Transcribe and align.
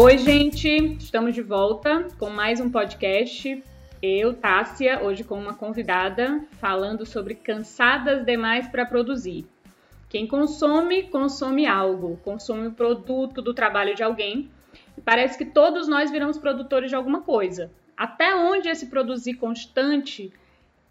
Oi, 0.00 0.16
gente, 0.16 0.68
estamos 1.00 1.34
de 1.34 1.42
volta 1.42 2.06
com 2.20 2.30
mais 2.30 2.60
um 2.60 2.70
podcast. 2.70 3.60
Eu, 4.00 4.32
Tássia, 4.32 5.02
hoje 5.02 5.24
com 5.24 5.36
uma 5.36 5.54
convidada 5.54 6.40
falando 6.60 7.04
sobre 7.04 7.34
cansadas 7.34 8.24
demais 8.24 8.68
para 8.68 8.86
produzir. 8.86 9.44
Quem 10.08 10.24
consome, 10.24 11.08
consome 11.08 11.66
algo, 11.66 12.16
consome 12.18 12.68
o 12.68 12.72
produto 12.72 13.42
do 13.42 13.52
trabalho 13.52 13.96
de 13.96 14.04
alguém. 14.04 14.48
E 14.96 15.00
parece 15.00 15.36
que 15.36 15.46
todos 15.46 15.88
nós 15.88 16.12
viramos 16.12 16.38
produtores 16.38 16.90
de 16.90 16.94
alguma 16.94 17.22
coisa. 17.22 17.68
Até 17.96 18.36
onde 18.36 18.68
esse 18.68 18.86
produzir 18.86 19.34
constante 19.34 20.32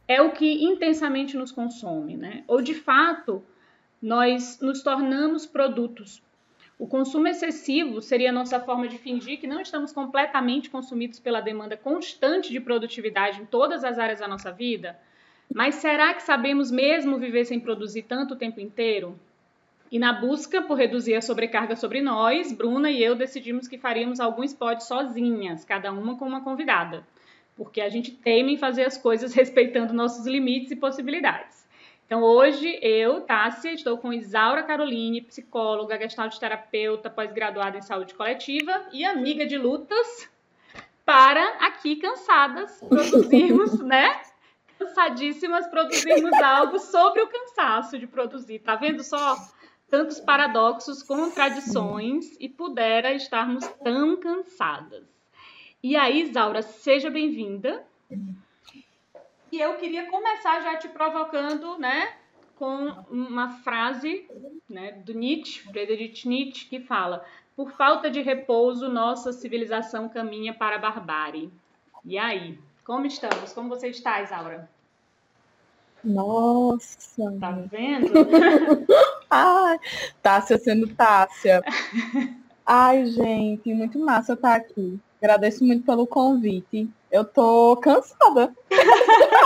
é 0.06 0.22
o 0.22 0.34
que 0.34 0.66
intensamente 0.66 1.38
nos 1.38 1.54
consome, 1.54 2.18
né? 2.18 2.44
Ou 2.46 2.62
de 2.62 2.74
fato, 2.74 3.42
nós 4.02 4.60
nos 4.60 4.84
tornamos 4.84 5.46
produtos 5.46 6.22
o 6.80 6.86
consumo 6.86 7.28
excessivo 7.28 8.02
seria 8.02 8.30
a 8.30 8.34
nossa 8.34 8.60
forma 8.60 8.88
de 8.88 9.00
fingir 9.00 9.40
que 9.40 9.48
não 9.48 9.60
estamos 9.60 9.92
completamente 9.92 10.70
consumidos 10.70 11.20
pela 11.20 11.42
demanda 11.42 11.76
constante 11.76 12.52
de 12.52 12.60
produtividade 12.60 13.42
em 13.42 13.46
todas 13.46 13.84
as 13.84 13.98
áreas 13.98 14.20
da 14.20 14.28
nossa 14.28 14.52
vida? 14.52 14.98
Mas 15.52 15.76
será 15.76 16.14
que 16.14 16.22
sabemos 16.22 16.70
mesmo 16.70 17.18
viver 17.18 17.46
sem 17.46 17.60
produzir 17.60 18.04
tanto 18.04 18.36
o 18.36 18.38
tempo 18.38 18.60
inteiro? 18.60 19.18
E 19.92 19.98
na 19.98 20.14
busca 20.14 20.62
por 20.62 20.78
reduzir 20.78 21.16
a 21.16 21.22
sobrecarga 21.22 21.76
sobre 21.76 22.02
nós, 22.02 22.52
Bruna 22.52 22.92
e 22.92 23.02
eu 23.02 23.16
decidimos 23.16 23.68
que 23.68 23.78
faríamos 23.78 24.20
alguns 24.20 24.54
pods 24.54 24.86
sozinhas, 24.86 25.64
cada 25.64 25.92
uma 25.92 26.18
com 26.18 26.26
uma 26.28 26.44
convidada, 26.44 27.08
porque 27.56 27.82
a 27.82 27.90
gente 27.90 28.12
teme 28.12 28.54
em 28.54 28.58
fazer 28.58 28.84
as 28.84 28.98
coisas 28.98 29.34
respeitando 29.36 29.94
nossos 29.94 30.28
limites 30.28 30.72
e 30.72 30.76
possibilidades. 30.76 31.57
Então, 32.08 32.24
hoje 32.24 32.80
eu, 32.82 33.20
Tássia, 33.20 33.74
estou 33.74 33.98
com 33.98 34.14
Isaura 34.14 34.64
Caroline, 34.64 35.22
psicóloga, 35.22 36.00
terapeuta, 36.40 37.10
pós-graduada 37.10 37.78
em 37.78 37.82
saúde 37.82 38.14
coletiva 38.14 38.86
e 38.94 39.04
amiga 39.04 39.46
de 39.46 39.58
lutas, 39.58 40.30
para 41.04 41.46
aqui 41.60 41.98
cansadas 41.98 42.82
produzirmos, 42.88 43.80
né? 43.84 44.22
Cansadíssimas 44.80 45.68
produzirmos 45.68 46.32
algo 46.42 46.80
sobre 46.80 47.24
o 47.24 47.28
cansaço 47.28 48.00
de 48.00 48.08
produzir. 48.08 48.60
Tá 48.60 48.78
vendo 48.78 49.04
só 49.04 49.36
tantos 49.90 50.22
paradoxos, 50.22 51.04
contradições 51.04 52.38
e 52.40 52.48
pudera 52.48 53.12
estarmos 53.12 53.68
tão 53.84 54.16
cansadas. 54.16 55.04
E 55.84 55.98
aí, 55.98 56.22
Isaura, 56.22 56.62
seja 56.62 57.10
bem-vinda. 57.10 57.86
E 59.52 59.60
eu 59.60 59.76
queria 59.76 60.10
começar 60.10 60.62
já 60.62 60.78
te 60.78 60.88
provocando, 60.90 61.78
né, 61.78 62.14
com 62.58 62.88
uma 63.10 63.50
frase 63.60 64.28
né, 64.70 64.92
do 65.06 65.14
Nietzsche, 65.14 65.62
Friedrich 65.62 66.28
Nietzsche, 66.28 66.66
que 66.66 66.80
fala: 66.82 67.26
Por 67.56 67.72
falta 67.72 68.10
de 68.10 68.22
repouso, 68.22 68.90
nossa 68.90 69.32
civilização 69.32 70.10
caminha 70.10 70.54
para 70.54 70.76
a 70.76 70.80
barbárie. 70.80 71.52
E 72.04 72.18
aí, 72.18 72.60
como 72.84 73.06
estamos? 73.06 73.54
Como 73.54 73.70
você 73.70 73.90
está, 73.90 74.22
Isaura? 74.22 74.70
Nossa! 76.04 77.32
Tá 77.40 77.52
vendo? 77.52 78.08
Ai, 79.30 79.80
Tássia 80.22 80.58
sendo 80.58 80.88
Tássia. 80.96 81.62
Ai, 82.66 83.06
gente, 83.06 83.74
muito 83.74 84.00
massa 84.00 84.34
estar 84.34 84.56
aqui. 84.56 85.00
Agradeço 85.22 85.64
muito 85.66 85.86
pelo 85.86 86.06
convite. 86.06 86.90
Eu 87.12 87.26
tô 87.26 87.78
cansada 87.78 88.54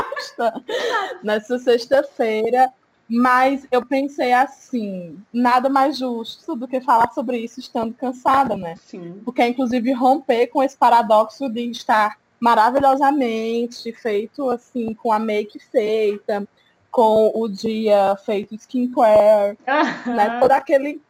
nessa 1.24 1.58
sexta-feira, 1.60 2.72
mas 3.10 3.68
eu 3.72 3.86
pensei 3.86 4.32
assim, 4.32 5.20
nada 5.34 5.70
mais 5.70 5.98
justo 5.98 6.56
do 6.56 6.68
que 6.68 6.80
falar 6.80 7.12
sobre 7.12 7.38
isso 7.38 7.60
estando 7.60 7.94
cansada, 7.94 8.56
né? 8.56 8.76
Sim. 8.78 9.22
Porque 9.26 9.46
inclusive 9.46 9.92
romper 9.92 10.48
com 10.48 10.64
esse 10.64 10.78
paradoxo 10.78 11.50
de 11.50 11.70
estar 11.70 12.18
maravilhosamente 12.40 13.92
feito 13.92 14.50
assim, 14.50 14.94
com 14.94 15.12
a 15.12 15.20
make 15.20 15.60
feita, 15.60 16.48
com 16.90 17.32
o 17.36 17.48
dia 17.48 18.16
feito 18.26 18.56
skincare, 18.56 19.58
né? 20.06 20.40
Todo 20.40 20.52
aquele 20.52 21.02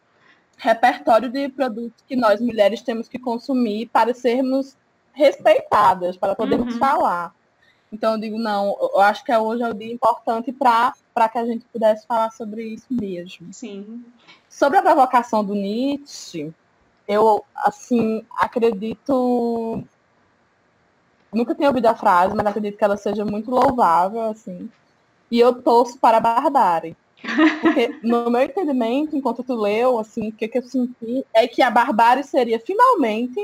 repertório 0.58 1.30
de 1.30 1.50
produtos 1.50 2.03
que 2.08 2.16
nós 2.16 2.40
mulheres 2.40 2.82
temos 2.82 3.08
que 3.08 3.18
consumir 3.18 3.88
para 3.88 4.14
sermos 4.14 4.78
respeitadas, 5.14 6.18
para 6.18 6.36
podermos 6.36 6.74
uhum. 6.74 6.80
falar. 6.80 7.34
Então 7.91 8.13
eu 8.13 8.19
digo, 8.19 8.40
não, 8.40 8.78
eu 8.79 9.02
acho 9.02 9.24
que 9.24 9.35
hoje 9.35 9.62
é 9.62 9.69
o 9.69 9.74
dia 9.74 9.91
importante 9.91 10.52
para 10.53 10.94
que 11.29 11.38
a 11.38 11.46
gente 11.46 11.66
pudesse 11.66 12.07
falar 12.07 12.31
sobre 12.31 12.63
isso 12.63 12.88
mesmo. 12.90 13.53
Sim. 13.53 14.06
Sobre 14.50 14.78
a 14.78 14.81
provocação 14.81 15.44
do 15.44 15.53
Nietzsche, 15.53 16.53
eu, 17.07 17.44
assim, 17.56 18.24
acredito. 18.38 19.84
Nunca 21.34 21.53
tinha 21.53 21.68
ouvido 21.68 21.88
a 21.88 21.96
frase, 21.96 22.35
mas 22.35 22.46
acredito 22.46 22.78
que 22.78 22.84
ela 22.84 22.97
seja 22.97 23.25
muito 23.25 23.52
louvável, 23.52 24.22
assim. 24.22 24.69
E 25.29 25.40
eu 25.40 25.62
torço 25.62 25.97
para 26.00 26.18
a 26.18 26.22
barbárie. 26.22 26.96
Porque, 27.62 28.00
no 28.03 28.29
meu 28.29 28.41
entendimento, 28.41 29.16
enquanto 29.16 29.44
tu 29.44 29.56
leu, 29.56 30.00
assim, 30.00 30.29
o 30.29 30.31
que, 30.31 30.47
que 30.47 30.58
eu 30.58 30.63
senti 30.63 31.25
é 31.34 31.47
que 31.47 31.62
a 31.62 31.69
barbárie 31.69 32.23
seria 32.23 32.59
finalmente 32.59 33.40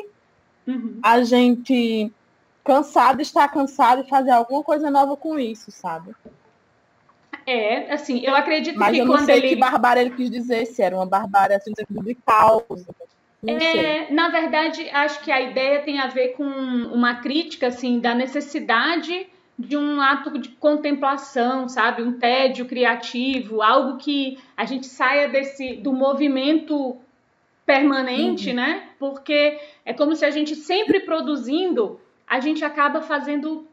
uhum. 0.66 1.00
a 1.02 1.24
gente 1.24 2.12
cansado, 2.68 3.22
estar 3.22 3.48
cansado 3.48 4.02
e 4.02 4.10
fazer 4.10 4.32
alguma 4.32 4.62
coisa 4.62 4.92
nova 4.92 5.16
com 5.16 5.40
isso, 5.40 5.72
sabe? 5.72 6.14
É, 7.46 7.94
assim, 7.94 8.20
eu 8.26 8.36
acredito 8.36 8.78
Mas 8.78 8.92
que 8.92 9.00
eu 9.00 9.06
não 9.06 9.20
sei 9.20 9.38
ele... 9.38 9.50
que 9.50 9.56
barbárie 9.56 10.02
ele 10.02 10.16
quis 10.16 10.30
dizer, 10.30 10.66
se 10.66 10.82
era 10.82 10.98
uma 10.98 11.06
barbárie 11.06 11.56
assim, 11.56 11.72
de 11.74 12.16
causa. 12.16 12.94
É, 13.48 14.12
na 14.12 14.28
verdade, 14.28 14.90
acho 14.90 15.22
que 15.22 15.32
a 15.32 15.40
ideia 15.40 15.80
tem 15.82 16.00
a 16.00 16.08
ver 16.08 16.30
com 16.30 16.44
uma 16.44 17.16
crítica, 17.16 17.68
assim, 17.68 18.00
da 18.02 18.14
necessidade 18.14 19.28
de 19.58 19.78
um 19.78 20.02
ato 20.02 20.38
de 20.38 20.50
contemplação, 20.50 21.70
sabe? 21.70 22.04
Um 22.04 22.20
tédio 22.20 22.66
criativo, 22.66 23.62
algo 23.62 23.98
que 23.98 24.38
a 24.56 24.66
gente 24.66 24.86
saia 24.86 25.30
desse 25.30 25.78
do 25.78 25.94
movimento 25.94 26.98
permanente, 27.66 28.50
uhum. 28.50 28.56
né? 28.56 28.90
Porque 29.00 29.60
é 29.86 29.94
como 29.94 30.16
se 30.16 30.26
a 30.26 30.32
gente 30.32 30.56
sempre 30.56 31.00
produzindo, 31.00 32.00
a 32.28 32.40
gente 32.40 32.64
acaba 32.66 33.02
fazendo 33.02 33.68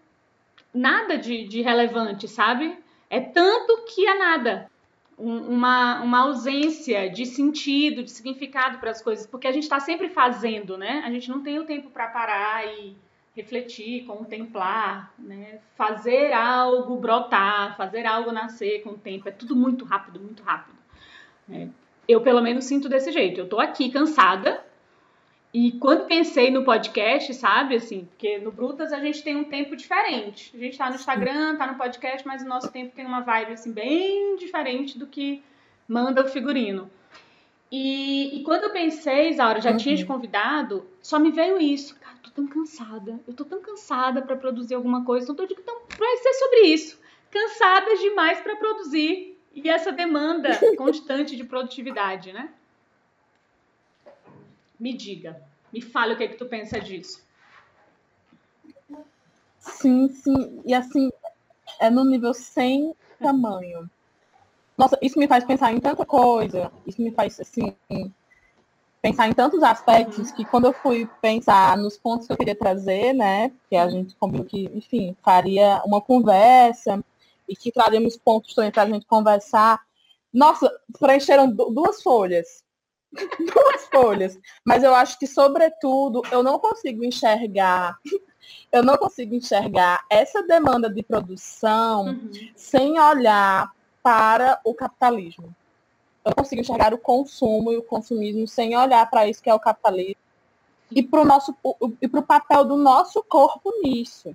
nada 0.72 1.18
de, 1.18 1.46
de 1.46 1.60
relevante, 1.60 2.28
sabe? 2.28 2.78
É 3.10 3.20
tanto 3.20 3.84
que 3.86 4.06
é 4.06 4.18
nada. 4.18 4.70
Um, 5.18 5.56
uma, 5.56 6.00
uma 6.02 6.20
ausência 6.20 7.08
de 7.08 7.26
sentido, 7.26 8.02
de 8.02 8.10
significado 8.10 8.78
para 8.78 8.90
as 8.90 9.02
coisas, 9.02 9.26
porque 9.26 9.46
a 9.46 9.52
gente 9.52 9.64
está 9.64 9.78
sempre 9.78 10.08
fazendo, 10.08 10.76
né? 10.76 11.02
A 11.04 11.10
gente 11.10 11.28
não 11.28 11.42
tem 11.42 11.58
o 11.58 11.64
tempo 11.64 11.90
para 11.90 12.08
parar 12.08 12.66
e 12.66 12.96
refletir, 13.36 14.04
contemplar, 14.04 15.12
né? 15.18 15.58
fazer 15.76 16.32
algo 16.32 16.96
brotar, 16.96 17.76
fazer 17.76 18.06
algo 18.06 18.30
nascer 18.30 18.82
com 18.82 18.90
o 18.90 18.98
tempo. 18.98 19.28
É 19.28 19.32
tudo 19.32 19.56
muito 19.56 19.84
rápido, 19.84 20.20
muito 20.20 20.42
rápido. 20.42 20.76
É, 21.50 21.68
eu, 22.06 22.20
pelo 22.20 22.40
menos, 22.40 22.64
sinto 22.64 22.88
desse 22.88 23.10
jeito. 23.10 23.40
Eu 23.40 23.48
tô 23.48 23.58
aqui 23.58 23.90
cansada. 23.90 24.64
E 25.54 25.70
quando 25.70 26.06
pensei 26.06 26.50
no 26.50 26.64
podcast, 26.64 27.32
sabe, 27.32 27.76
assim, 27.76 28.06
porque 28.06 28.38
no 28.38 28.50
Brutas 28.50 28.92
a 28.92 28.98
gente 28.98 29.22
tem 29.22 29.36
um 29.36 29.44
tempo 29.44 29.76
diferente. 29.76 30.50
A 30.52 30.58
gente 30.58 30.76
tá 30.76 30.88
no 30.88 30.96
Instagram, 30.96 31.54
tá 31.56 31.64
no 31.64 31.78
podcast, 31.78 32.26
mas 32.26 32.42
o 32.42 32.48
nosso 32.48 32.72
tempo 32.72 32.92
tem 32.92 33.06
uma 33.06 33.20
vibe, 33.20 33.52
assim, 33.52 33.70
bem 33.70 34.34
diferente 34.34 34.98
do 34.98 35.06
que 35.06 35.44
manda 35.86 36.24
o 36.24 36.28
figurino. 36.28 36.90
E, 37.70 38.36
e 38.36 38.42
quando 38.42 38.64
eu 38.64 38.70
pensei, 38.70 39.32
Zaura, 39.32 39.60
já 39.60 39.70
uhum. 39.70 39.76
tinha 39.76 39.96
te 39.96 40.04
convidado, 40.04 40.88
só 41.00 41.20
me 41.20 41.30
veio 41.30 41.60
isso. 41.60 41.94
Cara, 42.00 42.16
tô 42.20 42.30
tão 42.30 42.48
cansada. 42.48 43.20
Eu 43.24 43.32
tô 43.32 43.44
tão 43.44 43.60
cansada 43.60 44.22
para 44.22 44.34
produzir 44.34 44.74
alguma 44.74 45.04
coisa. 45.04 45.30
Então, 45.30 45.44
eu 45.44 45.48
digo, 45.48 45.60
então, 45.60 45.82
vai 45.96 46.16
ser 46.16 46.32
sobre 46.32 46.60
isso. 46.62 47.00
Cansadas 47.30 48.00
demais 48.00 48.40
para 48.40 48.56
produzir 48.56 49.38
e 49.54 49.68
essa 49.68 49.92
demanda 49.92 50.50
constante 50.76 51.36
de 51.36 51.44
produtividade, 51.44 52.32
né? 52.32 52.48
Me 54.78 54.92
diga, 54.92 55.42
me 55.72 55.80
fale 55.80 56.14
o 56.14 56.16
que 56.16 56.24
é 56.24 56.28
que 56.28 56.36
tu 56.36 56.46
pensa 56.46 56.80
disso. 56.80 57.24
Sim, 59.58 60.08
sim. 60.08 60.62
E 60.64 60.74
assim, 60.74 61.10
é 61.80 61.88
no 61.90 62.04
nível 62.04 62.34
sem 62.34 62.94
tamanho. 63.18 63.88
Nossa, 64.76 64.98
isso 65.00 65.18
me 65.18 65.28
faz 65.28 65.44
pensar 65.44 65.72
em 65.72 65.80
tanta 65.80 66.04
coisa. 66.04 66.70
Isso 66.86 67.00
me 67.00 67.10
faz, 67.12 67.38
assim, 67.40 67.74
pensar 69.00 69.28
em 69.28 69.32
tantos 69.32 69.62
aspectos 69.62 70.32
que 70.32 70.44
quando 70.44 70.66
eu 70.66 70.72
fui 70.72 71.08
pensar 71.20 71.76
nos 71.76 71.96
pontos 71.96 72.26
que 72.26 72.32
eu 72.32 72.36
queria 72.36 72.56
trazer, 72.56 73.12
né? 73.12 73.52
Que 73.68 73.76
a 73.76 73.88
gente 73.88 74.16
combinou 74.16 74.44
que, 74.44 74.64
enfim, 74.74 75.16
faria 75.22 75.82
uma 75.84 76.00
conversa 76.00 77.02
e 77.48 77.54
que 77.54 77.70
traremos 77.70 78.16
pontos 78.16 78.54
também 78.54 78.72
para 78.72 78.82
a 78.82 78.88
gente 78.88 79.06
conversar. 79.06 79.80
Nossa, 80.32 80.70
preencheram 80.98 81.50
duas 81.50 82.02
folhas. 82.02 82.63
duas 83.38 83.86
folhas. 83.86 84.38
Mas 84.64 84.82
eu 84.82 84.94
acho 84.94 85.18
que, 85.18 85.26
sobretudo, 85.26 86.22
eu 86.30 86.42
não 86.42 86.58
consigo 86.58 87.04
enxergar. 87.04 87.98
Eu 88.70 88.82
não 88.82 88.96
consigo 88.96 89.34
enxergar 89.34 90.04
essa 90.10 90.42
demanda 90.42 90.90
de 90.90 91.02
produção 91.02 92.06
uhum. 92.06 92.30
sem 92.54 92.98
olhar 92.98 93.72
para 94.02 94.60
o 94.64 94.74
capitalismo. 94.74 95.54
Eu 96.24 96.34
consigo 96.34 96.60
enxergar 96.60 96.92
o 96.92 96.98
consumo 96.98 97.72
e 97.72 97.76
o 97.76 97.82
consumismo 97.82 98.46
sem 98.46 98.76
olhar 98.76 99.08
para 99.08 99.26
isso 99.26 99.42
que 99.42 99.50
é 99.50 99.54
o 99.54 99.60
capitalismo 99.60 100.24
e 100.90 101.02
para 101.02 101.20
o 101.20 101.24
nosso 101.24 101.54
e 102.00 102.08
para 102.08 102.20
o 102.20 102.22
papel 102.22 102.64
do 102.64 102.76
nosso 102.76 103.22
corpo 103.22 103.72
nisso, 103.82 104.34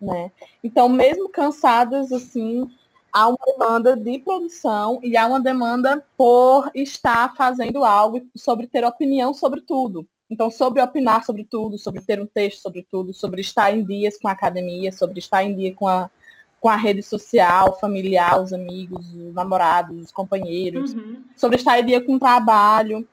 né? 0.00 0.30
Então, 0.62 0.88
mesmo 0.88 1.28
cansadas 1.28 2.12
assim, 2.12 2.70
há 3.12 3.28
uma 3.28 3.38
demanda 3.46 3.96
de 3.96 4.18
produção 4.20 4.98
e 5.02 5.16
há 5.16 5.26
uma 5.26 5.40
demanda 5.40 6.02
por 6.16 6.70
estar 6.74 7.36
fazendo 7.36 7.84
algo 7.84 8.22
sobre 8.34 8.66
ter 8.66 8.84
opinião 8.84 9.34
sobre 9.34 9.60
tudo. 9.60 10.06
Então, 10.30 10.50
sobre 10.50 10.80
opinar 10.80 11.24
sobre 11.26 11.44
tudo, 11.44 11.76
sobre 11.76 12.00
ter 12.00 12.18
um 12.18 12.26
texto 12.26 12.62
sobre 12.62 12.86
tudo, 12.90 13.12
sobre 13.12 13.42
estar 13.42 13.70
em 13.70 13.84
dias 13.84 14.16
com 14.16 14.28
a 14.28 14.32
academia, 14.32 14.90
sobre 14.90 15.18
estar 15.18 15.44
em 15.44 15.54
dia 15.54 15.74
com 15.74 15.86
a, 15.86 16.10
com 16.58 16.70
a 16.70 16.76
rede 16.76 17.02
social, 17.02 17.78
familiar, 17.78 18.40
os 18.40 18.50
amigos, 18.50 19.12
os 19.12 19.34
namorados, 19.34 20.04
os 20.04 20.10
companheiros, 20.10 20.94
uhum. 20.94 21.22
sobre 21.36 21.56
estar 21.56 21.78
em 21.78 21.84
dia 21.84 22.00
com 22.00 22.14
o 22.14 22.18
trabalho. 22.18 23.06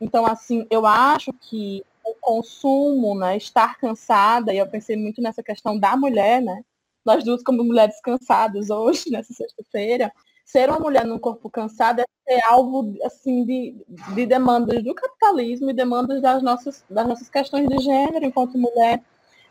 Então, 0.00 0.24
assim, 0.24 0.66
eu 0.70 0.86
acho 0.86 1.30
que 1.34 1.84
o 2.02 2.14
consumo, 2.18 3.14
né, 3.14 3.36
estar 3.36 3.78
cansada, 3.78 4.54
e 4.54 4.58
eu 4.58 4.66
pensei 4.66 4.96
muito 4.96 5.20
nessa 5.20 5.42
questão 5.42 5.78
da 5.78 5.94
mulher, 5.94 6.40
né, 6.40 6.64
nós 7.04 7.24
duas 7.24 7.42
como 7.42 7.64
mulheres 7.64 8.00
cansadas 8.00 8.70
hoje, 8.70 9.10
nessa 9.10 9.32
sexta-feira, 9.32 10.12
ser 10.44 10.68
uma 10.68 10.78
mulher 10.78 11.06
num 11.06 11.18
corpo 11.18 11.48
cansado 11.48 12.00
é 12.00 12.04
ser 12.28 12.44
alvo 12.44 12.94
assim, 13.04 13.44
de, 13.44 13.76
de 14.14 14.26
demandas 14.26 14.82
do 14.82 14.94
capitalismo 14.94 15.70
e 15.70 15.74
demandas 15.74 16.20
das 16.20 16.42
nossas, 16.42 16.84
das 16.90 17.06
nossas 17.06 17.28
questões 17.28 17.68
de 17.68 17.78
gênero 17.78 18.24
enquanto 18.24 18.58
mulher. 18.58 19.02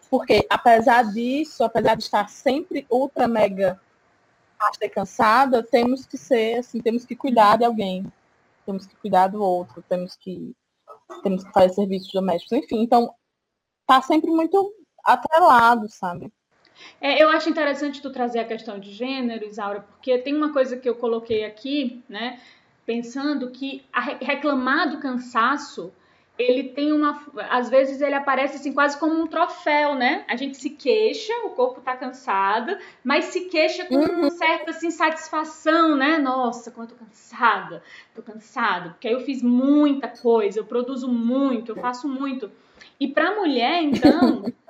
Porque, 0.10 0.46
apesar 0.50 1.12
disso, 1.12 1.64
apesar 1.64 1.96
de 1.96 2.04
estar 2.04 2.30
sempre 2.30 2.86
ultra 2.90 3.28
mega 3.28 3.80
e 4.82 4.90
cansada, 4.90 5.64
temos 5.64 6.06
que 6.06 6.18
ser, 6.18 6.60
assim, 6.60 6.82
temos 6.82 7.06
que 7.06 7.16
cuidar 7.16 7.58
de 7.58 7.66
alguém, 7.66 8.06
temos 8.66 8.86
que 8.86 8.96
cuidar 8.98 9.28
do 9.28 9.42
outro, 9.42 9.84
temos 9.90 10.16
que, 10.16 10.54
temos 11.24 11.44
que 11.44 11.52
fazer 11.52 11.74
serviços 11.74 12.12
domésticos, 12.12 12.58
enfim. 12.58 12.84
Então, 12.84 13.14
tá 13.88 14.02
sempre 14.02 14.30
muito 14.30 14.74
atrelado, 15.04 15.90
sabe? 15.90 16.32
É, 17.00 17.22
eu 17.22 17.30
acho 17.30 17.50
interessante 17.50 18.02
tu 18.02 18.12
trazer 18.12 18.40
a 18.40 18.46
questão 18.46 18.80
de 18.80 18.92
gênero, 18.92 19.46
Isaura, 19.46 19.82
porque 19.82 20.18
tem 20.20 20.36
uma 20.36 20.54
coisa 20.54 20.78
que 20.78 20.88
eu 20.88 20.96
coloquei 20.96 21.44
aqui, 21.44 22.04
né? 22.08 22.40
Pensando 22.86 23.50
que 23.52 23.84
reclamar 24.20 24.90
do 24.90 25.00
cansaço, 25.00 25.94
ele 26.38 26.70
tem 26.70 26.92
uma. 26.92 27.22
Às 27.50 27.70
vezes 27.70 28.02
ele 28.02 28.16
aparece 28.16 28.56
assim 28.56 28.74
quase 28.74 29.00
como 29.00 29.20
um 29.20 29.28
troféu, 29.28 29.96
né? 29.96 30.26
A 30.28 30.36
gente 30.36 30.58
se 30.58 30.72
queixa, 30.72 31.34
o 31.46 31.52
corpo 31.52 31.82
tá 31.82 31.96
cansado, 31.96 32.78
mas 33.04 33.26
se 33.26 33.42
queixa 33.42 33.86
com 33.86 33.96
uhum. 33.96 34.20
uma 34.20 34.32
certa 34.32 34.72
assim, 34.72 34.90
satisfação, 34.90 35.96
né? 35.96 36.18
Nossa, 36.18 36.72
como 36.72 36.86
eu 36.86 36.90
tô 36.90 36.96
cansada, 36.96 37.84
tô 38.16 38.22
cansada, 38.22 38.92
porque 38.92 39.08
aí 39.08 39.14
eu 39.14 39.22
fiz 39.22 39.42
muita 39.42 40.08
coisa, 40.08 40.60
eu 40.60 40.66
produzo 40.66 41.08
muito, 41.08 41.72
eu 41.72 41.76
faço 41.76 42.08
muito. 42.08 42.52
E 43.00 43.08
para 43.08 43.36
mulher, 43.36 43.82
então. 43.84 44.44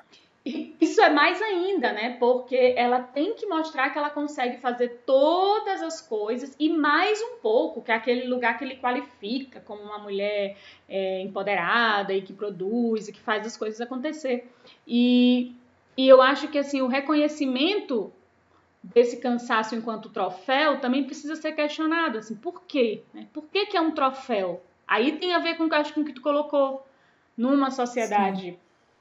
Isso 0.43 0.99
é 0.99 1.09
mais 1.09 1.39
ainda, 1.39 1.91
né? 1.93 2.17
Porque 2.19 2.73
ela 2.75 2.99
tem 2.99 3.35
que 3.35 3.45
mostrar 3.45 3.91
que 3.91 3.97
ela 3.99 4.09
consegue 4.09 4.57
fazer 4.57 5.03
todas 5.05 5.81
as 5.83 6.01
coisas 6.01 6.55
e 6.59 6.69
mais 6.69 7.21
um 7.21 7.37
pouco, 7.37 7.81
que 7.81 7.91
é 7.91 7.95
aquele 7.95 8.27
lugar 8.27 8.57
que 8.57 8.63
ele 8.63 8.77
qualifica 8.77 9.59
como 9.59 9.83
uma 9.83 9.99
mulher 9.99 10.57
é, 10.89 11.21
empoderada 11.21 12.13
e 12.13 12.23
que 12.23 12.33
produz 12.33 13.07
e 13.07 13.13
que 13.13 13.19
faz 13.19 13.45
as 13.45 13.55
coisas 13.55 13.79
acontecer. 13.79 14.51
E, 14.87 15.53
e 15.95 16.07
eu 16.07 16.21
acho 16.21 16.47
que 16.47 16.57
assim 16.57 16.81
o 16.81 16.87
reconhecimento 16.87 18.11
desse 18.83 19.17
cansaço 19.17 19.75
enquanto 19.75 20.09
troféu 20.09 20.79
também 20.79 21.03
precisa 21.03 21.35
ser 21.35 21.51
questionado, 21.51 22.17
assim, 22.17 22.35
por 22.35 22.63
quê? 22.63 23.03
Né? 23.13 23.27
Por 23.31 23.43
que, 23.43 23.67
que 23.67 23.77
é 23.77 23.81
um 23.81 23.91
troféu? 23.91 24.63
Aí 24.87 25.11
tem 25.19 25.35
a 25.35 25.39
ver 25.39 25.55
com, 25.55 25.65
o 25.65 26.05
que 26.05 26.13
tu 26.13 26.21
colocou 26.21 26.83
numa 27.37 27.69
sociedade 27.69 28.57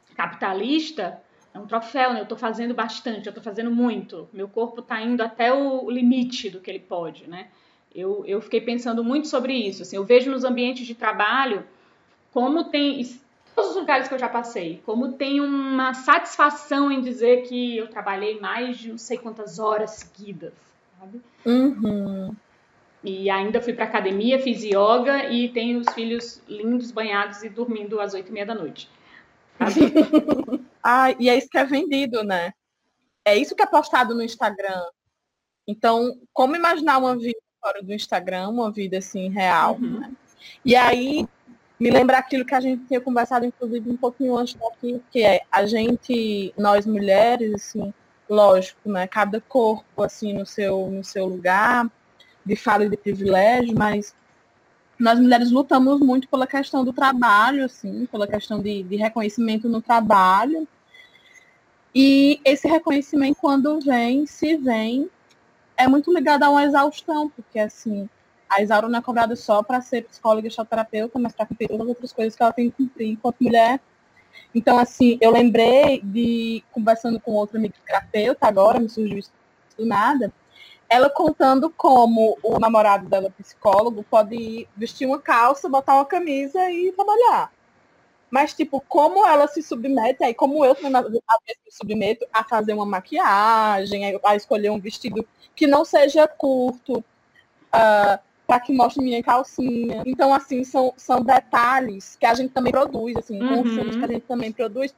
Sim. 0.07 0.15
capitalista 0.15 1.21
é 1.53 1.59
um 1.59 1.67
troféu, 1.67 2.13
né? 2.13 2.21
Eu 2.21 2.25
estou 2.25 2.39
fazendo 2.39 2.75
bastante, 2.75 3.27
eu 3.27 3.31
estou 3.31 3.43
fazendo 3.43 3.71
muito. 3.71 4.29
Meu 4.33 4.49
corpo 4.49 4.81
está 4.81 5.01
indo 5.01 5.23
até 5.23 5.53
o 5.53 5.91
limite 5.91 6.49
do 6.49 6.61
que 6.61 6.71
ele 6.71 6.81
pode, 6.81 7.29
né? 7.29 7.49
Eu, 7.95 8.25
eu 8.25 8.41
fiquei 8.41 8.61
pensando 8.61 9.03
muito 9.03 9.27
sobre 9.27 9.53
isso. 9.53 9.83
Assim, 9.83 9.97
eu 9.97 10.05
vejo 10.05 10.31
nos 10.31 10.45
ambientes 10.45 10.87
de 10.87 10.95
trabalho 10.95 11.65
como 12.33 12.65
tem 12.65 13.05
todos 13.55 13.71
os 13.71 13.77
lugares 13.77 14.07
que 14.07 14.15
eu 14.15 14.19
já 14.19 14.29
passei, 14.29 14.81
como 14.87 15.13
tem 15.13 15.41
uma 15.41 15.93
satisfação 15.93 16.91
em 16.91 17.01
dizer 17.01 17.43
que 17.43 17.77
eu 17.77 17.89
trabalhei 17.89 18.39
mais 18.39 18.79
de 18.79 18.91
não 18.91 18.99
sei 18.99 19.19
quantas 19.19 19.59
horas 19.59 19.91
seguidas, 19.91 20.53
sabe? 20.99 21.21
Uhum. 21.45 22.35
E 23.03 23.29
ainda 23.29 23.61
fui 23.61 23.73
para 23.73 23.87
academia, 23.87 24.39
fiz 24.39 24.63
yoga 24.63 25.31
e 25.31 25.49
tenho 25.49 25.81
os 25.81 25.93
filhos 25.95 26.41
lindos, 26.47 26.91
banhados 26.93 27.43
e 27.43 27.49
dormindo 27.49 27.99
às 28.01 28.15
oito 28.15 28.29
e 28.29 28.33
meia 28.33 28.47
da 28.47 28.55
noite. 28.55 28.89
ah, 30.83 31.13
e 31.19 31.29
é 31.29 31.37
isso 31.37 31.49
que 31.49 31.59
é 31.59 31.65
vendido, 31.65 32.23
né? 32.23 32.53
É 33.25 33.37
isso 33.37 33.55
que 33.55 33.63
é 33.63 33.67
postado 33.67 34.15
no 34.15 34.23
Instagram. 34.23 34.83
Então, 35.67 36.19
como 36.33 36.57
imaginar 36.57 36.99
uma 36.99 37.17
vida 37.17 37.39
fora 37.61 37.83
do 37.83 37.93
Instagram, 37.93 38.49
uma 38.49 38.71
vida 38.73 38.99
assim 38.99 39.29
real, 39.29 39.75
uhum. 39.75 40.01
né? 40.01 40.13
E 40.65 40.75
aí 40.75 41.29
me 41.79 41.91
lembra 41.91 42.19
aquilo 42.19 42.45
que 42.45 42.55
a 42.55 42.61
gente 42.61 42.85
tinha 42.87 43.01
conversado, 43.01 43.47
inclusive, 43.47 43.91
um 43.91 43.97
pouquinho 43.97 44.37
antes 44.37 44.55
daqui, 44.55 45.03
que 45.11 45.23
é 45.23 45.43
a 45.51 45.65
gente, 45.65 46.53
nós 46.57 46.85
mulheres, 46.87 47.55
assim, 47.55 47.93
lógico, 48.29 48.91
né? 48.91 49.07
Cada 49.07 49.41
corpo, 49.41 50.03
assim, 50.03 50.33
no 50.33 50.45
seu, 50.45 50.89
no 50.91 51.05
seu 51.05 51.27
lugar 51.27 51.91
de 52.45 52.57
fala 52.57 52.85
e 52.85 52.89
de 52.89 52.97
privilégio, 52.97 53.75
mas 53.77 54.15
nós 55.01 55.19
mulheres 55.19 55.51
lutamos 55.51 55.99
muito 55.99 56.29
pela 56.29 56.47
questão 56.47 56.85
do 56.85 56.93
trabalho, 56.93 57.65
assim, 57.65 58.07
pela 58.07 58.27
questão 58.27 58.61
de, 58.61 58.83
de 58.83 58.97
reconhecimento 58.97 59.67
no 59.67 59.81
trabalho. 59.81 60.69
E 61.95 62.39
esse 62.45 62.69
reconhecimento, 62.69 63.39
quando 63.41 63.81
vem, 63.81 64.27
se 64.27 64.59
vem, 64.59 65.09
é 65.75 65.89
muito 65.89 66.13
ligado 66.13 66.43
a 66.43 66.51
uma 66.51 66.65
exaustão, 66.65 67.31
porque 67.31 67.59
assim, 67.59 68.09
a 68.49 68.61
Isaura 68.63 68.89
não 68.89 68.99
é 68.99 69.03
cobrada 69.03 69.35
só 69.35 69.63
para 69.63 69.81
ser 69.81 70.05
psicóloga 70.05 70.47
e 70.47 70.67
terapeuta, 70.67 71.19
mas 71.19 71.33
para 71.33 71.47
cumprir 71.47 71.69
todas 71.69 71.83
as 71.83 71.89
outras 71.89 72.13
coisas 72.13 72.37
que 72.37 72.43
ela 72.43 72.53
tem 72.53 72.71
que 72.71 72.77
cumprir 72.77 73.09
enquanto 73.09 73.41
mulher. 73.41 73.81
Então, 74.55 74.79
assim, 74.79 75.17
eu 75.21 75.31
lembrei 75.31 76.03
de, 76.03 76.63
conversando 76.73 77.19
com 77.19 77.33
outro 77.33 77.57
amigo 77.57 77.75
terapeuta 77.87 78.47
agora, 78.47 78.79
me 78.79 78.89
surgiu 78.89 79.19
isso 79.19 79.33
do 79.79 79.87
nada, 79.87 80.31
ela 80.91 81.09
contando 81.09 81.71
como 81.71 82.37
o 82.43 82.59
namorado 82.59 83.09
dela, 83.09 83.31
psicólogo, 83.31 84.05
pode 84.11 84.35
ir 84.35 84.69
vestir 84.77 85.07
uma 85.07 85.21
calça, 85.21 85.69
botar 85.69 85.95
uma 85.95 86.05
camisa 86.05 86.69
e 86.69 86.91
trabalhar. 86.91 87.53
Mas, 88.29 88.53
tipo, 88.53 88.83
como 88.89 89.25
ela 89.25 89.47
se 89.47 89.63
submete, 89.63 90.25
aí 90.25 90.35
como 90.35 90.65
eu 90.65 90.75
também 90.75 91.01
me 91.01 91.73
submeto 91.73 92.27
a 92.33 92.43
fazer 92.43 92.73
uma 92.73 92.85
maquiagem, 92.85 94.19
a 94.25 94.37
escolher 94.37 94.71
um 94.71 94.81
vestido 94.81 95.27
que 95.55 95.65
não 95.65 95.85
seja 95.85 96.27
curto, 96.27 96.99
uh, 96.99 97.05
ah, 97.73 98.21
para 98.45 98.59
que 98.59 98.73
mostre 98.73 99.03
minha 99.03 99.23
calcinha. 99.23 100.03
Então, 100.05 100.35
assim, 100.35 100.65
são, 100.65 100.93
são 100.97 101.23
detalhes 101.23 102.17
que 102.17 102.27
a 102.27 102.35
gente 102.35 102.53
também 102.53 102.73
produz, 102.73 103.17
assim, 103.17 103.41
uhum. 103.41 103.63
consumos 103.63 103.97
que 103.97 104.05
a 104.05 104.09
gente 104.09 104.27
também 104.27 104.51
produz. 104.53 104.93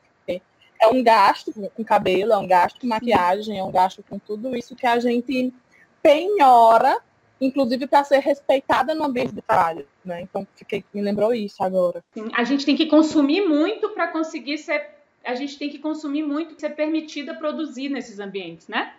É 0.81 0.89
um 0.89 1.03
gasto 1.03 1.53
com 1.77 1.85
cabelo, 1.85 2.33
é 2.33 2.39
um 2.39 2.47
gasto 2.47 2.81
com 2.81 2.89
maquiagem, 2.89 3.57
é 3.57 3.63
um 3.63 3.71
gasto 3.71 4.03
com 4.09 4.19
tudo 4.19 4.57
isso 4.57 4.75
que 4.75 4.87
a 4.87 4.99
gente 4.99 5.55
penhora, 6.03 6.99
inclusive 7.41 7.87
para 7.87 8.05
ser 8.05 8.19
respeitada 8.19 8.95
no 8.95 9.05
ambiente 9.05 9.35
de 9.35 9.43
trabalho. 9.43 9.87
Né? 10.05 10.23
Então, 10.23 10.47
fiquei, 10.57 10.85
me 10.93 11.01
lembrou 11.01 11.33
isso 11.35 11.63
agora. 11.63 12.03
A 12.35 12.45
gente 12.45 12.67
tem 12.67 12.77
que 12.77 12.87
consumir 12.87 13.47
muito 13.47 13.91
para 13.91 14.09
conseguir 14.09 14.59
ser. 14.59 14.91
A 15.25 15.35
gente 15.35 15.57
tem 15.59 15.71
que 15.71 15.79
consumir 15.79 16.23
muito 16.23 16.59
ser 16.61 16.71
permitida 16.71 17.35
produzir 17.35 17.89
nesses 17.89 18.19
ambientes, 18.19 18.67
né? 18.67 18.93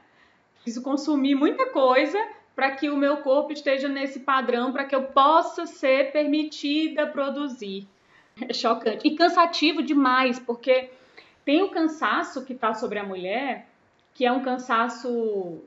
Preciso 0.55 0.81
consumir 0.81 1.35
muita 1.35 1.65
coisa 1.71 2.17
para 2.55 2.71
que 2.71 2.89
o 2.89 2.95
meu 2.95 3.17
corpo 3.17 3.51
esteja 3.51 3.89
nesse 3.89 4.21
padrão, 4.21 4.71
para 4.71 4.85
que 4.85 4.95
eu 4.95 5.03
possa 5.03 5.65
ser 5.65 6.13
permitida 6.13 7.07
produzir. 7.07 7.87
É 8.39 8.53
chocante. 8.53 9.05
E 9.07 9.15
cansativo 9.15 9.83
demais, 9.83 10.39
porque 10.39 10.89
tem 11.43 11.61
o 11.61 11.69
cansaço 11.69 12.45
que 12.45 12.53
está 12.53 12.73
sobre 12.73 12.99
a 12.99 13.03
mulher, 13.03 13.67
que 14.13 14.25
é 14.25 14.31
um 14.31 14.41
cansaço 14.41 15.61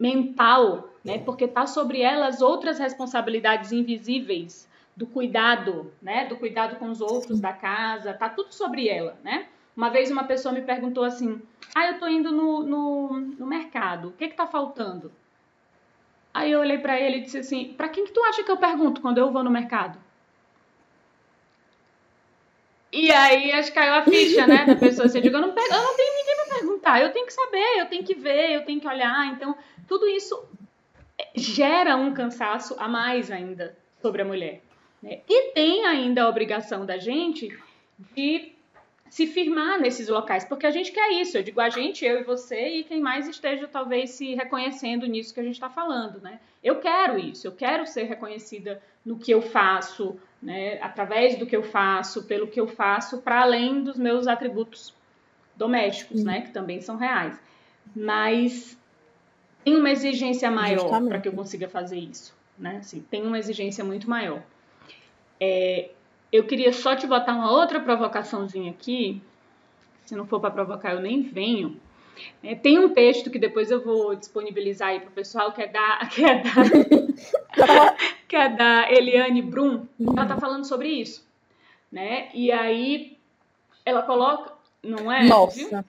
mental, 0.00 0.88
né? 1.04 1.18
Porque 1.18 1.46
tá 1.46 1.66
sobre 1.66 2.00
elas 2.00 2.40
outras 2.40 2.78
responsabilidades 2.78 3.70
invisíveis 3.70 4.66
do 4.96 5.06
cuidado, 5.06 5.92
né? 6.00 6.24
Do 6.26 6.36
cuidado 6.36 6.76
com 6.76 6.90
os 6.90 7.02
outros 7.02 7.38
da 7.38 7.52
casa, 7.52 8.14
tá 8.14 8.30
tudo 8.30 8.54
sobre 8.54 8.88
ela, 8.88 9.18
né? 9.22 9.46
Uma 9.76 9.90
vez 9.90 10.10
uma 10.10 10.24
pessoa 10.24 10.54
me 10.54 10.62
perguntou 10.62 11.04
assim: 11.04 11.40
Ah, 11.74 11.88
eu 11.88 11.98
tô 11.98 12.08
indo 12.08 12.32
no, 12.32 12.62
no, 12.62 13.20
no 13.20 13.46
mercado, 13.46 14.08
o 14.08 14.12
que 14.12 14.28
que 14.28 14.34
tá 14.34 14.46
faltando? 14.46 15.12
Aí 16.32 16.50
eu 16.52 16.60
olhei 16.60 16.78
para 16.78 16.98
ele 16.98 17.18
e 17.18 17.22
disse 17.22 17.38
assim: 17.38 17.74
Para 17.76 17.88
quem 17.88 18.04
que 18.06 18.12
tu 18.12 18.22
acha 18.24 18.42
que 18.42 18.50
eu 18.50 18.56
pergunto 18.56 19.02
quando 19.02 19.18
eu 19.18 19.30
vou 19.30 19.44
no 19.44 19.50
mercado? 19.50 19.98
E 22.92 23.12
aí 23.12 23.52
acho 23.52 23.68
que 23.68 23.78
caiu 23.78 23.94
a 23.94 24.02
ficha, 24.02 24.46
né, 24.48 24.64
da 24.64 24.74
pessoa. 24.74 25.06
Assim, 25.06 25.18
eu 25.18 25.22
digo, 25.22 25.36
eu 25.36 25.40
não, 25.40 25.48
eu 25.50 25.82
não 25.82 25.96
tenho 25.96 26.19
perguntar, 26.90 27.00
eu 27.00 27.12
tenho 27.12 27.26
que 27.26 27.32
saber, 27.32 27.78
eu 27.78 27.86
tenho 27.86 28.04
que 28.04 28.14
ver, 28.14 28.52
eu 28.52 28.64
tenho 28.64 28.80
que 28.80 28.88
olhar. 28.88 29.26
Então, 29.26 29.56
tudo 29.86 30.08
isso 30.08 30.48
gera 31.34 31.96
um 31.96 32.12
cansaço 32.12 32.74
a 32.78 32.88
mais 32.88 33.30
ainda 33.30 33.76
sobre 34.00 34.22
a 34.22 34.24
mulher. 34.24 34.62
Né? 35.02 35.20
E 35.28 35.52
tem 35.52 35.86
ainda 35.86 36.24
a 36.24 36.28
obrigação 36.28 36.84
da 36.84 36.98
gente 36.98 37.56
de 38.14 38.52
se 39.08 39.26
firmar 39.26 39.80
nesses 39.80 40.08
locais, 40.08 40.44
porque 40.44 40.66
a 40.66 40.70
gente 40.70 40.92
quer 40.92 41.10
isso. 41.12 41.36
Eu 41.36 41.42
digo 41.42 41.60
a 41.60 41.68
gente, 41.68 42.04
eu 42.04 42.20
e 42.20 42.24
você 42.24 42.68
e 42.68 42.84
quem 42.84 43.00
mais 43.00 43.28
esteja 43.28 43.66
talvez 43.66 44.10
se 44.10 44.34
reconhecendo 44.34 45.06
nisso 45.06 45.34
que 45.34 45.40
a 45.40 45.42
gente 45.42 45.54
está 45.54 45.68
falando, 45.68 46.20
né? 46.20 46.40
Eu 46.62 46.78
quero 46.78 47.18
isso, 47.18 47.46
eu 47.46 47.52
quero 47.52 47.86
ser 47.86 48.04
reconhecida 48.04 48.80
no 49.04 49.18
que 49.18 49.32
eu 49.32 49.42
faço, 49.42 50.18
né? 50.40 50.78
Através 50.80 51.36
do 51.36 51.46
que 51.46 51.56
eu 51.56 51.62
faço, 51.62 52.24
pelo 52.24 52.46
que 52.46 52.60
eu 52.60 52.68
faço, 52.68 53.20
para 53.20 53.40
além 53.40 53.82
dos 53.82 53.98
meus 53.98 54.28
atributos 54.28 54.94
domésticos, 55.60 56.24
né? 56.24 56.40
Que 56.40 56.50
também 56.50 56.80
são 56.80 56.96
reais. 56.96 57.38
Mas 57.94 58.76
tem 59.62 59.76
uma 59.76 59.90
exigência 59.90 60.50
maior 60.50 61.02
para 61.06 61.20
que 61.20 61.28
eu 61.28 61.32
consiga 61.32 61.68
fazer 61.68 61.98
isso, 61.98 62.34
né? 62.58 62.78
Assim, 62.78 63.04
tem 63.10 63.22
uma 63.22 63.38
exigência 63.38 63.84
muito 63.84 64.08
maior. 64.08 64.42
É, 65.38 65.90
eu 66.32 66.44
queria 66.44 66.72
só 66.72 66.96
te 66.96 67.06
botar 67.06 67.34
uma 67.34 67.52
outra 67.52 67.78
provocaçãozinha 67.78 68.70
aqui. 68.70 69.22
Se 70.06 70.16
não 70.16 70.26
for 70.26 70.40
para 70.40 70.50
provocar, 70.50 70.94
eu 70.94 71.00
nem 71.00 71.22
venho. 71.22 71.78
É, 72.42 72.54
tem 72.54 72.78
um 72.78 72.88
texto 72.92 73.30
que 73.30 73.38
depois 73.38 73.70
eu 73.70 73.82
vou 73.82 74.14
disponibilizar 74.14 74.88
aí 74.88 75.00
para 75.00 75.08
o 75.10 75.12
pessoal, 75.12 75.52
que 75.52 75.62
é 75.62 75.66
da, 75.66 76.06
que 76.10 76.24
é 76.24 76.42
da, 76.42 77.96
que 78.28 78.36
é 78.36 78.48
da 78.48 78.90
Eliane 78.90 79.42
Brum. 79.42 79.86
Ela 80.00 80.22
está 80.22 80.36
falando 80.38 80.64
sobre 80.64 80.88
isso. 80.88 81.28
Né? 81.92 82.30
E 82.32 82.50
aí 82.50 83.18
ela 83.84 84.02
coloca. 84.02 84.49
Não 84.82 85.10
é? 85.10 85.24
Nossa. 85.24 85.56
Viu? 85.56 85.84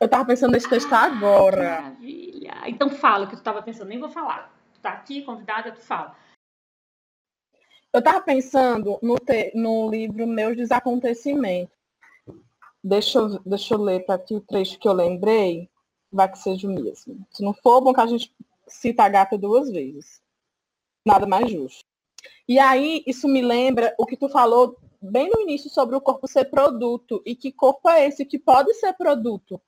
Eu 0.00 0.06
estava 0.06 0.24
pensando 0.24 0.52
nesse 0.52 0.68
texto 0.68 0.92
ah, 0.92 1.04
agora. 1.04 1.80
Maravilha. 1.82 2.54
Então 2.66 2.90
fala 2.90 3.24
o 3.24 3.28
que 3.28 3.36
tu 3.36 3.38
estava 3.38 3.62
pensando, 3.62 3.88
nem 3.88 3.98
vou 3.98 4.10
falar. 4.10 4.52
Tu 4.74 4.80
tá 4.80 4.90
aqui, 4.90 5.22
convidada, 5.22 5.72
tu 5.72 5.80
fala. 5.80 6.16
Eu 7.92 8.00
estava 8.00 8.20
pensando 8.20 8.98
no, 9.00 9.16
te, 9.16 9.52
no 9.54 9.88
livro 9.88 10.26
Meus 10.26 10.56
Desacontecimentos. 10.56 11.72
Deixa 12.82 13.18
eu, 13.18 13.38
deixa 13.46 13.74
eu 13.74 13.78
ler 13.80 14.04
para 14.04 14.16
aqui 14.16 14.34
o 14.34 14.40
trecho 14.40 14.78
que 14.78 14.86
eu 14.86 14.92
lembrei, 14.92 15.70
vai 16.12 16.30
que 16.30 16.38
seja 16.38 16.68
o 16.68 16.74
mesmo. 16.74 17.26
Se 17.30 17.42
não 17.42 17.54
for, 17.54 17.80
bom 17.80 17.94
que 17.94 18.00
a 18.00 18.06
gente 18.06 18.34
cita 18.66 19.04
a 19.04 19.08
gata 19.08 19.38
duas 19.38 19.70
vezes. 19.70 20.20
Nada 21.06 21.26
mais 21.26 21.50
justo. 21.50 21.84
E 22.46 22.58
aí, 22.58 23.02
isso 23.06 23.26
me 23.26 23.40
lembra 23.40 23.94
o 23.96 24.04
que 24.04 24.16
tu 24.16 24.28
falou 24.28 24.76
bem 25.10 25.28
no 25.28 25.40
início 25.42 25.70
sobre 25.70 25.96
o 25.96 26.00
corpo 26.00 26.26
ser 26.26 26.46
produto. 26.46 27.22
E 27.24 27.34
que 27.34 27.52
corpo 27.52 27.88
é 27.88 28.06
esse 28.06 28.24
que 28.24 28.38
pode 28.38 28.72
ser 28.74 28.92
produto? 28.94 29.60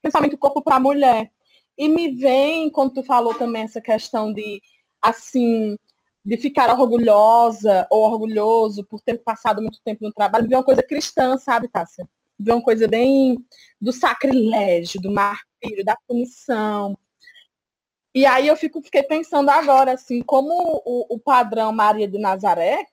Principalmente 0.00 0.34
o 0.34 0.38
corpo 0.38 0.62
para 0.62 0.80
mulher. 0.80 1.30
E 1.76 1.88
me 1.88 2.14
vem, 2.14 2.70
quando 2.70 2.94
tu 2.94 3.02
falou 3.02 3.34
também 3.34 3.62
essa 3.62 3.80
questão 3.80 4.32
de, 4.32 4.60
assim, 5.00 5.76
de 6.24 6.36
ficar 6.36 6.70
orgulhosa 6.78 7.86
ou 7.90 8.04
orgulhoso 8.04 8.84
por 8.84 9.00
ter 9.00 9.18
passado 9.18 9.60
muito 9.60 9.80
tempo 9.84 10.04
no 10.04 10.12
trabalho, 10.12 10.48
ver 10.48 10.56
uma 10.56 10.64
coisa 10.64 10.82
cristã, 10.82 11.36
sabe, 11.38 11.68
Tássia? 11.68 12.08
Ver 12.38 12.52
uma 12.52 12.62
coisa 12.62 12.86
bem 12.86 13.44
do 13.80 13.92
sacrilégio, 13.92 15.00
do 15.00 15.10
martírio, 15.10 15.84
da 15.84 15.96
punição. 16.06 16.96
E 18.14 18.26
aí 18.26 18.46
eu 18.48 18.56
fico, 18.56 18.82
fiquei 18.82 19.02
pensando 19.02 19.48
agora, 19.48 19.92
assim, 19.92 20.20
como 20.22 20.82
o, 20.84 21.14
o 21.14 21.18
padrão 21.18 21.72
Maria 21.72 22.06
de 22.06 22.18
Nazaré, 22.18 22.86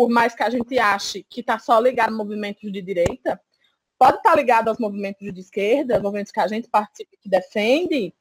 por 0.00 0.08
mais 0.08 0.34
que 0.34 0.42
a 0.42 0.48
gente 0.48 0.78
ache 0.78 1.22
que 1.28 1.40
está 1.40 1.58
só 1.58 1.78
ligado 1.78 2.08
a 2.08 2.16
movimentos 2.16 2.72
de 2.72 2.80
direita, 2.80 3.38
pode 3.98 4.16
estar 4.16 4.30
tá 4.30 4.34
ligado 4.36 4.68
aos 4.68 4.78
movimentos 4.78 5.30
de 5.30 5.40
esquerda, 5.40 6.00
movimentos 6.00 6.32
que 6.32 6.40
a 6.40 6.48
gente 6.48 6.70
participa, 6.70 7.18
que 7.20 7.28
defende, 7.28 8.14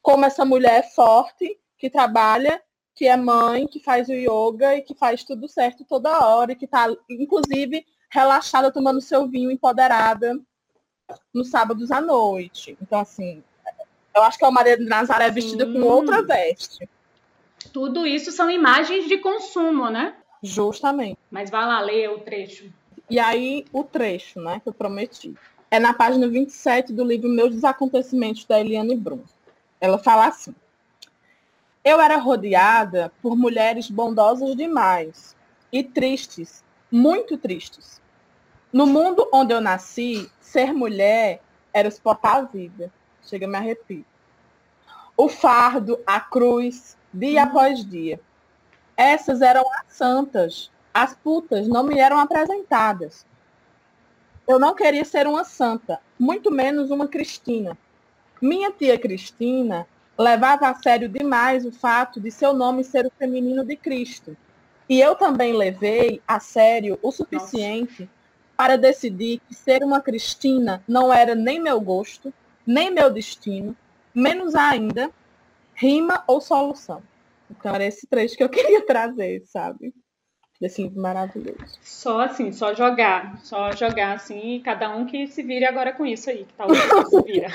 como 0.00 0.24
essa 0.24 0.42
mulher 0.46 0.90
forte 0.94 1.60
que 1.76 1.90
trabalha 1.90 2.62
que 2.94 3.06
é 3.06 3.14
mãe, 3.14 3.66
que 3.66 3.78
faz 3.78 4.08
o 4.08 4.14
yoga 4.14 4.74
e 4.74 4.80
que 4.80 4.94
faz 4.94 5.22
tudo 5.22 5.46
certo 5.46 5.84
toda 5.84 6.26
hora, 6.26 6.52
e 6.52 6.56
que 6.56 6.64
está, 6.64 6.86
inclusive, 7.10 7.84
relaxada, 8.10 8.72
tomando 8.72 9.02
seu 9.02 9.28
vinho, 9.28 9.50
empoderada, 9.50 10.40
nos 11.34 11.50
sábados 11.50 11.90
à 11.90 12.00
noite. 12.00 12.74
Então, 12.80 13.00
assim, 13.00 13.44
eu 14.16 14.22
acho 14.22 14.38
que 14.38 14.46
é 14.46 14.48
a 14.48 14.50
Maria 14.50 14.78
de 14.78 14.86
Nazaré 14.86 15.30
vestida 15.30 15.66
com 15.66 15.82
outra 15.82 16.22
veste. 16.22 16.88
Tudo 17.70 18.06
isso 18.06 18.32
são 18.32 18.50
imagens 18.50 19.06
de 19.06 19.18
consumo, 19.18 19.90
né? 19.90 20.16
Justamente. 20.42 21.18
Mas 21.30 21.50
vai 21.50 21.66
lá, 21.66 21.80
ler 21.80 22.10
o 22.10 22.20
trecho. 22.20 22.72
E 23.10 23.18
aí, 23.18 23.64
o 23.72 23.82
trecho, 23.82 24.40
né, 24.40 24.60
que 24.60 24.68
eu 24.68 24.72
prometi. 24.72 25.34
É 25.70 25.78
na 25.78 25.92
página 25.92 26.26
27 26.26 26.92
do 26.92 27.04
livro 27.04 27.28
Meus 27.28 27.54
Desacontecimentos, 27.54 28.44
da 28.44 28.60
Eliane 28.60 28.96
Brum. 28.96 29.22
Ela 29.80 29.98
fala 29.98 30.26
assim. 30.26 30.54
Eu 31.84 32.00
era 32.00 32.16
rodeada 32.16 33.12
por 33.22 33.36
mulheres 33.36 33.90
bondosas 33.90 34.56
demais 34.56 35.36
e 35.72 35.82
tristes, 35.82 36.64
muito 36.90 37.36
tristes. 37.36 38.00
No 38.72 38.86
mundo 38.86 39.28
onde 39.32 39.54
eu 39.54 39.60
nasci, 39.60 40.30
ser 40.40 40.72
mulher 40.72 41.40
era 41.72 41.88
exportar 41.88 42.36
a 42.36 42.42
vida. 42.42 42.92
Chega 43.22 43.46
me 43.46 43.56
arrepio. 43.56 44.04
O 45.16 45.28
fardo, 45.28 45.98
a 46.06 46.20
cruz, 46.20 46.96
dia 47.12 47.42
hum. 47.42 47.44
após 47.44 47.84
dia. 47.84 48.20
Essas 48.98 49.40
eram 49.40 49.64
as 49.74 49.94
santas. 49.94 50.72
As 50.92 51.14
putas 51.14 51.68
não 51.68 51.84
me 51.84 52.00
eram 52.00 52.18
apresentadas. 52.18 53.24
Eu 54.46 54.58
não 54.58 54.74
queria 54.74 55.04
ser 55.04 55.28
uma 55.28 55.44
santa, 55.44 56.00
muito 56.18 56.50
menos 56.50 56.90
uma 56.90 57.06
Cristina. 57.06 57.78
Minha 58.42 58.72
tia 58.72 58.98
Cristina 58.98 59.86
levava 60.18 60.68
a 60.68 60.74
sério 60.74 61.08
demais 61.08 61.64
o 61.64 61.70
fato 61.70 62.20
de 62.20 62.32
seu 62.32 62.52
nome 62.52 62.82
ser 62.82 63.06
o 63.06 63.12
feminino 63.16 63.64
de 63.64 63.76
Cristo. 63.76 64.36
E 64.88 65.00
eu 65.00 65.14
também 65.14 65.52
levei 65.52 66.20
a 66.26 66.40
sério 66.40 66.98
o 67.00 67.12
suficiente 67.12 68.02
Nossa. 68.02 68.12
para 68.56 68.76
decidir 68.76 69.40
que 69.46 69.54
ser 69.54 69.84
uma 69.84 70.00
Cristina 70.00 70.82
não 70.88 71.12
era 71.12 71.36
nem 71.36 71.60
meu 71.60 71.80
gosto, 71.80 72.34
nem 72.66 72.90
meu 72.90 73.10
destino, 73.10 73.76
menos 74.12 74.56
ainda 74.56 75.08
rima 75.74 76.24
ou 76.26 76.40
solução. 76.40 77.00
Então 77.50 77.74
era 77.74 77.84
esse 77.84 78.06
trecho 78.06 78.36
que 78.36 78.42
eu 78.42 78.48
queria 78.50 78.84
trazer, 78.84 79.42
sabe? 79.46 79.94
Desse 80.60 80.82
livro 80.82 81.00
maravilhoso. 81.00 81.78
Só 81.80 82.20
assim, 82.20 82.50
só 82.52 82.74
jogar. 82.74 83.38
Só 83.38 83.70
jogar 83.72 84.14
assim, 84.14 84.56
e 84.56 84.60
cada 84.60 84.90
um 84.90 85.06
que 85.06 85.26
se 85.28 85.42
vire 85.42 85.64
agora 85.64 85.92
com 85.92 86.04
isso 86.04 86.28
aí, 86.30 86.44
que 86.44 86.54
talvez 86.58 86.80
se 87.08 87.22
vira. 87.22 87.48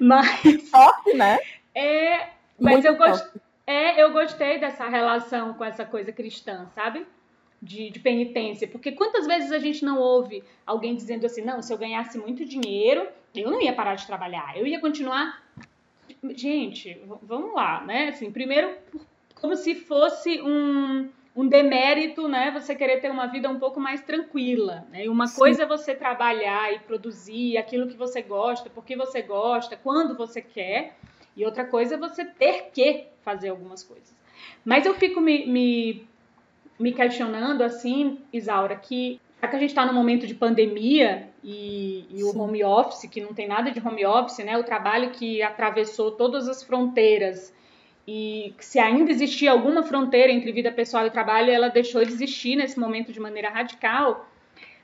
Mas. 0.00 0.70
Sorte, 0.70 1.14
né? 1.14 1.38
É, 1.74 2.28
mas 2.58 2.84
eu, 2.84 2.96
gost... 2.96 3.26
é, 3.66 4.02
eu 4.02 4.12
gostei 4.12 4.58
dessa 4.58 4.88
relação 4.88 5.54
com 5.54 5.64
essa 5.64 5.84
coisa 5.84 6.12
cristã, 6.12 6.66
sabe? 6.74 7.06
De, 7.60 7.90
de, 7.90 7.98
penitência. 7.98 8.68
Porque 8.68 8.92
quantas 8.92 9.26
vezes 9.26 9.50
a 9.50 9.58
gente 9.58 9.84
não 9.84 9.98
ouve 9.98 10.44
alguém 10.66 10.94
dizendo 10.94 11.26
assim, 11.26 11.42
não, 11.42 11.62
se 11.62 11.72
eu 11.72 11.78
ganhasse 11.78 12.18
muito 12.18 12.44
dinheiro, 12.44 13.08
eu 13.34 13.50
não 13.50 13.60
ia 13.60 13.72
parar 13.72 13.94
de 13.94 14.06
trabalhar, 14.06 14.56
eu 14.56 14.66
ia 14.66 14.80
continuar. 14.80 15.42
Gente, 16.32 17.00
vamos 17.22 17.54
lá, 17.54 17.84
né? 17.84 18.08
Assim, 18.08 18.30
primeiro, 18.30 18.74
como 19.34 19.56
se 19.56 19.74
fosse 19.74 20.40
um, 20.40 21.10
um 21.36 21.46
demérito, 21.46 22.26
né? 22.28 22.50
Você 22.52 22.74
querer 22.74 23.00
ter 23.00 23.10
uma 23.10 23.26
vida 23.26 23.48
um 23.50 23.58
pouco 23.58 23.78
mais 23.78 24.00
tranquila, 24.00 24.86
né? 24.90 25.04
E 25.04 25.08
uma 25.08 25.26
Sim. 25.26 25.38
coisa 25.38 25.62
é 25.64 25.66
você 25.66 25.94
trabalhar 25.94 26.72
e 26.72 26.78
produzir 26.78 27.56
aquilo 27.58 27.88
que 27.88 27.96
você 27.96 28.22
gosta, 28.22 28.70
porque 28.70 28.96
você 28.96 29.22
gosta, 29.22 29.76
quando 29.76 30.16
você 30.16 30.40
quer. 30.40 30.96
E 31.36 31.44
outra 31.44 31.64
coisa 31.64 31.96
é 31.96 31.98
você 31.98 32.24
ter 32.24 32.70
que 32.72 33.08
fazer 33.22 33.48
algumas 33.48 33.82
coisas. 33.82 34.14
Mas 34.64 34.86
eu 34.86 34.94
fico 34.94 35.20
me, 35.20 35.46
me, 35.46 36.06
me 36.78 36.92
questionando, 36.92 37.62
assim, 37.62 38.20
Isaura, 38.32 38.76
que 38.76 39.20
já 39.42 39.48
que 39.48 39.56
a 39.56 39.58
gente 39.58 39.70
está 39.70 39.84
no 39.84 39.92
momento 39.92 40.26
de 40.26 40.34
pandemia 40.34 41.28
e, 41.44 42.06
e 42.10 42.24
o 42.24 42.36
home 42.36 42.64
office, 42.64 43.08
que 43.08 43.20
não 43.20 43.34
tem 43.34 43.46
nada 43.46 43.70
de 43.70 43.86
home 43.86 44.04
office, 44.04 44.38
né? 44.38 44.56
O 44.58 44.64
trabalho 44.64 45.10
que 45.10 45.42
atravessou 45.42 46.10
todas 46.12 46.48
as 46.48 46.62
fronteiras 46.62 47.52
e 48.08 48.54
se 48.58 48.78
ainda 48.78 49.10
existia 49.10 49.52
alguma 49.52 49.82
fronteira 49.82 50.32
entre 50.32 50.50
vida 50.52 50.72
pessoal 50.72 51.06
e 51.06 51.10
trabalho, 51.10 51.50
ela 51.50 51.68
deixou 51.68 52.04
de 52.04 52.12
existir 52.12 52.56
nesse 52.56 52.78
momento 52.78 53.12
de 53.12 53.20
maneira 53.20 53.50
radical. 53.50 54.28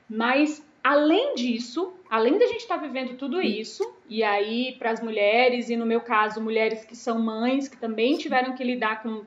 Mas 0.09 0.63
Além 0.83 1.35
disso, 1.35 1.93
além 2.09 2.39
da 2.39 2.47
gente 2.47 2.61
estar 2.61 2.79
tá 2.79 2.81
vivendo 2.81 3.15
tudo 3.15 3.39
isso, 3.39 3.93
e 4.09 4.23
aí 4.23 4.75
para 4.79 4.89
as 4.89 5.01
mulheres, 5.01 5.69
e 5.69 5.77
no 5.77 5.85
meu 5.85 6.01
caso, 6.01 6.41
mulheres 6.41 6.83
que 6.83 6.95
são 6.95 7.19
mães, 7.19 7.67
que 7.67 7.77
também 7.77 8.17
tiveram 8.17 8.55
que 8.55 8.63
lidar 8.63 9.03
com 9.03 9.23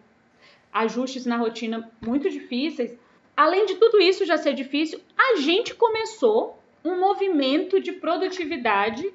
ajustes 0.73 1.25
na 1.25 1.37
rotina 1.37 1.88
muito 2.05 2.29
difíceis, 2.29 2.93
além 3.37 3.67
de 3.67 3.76
tudo 3.76 4.00
isso 4.00 4.26
já 4.26 4.37
ser 4.37 4.55
difícil, 4.55 5.00
a 5.17 5.37
gente 5.37 5.75
começou 5.76 6.59
um 6.85 7.00
movimento 7.00 7.81
de 7.81 7.93
produtividade 7.93 9.12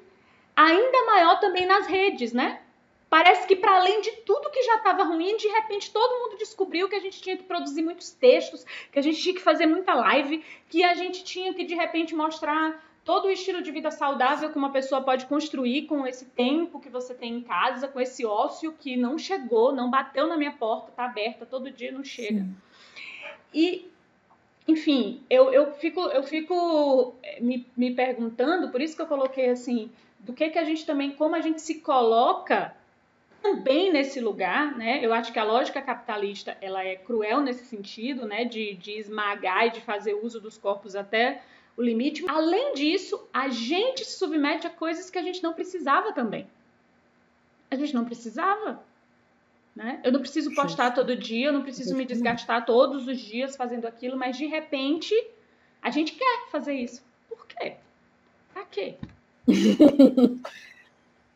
ainda 0.56 1.06
maior 1.06 1.38
também 1.40 1.66
nas 1.66 1.86
redes, 1.86 2.32
né? 2.32 2.60
Parece 3.08 3.46
que 3.46 3.56
para 3.56 3.76
além 3.76 4.00
de 4.02 4.12
tudo 4.18 4.50
que 4.50 4.62
já 4.62 4.76
estava 4.76 5.02
ruim, 5.02 5.36
de 5.36 5.48
repente 5.48 5.92
todo 5.92 6.18
mundo 6.20 6.38
descobriu 6.38 6.88
que 6.88 6.94
a 6.94 7.00
gente 7.00 7.20
tinha 7.20 7.36
que 7.36 7.42
produzir 7.42 7.82
muitos 7.82 8.10
textos, 8.10 8.64
que 8.92 8.98
a 8.98 9.02
gente 9.02 9.20
tinha 9.20 9.34
que 9.34 9.40
fazer 9.40 9.66
muita 9.66 9.94
live, 9.94 10.44
que 10.68 10.84
a 10.84 10.94
gente 10.94 11.24
tinha 11.24 11.52
que 11.52 11.64
de 11.64 11.74
repente 11.74 12.14
mostrar 12.14 12.84
todo 13.04 13.26
o 13.26 13.30
estilo 13.30 13.62
de 13.62 13.72
vida 13.72 13.90
saudável 13.90 14.50
que 14.50 14.58
uma 14.58 14.70
pessoa 14.70 15.02
pode 15.02 15.26
construir 15.26 15.86
com 15.86 16.06
esse 16.06 16.26
tempo 16.26 16.78
que 16.78 16.88
você 16.88 17.14
tem 17.14 17.38
em 17.38 17.42
casa, 17.42 17.88
com 17.88 18.00
esse 18.00 18.24
ócio 18.24 18.72
que 18.78 18.96
não 18.96 19.18
chegou, 19.18 19.72
não 19.72 19.90
bateu 19.90 20.28
na 20.28 20.36
minha 20.36 20.52
porta, 20.52 20.92
tá 20.92 21.06
aberta 21.06 21.44
todo 21.44 21.70
dia, 21.70 21.90
não 21.90 22.04
chega. 22.04 22.40
Sim. 22.40 22.56
E 23.52 23.90
enfim, 24.66 25.22
eu, 25.28 25.52
eu 25.52 25.72
fico, 25.72 26.00
eu 26.00 26.22
fico 26.22 27.14
eh, 27.22 27.40
me, 27.40 27.66
me 27.76 27.92
perguntando, 27.92 28.70
por 28.70 28.80
isso 28.80 28.94
que 28.94 29.02
eu 29.02 29.06
coloquei 29.06 29.50
assim, 29.50 29.90
do 30.18 30.32
que 30.32 30.50
que 30.50 30.58
a 30.58 30.64
gente 30.64 30.84
também, 30.86 31.12
como 31.12 31.34
a 31.34 31.40
gente 31.40 31.60
se 31.60 31.80
coloca 31.80 32.74
também 33.42 33.90
nesse 33.90 34.20
lugar, 34.20 34.76
né? 34.76 35.00
Eu 35.02 35.12
acho 35.12 35.32
que 35.32 35.38
a 35.38 35.44
lógica 35.44 35.80
capitalista 35.80 36.56
ela 36.60 36.84
é 36.84 36.94
cruel 36.96 37.40
nesse 37.40 37.64
sentido, 37.64 38.26
né? 38.26 38.44
De, 38.44 38.74
de 38.74 38.92
esmagar 38.92 39.66
e 39.66 39.70
de 39.70 39.80
fazer 39.80 40.14
uso 40.14 40.40
dos 40.40 40.58
corpos 40.58 40.94
até 40.94 41.42
o 41.76 41.82
limite. 41.82 42.24
Além 42.28 42.74
disso, 42.74 43.28
a 43.32 43.48
gente 43.48 44.04
se 44.04 44.18
submete 44.18 44.66
a 44.66 44.70
coisas 44.70 45.08
que 45.10 45.18
a 45.18 45.22
gente 45.22 45.42
não 45.42 45.54
precisava 45.54 46.12
também. 46.12 46.46
A 47.70 47.76
gente 47.76 47.94
não 47.94 48.04
precisava. 48.04 48.82
Né? 49.80 49.98
Eu 50.04 50.12
não 50.12 50.20
preciso 50.20 50.54
postar 50.54 50.90
todo 50.90 51.16
dia, 51.16 51.46
eu 51.46 51.54
não 51.54 51.62
preciso 51.62 51.96
me 51.96 52.04
desgastar 52.04 52.66
todos 52.66 53.08
os 53.08 53.18
dias 53.18 53.56
fazendo 53.56 53.86
aquilo, 53.86 54.14
mas 54.14 54.36
de 54.36 54.44
repente 54.44 55.14
a 55.80 55.90
gente 55.90 56.12
quer 56.12 56.50
fazer 56.52 56.74
isso. 56.74 57.02
Por 57.26 57.46
quê? 57.46 57.76
Pra 58.52 58.66
quê? 58.66 58.96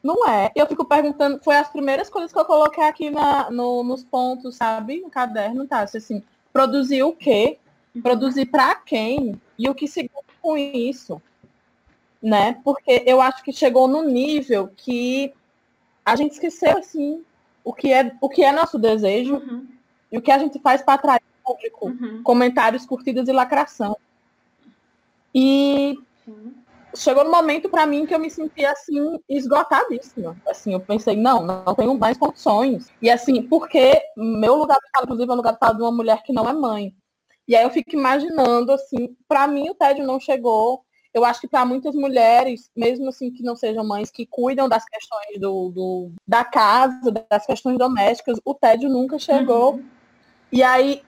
Não 0.02 0.28
é. 0.28 0.52
Eu 0.54 0.66
fico 0.66 0.84
perguntando, 0.84 1.40
foi 1.42 1.56
as 1.56 1.70
primeiras 1.70 2.10
coisas 2.10 2.30
que 2.30 2.38
eu 2.38 2.44
coloquei 2.44 2.84
aqui 2.84 3.08
na, 3.08 3.50
no, 3.50 3.82
nos 3.82 4.04
pontos, 4.04 4.56
sabe? 4.56 5.00
No 5.00 5.08
caderno, 5.08 5.66
tá? 5.66 5.80
Assim, 5.80 6.22
produzir 6.52 7.02
o 7.02 7.14
quê? 7.14 7.56
Uhum. 7.94 8.02
Produzir 8.02 8.44
para 8.44 8.74
quem? 8.74 9.40
E 9.58 9.66
o 9.70 9.74
que 9.74 9.88
se 9.88 10.10
com 10.42 10.58
isso? 10.58 11.22
Né? 12.22 12.60
Porque 12.62 13.02
eu 13.06 13.22
acho 13.22 13.42
que 13.42 13.54
chegou 13.54 13.88
no 13.88 14.02
nível 14.02 14.70
que 14.76 15.32
a 16.04 16.14
gente 16.14 16.32
esqueceu, 16.32 16.76
assim, 16.76 17.24
o 17.64 17.72
que 17.72 17.92
é, 17.92 18.12
o 18.20 18.28
que 18.28 18.44
é 18.44 18.52
nosso 18.52 18.78
desejo 18.78 19.36
uhum. 19.36 19.66
e 20.12 20.18
o 20.18 20.22
que 20.22 20.30
a 20.30 20.38
gente 20.38 20.60
faz 20.60 20.82
para 20.82 20.94
atrair 20.94 21.22
o 21.42 21.52
público. 21.52 21.86
Uhum. 21.86 22.22
Comentários, 22.22 22.84
curtidas 22.84 23.26
e 23.26 23.32
lacração. 23.32 23.96
E 25.34 25.98
chegou 26.96 27.24
no 27.24 27.30
momento 27.30 27.68
para 27.68 27.86
mim 27.86 28.06
que 28.06 28.14
eu 28.14 28.18
me 28.18 28.30
senti 28.30 28.64
assim 28.64 29.18
esgotadíssima. 29.28 30.36
Assim, 30.46 30.74
eu 30.74 30.80
pensei, 30.80 31.16
não, 31.16 31.44
não 31.44 31.74
tenho 31.74 31.98
mais 31.98 32.16
condições. 32.16 32.92
E 33.02 33.10
assim, 33.10 33.42
porque 33.42 34.00
meu 34.16 34.54
lugar 34.54 34.78
de 34.78 34.90
fala, 34.92 35.04
inclusive, 35.04 35.30
é 35.30 35.32
o 35.32 35.36
lugar 35.36 35.52
de 35.54 35.58
fala 35.58 35.74
de 35.74 35.82
uma 35.82 35.92
mulher 35.92 36.22
que 36.22 36.32
não 36.32 36.48
é 36.48 36.52
mãe. 36.52 36.94
E 37.48 37.56
aí 37.56 37.64
eu 37.64 37.70
fico 37.70 37.94
imaginando 37.94 38.72
assim, 38.72 39.16
para 39.28 39.46
mim 39.46 39.70
o 39.70 39.74
tédio 39.74 40.06
não 40.06 40.20
chegou. 40.20 40.84
Eu 41.14 41.24
acho 41.24 41.40
que 41.40 41.48
para 41.48 41.64
muitas 41.64 41.94
mulheres, 41.94 42.68
mesmo 42.76 43.08
assim 43.08 43.30
que 43.30 43.42
não 43.42 43.54
sejam 43.54 43.86
mães, 43.86 44.10
que 44.10 44.26
cuidam 44.26 44.68
das 44.68 44.84
questões 44.84 45.40
do, 45.40 45.70
do 45.70 46.10
da 46.26 46.44
casa, 46.44 47.12
das 47.30 47.46
questões 47.46 47.78
domésticas, 47.78 48.40
o 48.44 48.52
tédio 48.52 48.90
nunca 48.90 49.16
chegou. 49.16 49.74
Uhum. 49.74 49.84
E 50.50 50.62
aí 50.62 51.02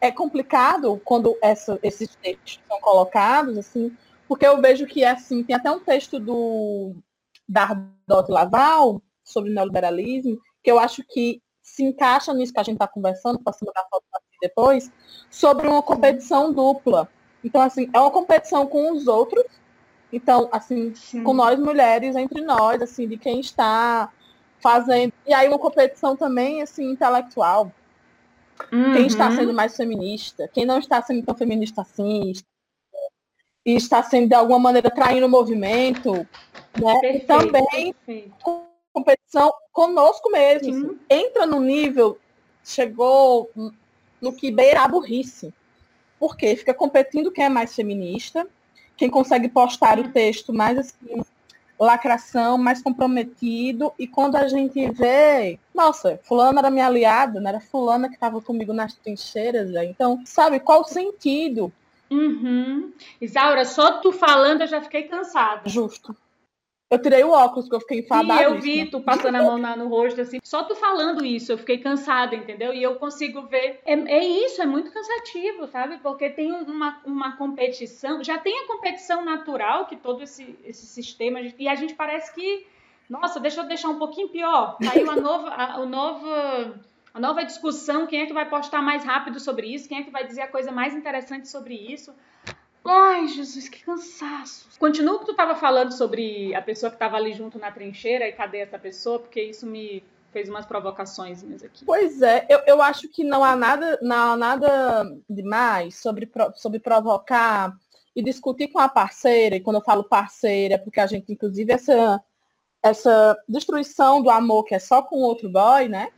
é 0.00 0.10
complicado 0.10 1.00
quando 1.04 1.36
essa, 1.42 1.78
esses 1.82 2.14
textos 2.16 2.60
são 2.68 2.80
colocados, 2.80 3.56
assim, 3.56 3.96
porque 4.28 4.46
eu 4.46 4.60
vejo 4.60 4.86
que, 4.86 5.04
assim, 5.04 5.42
tem 5.42 5.56
até 5.56 5.70
um 5.70 5.80
texto 5.80 6.18
do 6.20 6.94
Dardot 7.48 8.30
Laval 8.30 9.02
sobre 9.24 9.52
neoliberalismo, 9.52 10.38
que 10.62 10.70
eu 10.70 10.78
acho 10.78 11.02
que 11.08 11.40
se 11.62 11.82
encaixa 11.82 12.34
nisso 12.34 12.52
que 12.52 12.60
a 12.60 12.62
gente 12.62 12.74
está 12.74 12.88
conversando, 12.88 13.38
passando 13.40 13.72
da 13.72 13.84
foto 13.90 14.04
depois, 14.40 14.90
sobre 15.30 15.68
uma 15.68 15.82
competição 15.82 16.52
dupla. 16.52 17.08
Então, 17.44 17.60
assim, 17.60 17.88
é 17.92 18.00
uma 18.00 18.10
competição 18.10 18.66
com 18.66 18.92
os 18.92 19.08
outros, 19.08 19.44
então, 20.12 20.48
assim, 20.52 20.94
Sim. 20.94 21.22
com 21.22 21.32
nós 21.32 21.58
mulheres, 21.58 22.14
entre 22.16 22.40
nós, 22.42 22.82
assim, 22.82 23.08
de 23.08 23.16
quem 23.16 23.40
está 23.40 24.10
fazendo. 24.60 25.12
E 25.26 25.34
aí 25.34 25.48
uma 25.48 25.58
competição 25.58 26.16
também, 26.16 26.62
assim, 26.62 26.90
intelectual. 26.90 27.72
Uhum. 28.70 28.92
Quem 28.92 29.06
está 29.06 29.28
uhum. 29.28 29.36
sendo 29.36 29.54
mais 29.54 29.76
feminista, 29.76 30.48
quem 30.52 30.64
não 30.64 30.78
está 30.78 31.02
sendo 31.02 31.24
tão 31.24 31.34
feminista 31.34 31.82
assim, 31.82 32.32
e 33.64 33.74
está 33.74 34.02
sendo 34.02 34.28
de 34.28 34.34
alguma 34.34 34.58
maneira 34.58 34.90
traindo 34.90 35.26
o 35.26 35.30
movimento, 35.30 36.12
né? 36.12 37.00
Perfeito, 37.00 37.16
e 37.16 37.26
também 37.26 37.94
perfeito. 37.94 38.34
competição 38.92 39.52
conosco 39.72 40.30
mesmo. 40.30 40.70
Assim. 40.70 40.98
Entra 41.08 41.46
no 41.46 41.60
nível, 41.60 42.18
chegou 42.62 43.50
no 44.20 44.32
que 44.32 44.50
beira 44.50 44.82
a 44.82 44.88
burrice. 44.88 45.52
Porque 46.22 46.54
fica 46.54 46.72
competindo 46.72 47.32
quem 47.32 47.46
é 47.46 47.48
mais 47.48 47.74
feminista, 47.74 48.46
quem 48.96 49.10
consegue 49.10 49.48
postar 49.48 49.98
o 49.98 50.12
texto 50.12 50.52
mais 50.52 50.78
assim, 50.78 51.20
lacração, 51.76 52.56
mais 52.56 52.80
comprometido, 52.80 53.92
e 53.98 54.06
quando 54.06 54.36
a 54.36 54.46
gente 54.46 54.88
vê, 54.92 55.58
nossa, 55.74 56.20
fulana 56.22 56.60
era 56.60 56.70
minha 56.70 56.86
aliada, 56.86 57.40
não 57.40 57.48
era 57.48 57.58
fulana 57.58 58.06
que 58.08 58.14
estava 58.14 58.40
comigo 58.40 58.72
nas 58.72 58.94
trincheiras, 58.94 59.68
né? 59.72 59.84
então, 59.86 60.22
sabe, 60.24 60.60
qual 60.60 60.82
o 60.82 60.84
sentido 60.84 61.72
Uhum. 62.08 62.92
Isaura, 63.20 63.64
só 63.64 63.98
tu 64.00 64.12
falando 64.12 64.60
eu 64.60 64.66
já 64.66 64.82
fiquei 64.82 65.04
cansada. 65.04 65.62
Justo. 65.68 66.14
Eu 66.92 67.00
tirei 67.00 67.24
o 67.24 67.30
óculos, 67.30 67.64
porque 67.64 67.76
eu 67.76 67.80
fiquei 67.80 67.98
enfadada. 68.00 68.42
E 68.42 68.44
eu 68.44 68.60
vi 68.60 68.84
tu 68.84 69.00
passando 69.00 69.36
a 69.36 69.42
mão 69.42 69.56
na, 69.56 69.74
no 69.74 69.88
rosto, 69.88 70.20
assim. 70.20 70.38
Só 70.44 70.62
tu 70.64 70.74
falando 70.74 71.24
isso, 71.24 71.50
eu 71.50 71.56
fiquei 71.56 71.78
cansada, 71.78 72.36
entendeu? 72.36 72.74
E 72.74 72.82
eu 72.82 72.96
consigo 72.96 73.46
ver. 73.46 73.80
É, 73.86 73.94
é 73.94 74.22
isso, 74.22 74.60
é 74.60 74.66
muito 74.66 74.92
cansativo, 74.92 75.66
sabe? 75.68 75.96
Porque 76.02 76.28
tem 76.28 76.52
uma, 76.52 77.00
uma 77.06 77.36
competição. 77.38 78.22
Já 78.22 78.36
tem 78.36 78.58
a 78.58 78.66
competição 78.66 79.24
natural, 79.24 79.86
que 79.86 79.96
todo 79.96 80.22
esse, 80.22 80.54
esse 80.66 80.84
sistema. 80.84 81.40
E 81.58 81.66
a 81.66 81.74
gente 81.74 81.94
parece 81.94 82.34
que. 82.34 82.66
Nossa, 83.08 83.40
deixa 83.40 83.62
eu 83.62 83.64
deixar 83.64 83.88
um 83.88 83.98
pouquinho 83.98 84.28
pior. 84.28 84.76
Saiu 84.82 85.10
a 85.10 85.16
nova. 85.16 85.48
A, 85.48 85.80
o 85.80 85.86
novo 85.86 86.26
a 87.14 87.20
nova 87.20 87.42
discussão, 87.44 88.06
quem 88.06 88.20
é 88.20 88.26
que 88.26 88.32
vai 88.32 88.48
postar 88.48 88.80
mais 88.80 89.04
rápido 89.04 89.38
sobre 89.38 89.66
isso, 89.66 89.88
quem 89.88 89.98
é 89.98 90.02
que 90.02 90.10
vai 90.10 90.26
dizer 90.26 90.42
a 90.42 90.48
coisa 90.48 90.72
mais 90.72 90.94
interessante 90.94 91.48
sobre 91.48 91.74
isso. 91.74 92.14
Ai, 92.84 93.28
Jesus, 93.28 93.68
que 93.68 93.84
cansaço. 93.84 94.66
Continua 94.78 95.14
o 95.14 95.18
que 95.20 95.26
tu 95.26 95.30
estava 95.32 95.54
falando 95.54 95.92
sobre 95.92 96.54
a 96.54 96.62
pessoa 96.62 96.90
que 96.90 96.96
estava 96.96 97.16
ali 97.16 97.32
junto 97.32 97.58
na 97.58 97.70
trincheira 97.70 98.26
e 98.26 98.32
cadê 98.32 98.58
essa 98.58 98.78
pessoa, 98.78 99.20
porque 99.20 99.42
isso 99.42 99.66
me 99.66 100.02
fez 100.32 100.48
umas 100.48 100.66
provocações 100.66 101.42
aqui. 101.62 101.84
Pois 101.84 102.22
é, 102.22 102.46
eu, 102.48 102.60
eu 102.66 102.82
acho 102.82 103.08
que 103.08 103.22
não 103.22 103.44
há 103.44 103.54
nada, 103.54 103.98
não 104.02 104.32
há 104.32 104.36
nada 104.36 105.04
demais 105.28 106.00
sobre, 106.00 106.30
sobre 106.54 106.80
provocar 106.80 107.72
e 108.16 108.22
discutir 108.22 108.68
com 108.68 108.78
a 108.78 108.88
parceira, 108.88 109.56
e 109.56 109.60
quando 109.60 109.76
eu 109.76 109.82
falo 109.82 110.04
parceira, 110.04 110.74
é 110.74 110.78
porque 110.78 111.00
a 111.00 111.06
gente, 111.06 111.32
inclusive, 111.32 111.72
essa, 111.72 112.22
essa 112.82 113.38
destruição 113.48 114.22
do 114.22 114.30
amor 114.30 114.64
que 114.64 114.74
é 114.74 114.78
só 114.78 115.02
com 115.02 115.16
outro 115.16 115.48
boy, 115.48 115.88
né? 115.88 116.10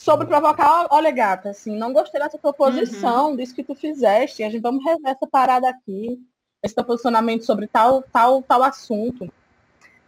Sobre 0.00 0.26
provocar, 0.26 0.86
olha, 0.90 1.10
gata, 1.10 1.50
assim, 1.50 1.76
não 1.76 1.92
gostei 1.92 2.18
dessa 2.18 2.38
proposição, 2.38 3.30
uhum. 3.30 3.36
disso 3.36 3.54
que 3.54 3.62
tu 3.62 3.74
fizeste, 3.74 4.42
a 4.42 4.48
gente 4.48 4.62
vamos 4.62 4.82
rever 4.82 5.10
essa 5.10 5.26
parada 5.26 5.68
aqui, 5.68 6.18
esse 6.62 6.74
teu 6.74 6.84
posicionamento 6.84 7.44
sobre 7.44 7.66
tal, 7.66 8.02
tal, 8.10 8.42
tal 8.42 8.62
assunto. 8.62 9.30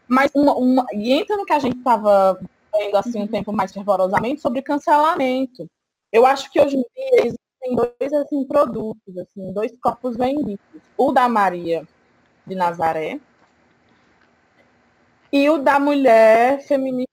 Mas 0.09 0.31
uma, 0.35 0.55
uma, 0.55 0.87
e 0.95 1.13
entra 1.13 1.37
no 1.37 1.45
que 1.45 1.53
a 1.53 1.59
gente 1.59 1.77
estava 1.77 2.41
vendo 2.75 2.97
assim 2.97 3.19
um 3.19 3.23
uhum. 3.23 3.29
tempo 3.29 3.53
mais 3.53 3.71
fervorosamente 3.71 4.41
sobre 4.41 4.63
cancelamento. 4.63 5.67
Eu 6.11 6.25
acho 6.25 6.51
que 6.51 6.59
hoje 6.59 6.77
em 6.77 6.85
dia 6.97 7.27
existem 7.27 7.77
dois 7.77 8.13
assim, 8.15 8.45
produtos, 8.47 9.19
assim, 9.19 9.53
dois 9.53 9.79
corpos 9.79 10.17
vendidos. 10.17 10.59
O 10.97 11.13
da 11.13 11.29
Maria 11.29 11.87
de 12.47 12.55
Nazaré 12.55 13.21
e 15.31 15.51
o 15.51 15.59
da 15.59 15.79
mulher 15.79 16.63
feminista 16.63 17.12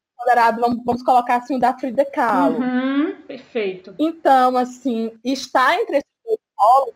vamos, 0.59 0.83
vamos 0.83 1.03
colocar 1.03 1.37
assim, 1.37 1.55
o 1.55 1.59
da 1.59 1.73
Frida 1.73 2.05
Kahlo. 2.05 2.59
Uhum, 2.59 3.15
perfeito. 3.27 3.95
Então, 3.97 4.57
assim, 4.57 5.11
estar 5.23 5.75
entre 5.79 5.97
esses 5.97 6.09
dois 6.25 6.39
polos 6.55 6.93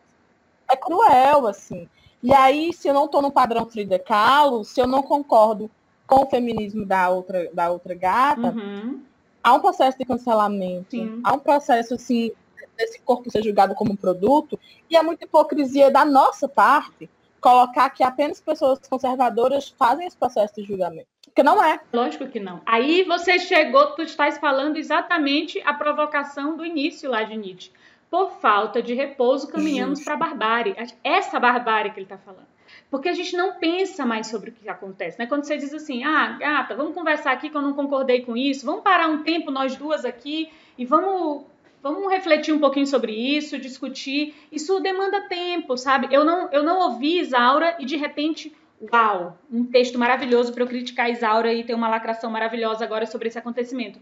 é 0.70 0.76
cruel, 0.76 1.46
assim. 1.46 1.88
E 2.22 2.32
aí, 2.32 2.72
se 2.72 2.88
eu 2.88 2.94
não 2.94 3.04
estou 3.04 3.20
no 3.20 3.30
padrão 3.30 3.66
Frida 3.66 3.98
Kahlo, 3.98 4.64
se 4.64 4.80
eu 4.80 4.86
não 4.86 5.02
concordo 5.02 5.70
com 6.06 6.22
o 6.22 6.26
feminismo 6.26 6.84
da 6.84 7.08
outra, 7.08 7.50
da 7.52 7.70
outra 7.70 7.94
gata, 7.94 8.50
uhum. 8.50 9.02
há 9.42 9.54
um 9.54 9.60
processo 9.60 9.98
de 9.98 10.04
cancelamento, 10.04 10.90
Sim. 10.90 11.20
há 11.24 11.34
um 11.34 11.38
processo, 11.38 11.94
assim, 11.94 12.32
desse 12.76 13.00
corpo 13.00 13.30
ser 13.30 13.42
julgado 13.42 13.74
como 13.74 13.92
um 13.92 13.96
produto, 13.96 14.58
e 14.90 14.96
há 14.96 15.02
muita 15.02 15.24
hipocrisia 15.24 15.90
da 15.90 16.04
nossa 16.04 16.48
parte 16.48 17.08
colocar 17.40 17.90
que 17.90 18.02
apenas 18.02 18.40
pessoas 18.40 18.78
conservadoras 18.88 19.68
fazem 19.68 20.06
esse 20.06 20.16
processo 20.16 20.54
de 20.54 20.64
julgamento. 20.64 21.13
Porque 21.34 21.42
não 21.42 21.62
é. 21.62 21.80
Lógico 21.92 22.28
que 22.28 22.38
não. 22.38 22.62
Aí 22.64 23.02
você 23.02 23.40
chegou, 23.40 23.86
tu 23.88 24.02
estás 24.02 24.38
falando 24.38 24.76
exatamente 24.76 25.60
a 25.64 25.74
provocação 25.74 26.56
do 26.56 26.64
início 26.64 27.10
lá 27.10 27.24
de 27.24 27.36
Nietzsche. 27.36 27.72
Por 28.08 28.30
falta 28.40 28.80
de 28.80 28.94
repouso, 28.94 29.48
caminhamos 29.48 30.04
para 30.04 30.14
a 30.14 30.16
barbárie. 30.16 30.76
Essa 31.02 31.40
barbárie 31.40 31.90
que 31.90 31.98
ele 31.98 32.04
está 32.04 32.16
falando. 32.16 32.46
Porque 32.88 33.08
a 33.08 33.12
gente 33.12 33.36
não 33.36 33.54
pensa 33.54 34.06
mais 34.06 34.28
sobre 34.28 34.50
o 34.50 34.52
que 34.52 34.68
acontece, 34.68 35.18
né? 35.18 35.26
Quando 35.26 35.42
você 35.42 35.56
diz 35.56 35.74
assim, 35.74 36.04
ah, 36.04 36.36
gata, 36.38 36.76
vamos 36.76 36.94
conversar 36.94 37.32
aqui 37.32 37.50
que 37.50 37.56
eu 37.56 37.62
não 37.62 37.72
concordei 37.72 38.20
com 38.20 38.36
isso, 38.36 38.64
vamos 38.64 38.82
parar 38.82 39.08
um 39.08 39.24
tempo 39.24 39.50
nós 39.50 39.74
duas 39.74 40.04
aqui 40.04 40.48
e 40.78 40.84
vamos 40.84 41.46
vamos 41.82 42.10
refletir 42.10 42.54
um 42.54 42.60
pouquinho 42.60 42.86
sobre 42.86 43.12
isso, 43.12 43.58
discutir. 43.58 44.34
Isso 44.52 44.78
demanda 44.78 45.28
tempo, 45.28 45.76
sabe? 45.76 46.06
Eu 46.12 46.24
não, 46.24 46.48
eu 46.52 46.62
não 46.62 46.78
ouvi 46.78 47.18
Isaura 47.18 47.76
e 47.80 47.84
de 47.84 47.96
repente, 47.96 48.54
uau, 48.92 49.38
um 49.50 49.64
texto 49.64 49.98
maravilhoso 49.98 50.52
para 50.52 50.62
eu 50.62 50.66
criticar 50.66 51.10
Isaura 51.10 51.52
e 51.52 51.64
ter 51.64 51.74
uma 51.74 51.88
lacração 51.88 52.30
maravilhosa 52.30 52.84
agora 52.84 53.06
sobre 53.06 53.28
esse 53.28 53.38
acontecimento. 53.38 53.98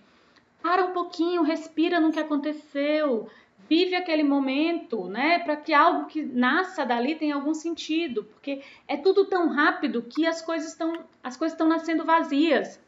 Para 0.62 0.84
um 0.84 0.92
pouquinho, 0.92 1.42
respira 1.42 1.98
no 1.98 2.12
que 2.12 2.20
aconteceu. 2.20 3.28
vive 3.68 3.94
aquele 3.94 4.22
momento, 4.22 5.06
né, 5.06 5.38
para 5.38 5.56
que 5.56 5.72
algo 5.72 6.06
que 6.06 6.22
nasça 6.22 6.84
dali 6.84 7.14
tenha 7.14 7.34
algum 7.34 7.54
sentido, 7.54 8.24
porque 8.24 8.60
é 8.86 8.96
tudo 8.96 9.24
tão 9.24 9.48
rápido 9.48 10.02
que 10.02 10.26
as 10.26 10.42
coisas 10.42 10.70
estão 10.70 11.04
as 11.22 11.36
coisas 11.36 11.54
estão 11.54 11.68
nascendo 11.68 12.04
vazias, 12.04 12.80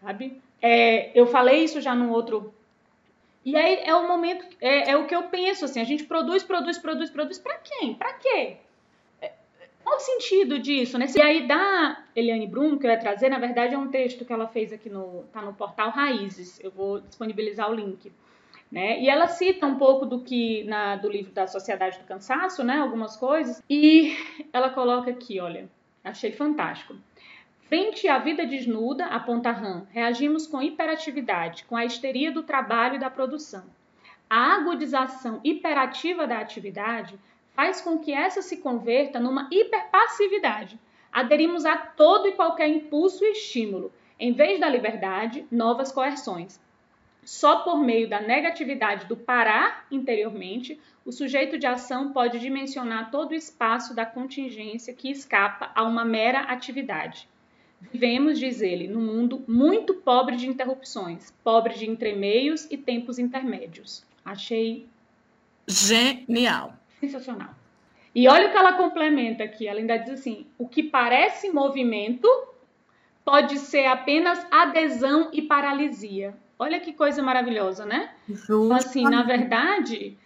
sabe? 0.00 0.40
É, 0.62 1.10
eu 1.18 1.26
falei 1.26 1.64
isso 1.64 1.80
já 1.80 1.94
num 1.94 2.10
outro 2.10 2.54
e 3.44 3.56
aí 3.56 3.80
é 3.84 3.94
o 3.94 4.06
momento, 4.06 4.44
é, 4.60 4.90
é, 4.90 4.96
o 4.96 5.06
que 5.06 5.14
eu 5.14 5.24
penso 5.24 5.64
assim, 5.64 5.80
a 5.80 5.84
gente 5.84 6.04
produz, 6.04 6.42
produz, 6.42 6.78
produz, 6.78 7.10
produz 7.10 7.38
para 7.38 7.56
quem? 7.58 7.94
Para 7.94 8.12
quê? 8.14 8.58
Qual 9.82 9.96
o 9.96 10.00
sentido 10.00 10.58
disso, 10.58 10.98
né? 10.98 11.06
E 11.16 11.22
aí 11.22 11.46
da 11.46 12.04
Eliane 12.14 12.46
Brum, 12.46 12.78
que 12.78 12.86
eu 12.86 12.90
ia 12.90 12.98
trazer, 12.98 13.28
na 13.28 13.38
verdade 13.38 13.74
é 13.74 13.78
um 13.78 13.88
texto 13.88 14.24
que 14.24 14.32
ela 14.32 14.46
fez 14.46 14.72
aqui 14.72 14.88
no 14.88 15.24
tá 15.32 15.40
no 15.42 15.54
portal 15.54 15.90
Raízes. 15.90 16.62
Eu 16.62 16.70
vou 16.70 17.00
disponibilizar 17.00 17.70
o 17.70 17.74
link. 17.74 18.12
Né? 18.70 19.00
E 19.00 19.08
ela 19.08 19.26
cita 19.26 19.66
um 19.66 19.76
pouco 19.76 20.06
do 20.06 20.20
que 20.20 20.62
na, 20.64 20.94
do 20.94 21.10
livro 21.10 21.32
da 21.32 21.48
Sociedade 21.48 21.98
do 21.98 22.04
Cansaço, 22.04 22.62
né? 22.62 22.78
Algumas 22.78 23.16
coisas. 23.16 23.60
E 23.68 24.16
ela 24.52 24.70
coloca 24.70 25.10
aqui, 25.10 25.40
olha, 25.40 25.68
achei 26.04 26.30
fantástico. 26.30 26.94
Frente 27.70 28.08
à 28.08 28.18
vida 28.18 28.46
desnuda, 28.46 29.06
aponta 29.06 29.50
Han, 29.50 29.86
reagimos 29.90 30.46
com 30.46 30.60
hiperatividade, 30.60 31.64
com 31.64 31.76
a 31.76 31.84
histeria 31.84 32.30
do 32.30 32.42
trabalho 32.42 32.96
e 32.96 32.98
da 32.98 33.08
produção. 33.08 33.64
A 34.28 34.56
agudização 34.56 35.40
hiperativa 35.42 36.26
da 36.26 36.38
atividade 36.38 37.18
faz 37.54 37.80
com 37.80 37.98
que 37.98 38.12
essa 38.12 38.42
se 38.42 38.58
converta 38.58 39.18
numa 39.18 39.48
hiperpassividade. 39.50 40.78
Aderimos 41.12 41.64
a 41.64 41.76
todo 41.76 42.28
e 42.28 42.32
qualquer 42.32 42.68
impulso 42.68 43.24
e 43.24 43.32
estímulo. 43.32 43.92
Em 44.18 44.32
vez 44.32 44.60
da 44.60 44.68
liberdade, 44.68 45.46
novas 45.50 45.90
coerções. 45.90 46.60
Só 47.24 47.60
por 47.60 47.78
meio 47.78 48.08
da 48.08 48.20
negatividade 48.20 49.06
do 49.06 49.16
parar 49.16 49.86
interiormente, 49.90 50.80
o 51.04 51.12
sujeito 51.12 51.58
de 51.58 51.66
ação 51.66 52.12
pode 52.12 52.38
dimensionar 52.38 53.10
todo 53.10 53.32
o 53.32 53.34
espaço 53.34 53.94
da 53.94 54.06
contingência 54.06 54.94
que 54.94 55.10
escapa 55.10 55.70
a 55.74 55.82
uma 55.82 56.04
mera 56.04 56.40
atividade. 56.40 57.28
Vivemos, 57.80 58.38
diz 58.38 58.60
ele, 58.60 58.86
num 58.86 59.00
mundo 59.00 59.42
muito 59.48 59.94
pobre 59.94 60.36
de 60.36 60.46
interrupções, 60.46 61.32
pobre 61.42 61.74
de 61.74 61.88
entremeios 61.88 62.66
e 62.70 62.76
tempos 62.76 63.18
intermédios. 63.18 64.04
Achei 64.24 64.86
genial. 65.66 66.79
Sensacional. 67.00 67.54
E 68.14 68.28
olha 68.28 68.48
o 68.48 68.50
que 68.50 68.56
ela 68.56 68.74
complementa 68.74 69.44
aqui. 69.44 69.66
Ela 69.66 69.80
ainda 69.80 69.96
diz 69.96 70.10
assim: 70.10 70.46
o 70.58 70.68
que 70.68 70.82
parece 70.82 71.50
movimento 71.50 72.28
pode 73.24 73.58
ser 73.58 73.86
apenas 73.86 74.44
adesão 74.50 75.30
e 75.32 75.42
paralisia. 75.42 76.34
Olha 76.58 76.78
que 76.80 76.92
coisa 76.92 77.22
maravilhosa, 77.22 77.86
né? 77.86 78.10
Então, 78.28 78.72
assim, 78.74 79.04
na 79.04 79.22
verdade, 79.22 80.18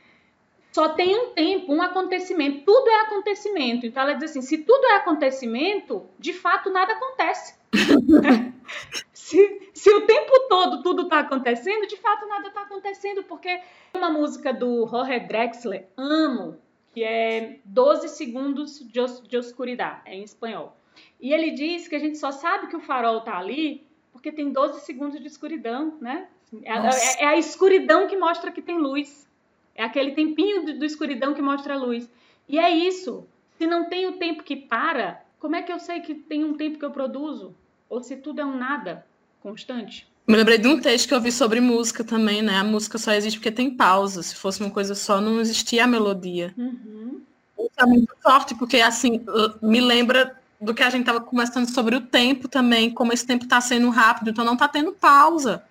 só 0.73 0.89
tem 0.89 1.15
um 1.17 1.31
tempo, 1.31 1.73
um 1.73 1.81
acontecimento. 1.81 2.65
Tudo 2.65 2.91
é 2.91 3.03
acontecimento. 3.03 3.87
Então 3.87 4.03
ela 4.03 4.15
diz 4.15 4.31
assim: 4.31 4.43
se 4.43 4.59
tudo 4.59 4.85
é 4.87 4.97
acontecimento, 4.97 6.05
de 6.19 6.33
fato 6.33 6.71
nada 6.71 6.95
acontece. 6.95 7.55
se, 9.13 9.71
se 9.73 9.91
o 9.91 10.01
tempo 10.07 10.33
todo 10.49 10.83
tudo 10.83 11.03
está 11.03 11.21
acontecendo, 11.21 11.87
de 11.87 11.97
fato 11.99 12.27
nada 12.27 12.49
está 12.49 12.63
acontecendo, 12.63 13.23
porque 13.23 13.61
uma 13.95 14.11
música 14.11 14.53
do 14.53 14.87
Jorge 14.89 15.21
Drexler, 15.21 15.87
amo, 15.97 16.59
que 16.95 17.03
é 17.03 17.59
12 17.65 18.09
segundos 18.11 18.79
de, 18.79 19.29
de 19.29 19.37
escuridão, 19.37 19.97
é 20.07 20.15
em 20.15 20.23
espanhol. 20.23 20.77
E 21.21 21.33
ele 21.33 21.51
diz 21.51 21.89
que 21.89 21.97
a 21.97 21.99
gente 21.99 22.17
só 22.17 22.31
sabe 22.31 22.69
que 22.69 22.77
o 22.77 22.81
farol 22.81 23.19
está 23.19 23.37
ali 23.37 23.85
porque 24.13 24.31
tem 24.31 24.53
12 24.53 24.81
segundos 24.83 25.21
de 25.21 25.27
escuridão, 25.27 25.99
né? 26.01 26.29
É, 26.63 26.73
é, 26.73 27.25
é, 27.25 27.27
a 27.27 27.37
escuridão 27.37 28.07
que 28.07 28.17
mostra 28.17 28.53
que 28.53 28.63
tem 28.63 28.79
luz. 28.79 29.29
É 29.75 29.83
aquele 29.83 30.13
tempinho 30.13 30.65
do, 30.65 30.79
do 30.79 30.85
escuridão 30.85 31.35
que 31.35 31.43
mostra 31.43 31.75
a 31.75 31.77
luz. 31.77 32.09
E 32.49 32.57
é 32.57 32.71
isso. 32.71 33.27
Se 33.59 33.67
não 33.67 33.89
tem 33.89 34.07
o 34.07 34.13
tempo 34.13 34.45
que 34.45 34.55
para, 34.55 35.25
como 35.41 35.57
é 35.57 35.63
que 35.63 35.73
eu 35.73 35.81
sei 35.81 36.01
que 36.01 36.15
tem 36.15 36.45
um 36.45 36.55
tempo 36.55 36.79
que 36.79 36.85
eu 36.85 36.93
produzo? 36.93 37.55
Ou 37.91 38.01
se 38.01 38.17
tudo 38.17 38.41
é 38.41 38.45
um 38.45 38.57
nada 38.57 39.05
constante? 39.43 40.09
Me 40.27 40.37
lembrei 40.37 40.57
de 40.57 40.67
um 40.67 40.81
texto 40.81 41.09
que 41.09 41.15
eu 41.15 41.21
vi 41.21 41.31
sobre 41.31 41.61
música 41.61 42.03
também, 42.03 42.41
né? 42.41 42.57
A 42.57 42.65
música 42.65 42.97
só 42.97 43.13
existe 43.13 43.39
porque 43.39 43.51
tem 43.51 43.71
pausa. 43.71 44.23
Se 44.23 44.35
fosse 44.35 44.61
uma 44.61 44.71
coisa 44.71 44.95
só, 44.95 45.21
não 45.21 45.41
existia 45.41 45.85
a 45.85 45.87
melodia. 45.87 46.55
Uhum. 46.57 47.21
Isso 47.59 47.75
é 47.79 47.87
muito 47.87 48.15
forte, 48.23 48.55
porque 48.55 48.81
assim, 48.81 49.21
me 49.61 49.81
lembra 49.81 50.35
do 50.61 50.73
que 50.73 50.83
a 50.83 50.89
gente 50.89 51.03
estava 51.03 51.21
conversando 51.21 51.71
sobre 51.71 51.95
o 51.95 52.01
tempo 52.01 52.49
também, 52.49 52.91
como 52.91 53.13
esse 53.13 53.27
tempo 53.27 53.45
está 53.45 53.61
sendo 53.61 53.91
rápido, 53.91 54.31
então 54.31 54.45
não 54.45 54.55
está 54.55 54.67
tendo 54.67 54.93
pausa. 54.93 55.63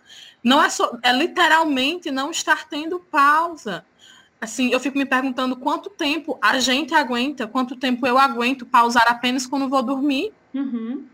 Não 0.43 0.61
é 0.61 0.69
só, 0.69 0.97
é 1.01 1.11
literalmente 1.11 2.11
não 2.11 2.29
estar 2.29 2.67
tendo 2.67 2.99
pausa. 2.99 3.83
Assim, 4.39 4.71
eu 4.71 4.79
fico 4.79 4.97
me 4.97 5.05
perguntando 5.05 5.55
quanto 5.55 5.89
tempo 5.89 6.37
a 6.41 6.59
gente 6.59 6.93
aguenta, 6.93 7.47
quanto 7.47 7.75
tempo 7.75 8.05
eu 8.05 8.19
aguento 8.19 8.65
pausar 8.65 9.07
apenas 9.07 9.47
quando 9.47 9.69
vou 9.69 9.81
dormir. 9.81 10.31
Uhum. 10.53 11.05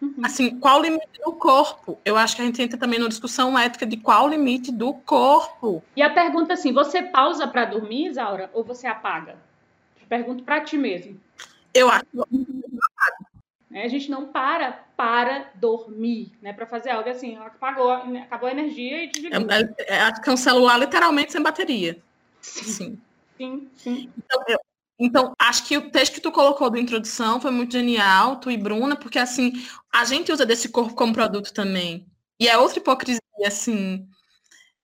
Uhum. 0.00 0.14
Assim, 0.22 0.58
qual 0.58 0.78
o 0.78 0.82
limite 0.82 1.20
do 1.24 1.32
corpo? 1.32 1.98
Eu 2.04 2.16
acho 2.16 2.34
que 2.34 2.42
a 2.42 2.44
gente 2.44 2.60
entra 2.62 2.78
também 2.78 2.98
numa 2.98 3.08
discussão 3.08 3.58
ética 3.58 3.84
de 3.84 3.96
qual 3.96 4.26
o 4.26 4.28
limite 4.28 4.72
do 4.72 4.94
corpo. 4.94 5.82
E 5.94 6.02
a 6.02 6.10
pergunta 6.10 6.54
assim, 6.54 6.72
você 6.72 7.02
pausa 7.02 7.46
para 7.46 7.66
dormir, 7.66 8.06
Isaura, 8.06 8.50
ou 8.54 8.64
você 8.64 8.86
apaga? 8.86 9.36
Pergunto 10.08 10.42
para 10.42 10.60
ti 10.60 10.76
mesmo. 10.76 11.20
Eu 11.72 11.88
acho 11.88 12.06
né? 13.70 13.84
A 13.84 13.88
gente 13.88 14.10
não 14.10 14.26
para 14.26 14.72
para 14.96 15.50
dormir, 15.54 16.32
né? 16.42 16.52
Para 16.52 16.66
fazer 16.66 16.90
algo 16.90 17.08
assim, 17.08 17.36
apagou, 17.36 17.90
acabou 17.90 18.48
a 18.48 18.52
energia 18.52 19.04
e 19.04 19.06
desligou. 19.06 19.48
É, 19.48 19.62
é, 19.86 20.12
é 20.26 20.30
um 20.30 20.36
celular 20.36 20.76
literalmente 20.76 21.30
sem 21.30 21.40
bateria. 21.40 21.96
Sim. 22.40 22.98
Sim, 23.38 23.70
sim. 23.76 24.10
Então, 24.18 24.42
eu, 24.48 24.58
então, 25.00 25.32
acho 25.38 25.64
que 25.66 25.78
o 25.78 25.90
texto 25.90 26.14
que 26.14 26.20
tu 26.20 26.30
colocou 26.30 26.68
da 26.68 26.78
introdução 26.78 27.40
foi 27.40 27.50
muito 27.50 27.72
genial, 27.72 28.36
tu 28.36 28.50
e 28.50 28.56
Bruna, 28.58 28.94
porque 28.94 29.18
assim, 29.18 29.52
a 29.90 30.04
gente 30.04 30.30
usa 30.30 30.44
desse 30.44 30.68
corpo 30.68 30.94
como 30.94 31.14
produto 31.14 31.54
também. 31.54 32.06
E 32.38 32.46
é 32.46 32.58
outra 32.58 32.78
hipocrisia, 32.78 33.20
assim, 33.46 34.06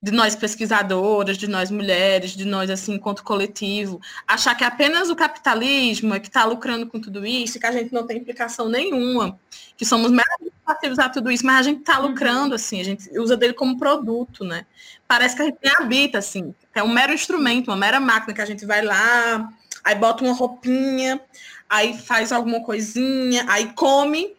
de 0.01 0.11
nós 0.11 0.35
pesquisadoras, 0.35 1.37
de 1.37 1.47
nós 1.47 1.71
mulheres, 1.71 2.31
de 2.31 2.45
nós 2.45 2.69
assim 2.69 2.93
enquanto 2.93 3.23
coletivo, 3.23 3.99
achar 4.27 4.55
que 4.55 4.63
apenas 4.63 5.09
o 5.09 5.15
capitalismo 5.15 6.13
é 6.13 6.19
que 6.19 6.27
está 6.27 6.45
lucrando 6.45 6.87
com 6.87 6.99
tudo 6.99 7.25
isso, 7.25 7.59
que 7.59 7.65
a 7.65 7.71
gente 7.71 7.93
não 7.93 8.05
tem 8.05 8.17
implicação 8.17 8.69
nenhuma, 8.69 9.39
que 9.75 9.85
somos 9.85 10.11
meramente 10.11 10.55
passivos 10.63 10.99
a 10.99 11.09
tudo 11.09 11.31
isso, 11.31 11.45
mas 11.45 11.57
a 11.57 11.63
gente 11.63 11.79
está 11.79 11.99
uhum. 11.99 12.07
lucrando 12.07 12.53
assim, 12.55 12.79
a 12.79 12.83
gente 12.83 13.09
usa 13.19 13.35
dele 13.35 13.53
como 13.53 13.77
produto, 13.77 14.43
né? 14.43 14.65
Parece 15.07 15.35
que 15.35 15.41
a 15.41 15.45
gente 15.45 15.57
habita 15.79 16.19
assim, 16.19 16.53
é 16.75 16.83
um 16.83 16.89
mero 16.93 17.13
instrumento, 17.13 17.69
uma 17.69 17.77
mera 17.77 17.99
máquina 17.99 18.33
que 18.33 18.41
a 18.41 18.45
gente 18.45 18.65
vai 18.65 18.83
lá, 18.83 19.49
aí 19.87 19.95
bota 19.95 20.23
uma 20.23 20.33
roupinha, 20.33 21.21
aí 21.69 21.97
faz 21.97 22.31
alguma 22.31 22.61
coisinha, 22.61 23.45
aí 23.47 23.71
come 23.73 24.35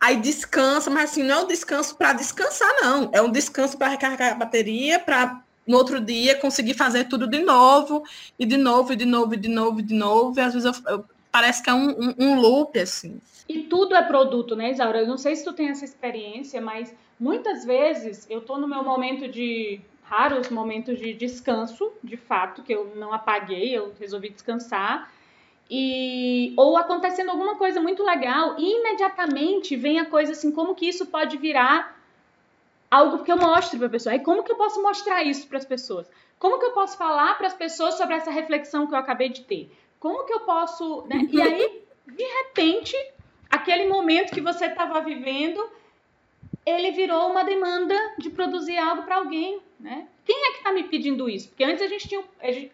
aí 0.00 0.16
descansa, 0.16 0.90
mas 0.90 1.10
assim, 1.10 1.22
não 1.22 1.34
é 1.36 1.44
um 1.44 1.46
descanso 1.46 1.94
para 1.94 2.12
descansar, 2.12 2.68
não. 2.80 3.08
É 3.12 3.22
um 3.22 3.30
descanso 3.30 3.78
para 3.78 3.86
recarregar 3.86 4.32
a 4.32 4.34
bateria, 4.34 4.98
para 4.98 5.40
no 5.64 5.76
outro 5.76 6.00
dia 6.00 6.34
conseguir 6.40 6.74
fazer 6.74 7.04
tudo 7.04 7.24
de 7.24 7.38
novo, 7.38 8.02
e 8.36 8.44
de 8.44 8.56
novo, 8.56 8.92
e 8.92 8.96
de 8.96 9.04
novo, 9.04 9.34
e 9.34 9.36
de 9.36 9.48
novo, 9.48 9.78
e 9.78 9.82
de 9.84 9.94
novo. 9.94 10.40
E 10.40 10.42
às 10.42 10.54
vezes 10.54 10.66
eu, 10.66 10.92
eu, 10.92 11.04
parece 11.30 11.62
que 11.62 11.70
é 11.70 11.74
um, 11.74 11.90
um, 11.90 12.14
um, 12.18 12.40
loop, 12.40 12.76
assim. 12.80 13.20
E 13.48 13.60
tudo 13.60 13.94
é 13.94 14.02
produto, 14.02 14.56
né, 14.56 14.72
Isaura? 14.72 14.98
Eu 14.98 15.06
não 15.06 15.16
sei 15.16 15.36
se 15.36 15.44
tu 15.44 15.52
tem 15.52 15.68
essa 15.68 15.84
experiência, 15.84 16.60
mas 16.60 16.92
muitas 17.20 17.64
vezes 17.64 18.26
eu 18.28 18.40
tô 18.40 18.58
no 18.58 18.66
meu 18.66 18.82
momento 18.82 19.28
de 19.28 19.80
raros 20.12 20.50
momentos 20.50 20.98
de 20.98 21.14
descanso, 21.14 21.90
de 22.04 22.18
fato, 22.18 22.62
que 22.62 22.74
eu 22.74 22.92
não 22.96 23.14
apaguei, 23.14 23.74
eu 23.74 23.94
resolvi 23.98 24.28
descansar 24.28 25.10
e 25.70 26.52
ou 26.54 26.76
acontecendo 26.76 27.30
alguma 27.30 27.56
coisa 27.56 27.80
muito 27.80 28.02
legal 28.04 28.56
e 28.58 28.78
imediatamente 28.78 29.74
vem 29.74 29.98
a 29.98 30.04
coisa 30.04 30.32
assim, 30.32 30.52
como 30.52 30.74
que 30.74 30.86
isso 30.86 31.06
pode 31.06 31.38
virar 31.38 31.98
algo 32.90 33.24
que 33.24 33.32
eu 33.32 33.38
mostro 33.38 33.78
para 33.78 33.86
a 33.86 33.90
pessoa? 33.90 34.14
E 34.14 34.20
como 34.20 34.42
que 34.42 34.52
eu 34.52 34.56
posso 34.56 34.82
mostrar 34.82 35.24
isso 35.24 35.48
para 35.48 35.56
as 35.56 35.64
pessoas? 35.64 36.06
Como 36.38 36.58
que 36.58 36.66
eu 36.66 36.72
posso 36.72 36.98
falar 36.98 37.38
para 37.38 37.46
as 37.46 37.54
pessoas 37.54 37.94
sobre 37.94 38.14
essa 38.14 38.30
reflexão 38.30 38.86
que 38.86 38.92
eu 38.92 38.98
acabei 38.98 39.30
de 39.30 39.40
ter? 39.44 39.74
Como 39.98 40.26
que 40.26 40.32
eu 40.34 40.40
posso, 40.40 41.06
né? 41.08 41.26
E 41.30 41.40
aí, 41.40 41.82
de 42.06 42.24
repente, 42.24 42.94
aquele 43.48 43.88
momento 43.88 44.34
que 44.34 44.42
você 44.42 44.66
estava 44.66 45.00
vivendo, 45.00 45.66
ele 46.66 46.90
virou 46.90 47.30
uma 47.30 47.44
demanda 47.44 47.94
de 48.18 48.28
produzir 48.28 48.76
algo 48.76 49.04
para 49.04 49.16
alguém, 49.16 49.62
né? 49.82 50.06
Quem 50.24 50.46
é 50.46 50.52
que 50.52 50.58
está 50.58 50.72
me 50.72 50.84
pedindo 50.84 51.28
isso? 51.28 51.48
Porque 51.48 51.64
antes 51.64 51.82
a 51.82 51.88
gente 51.88 52.08
tinha. 52.08 52.22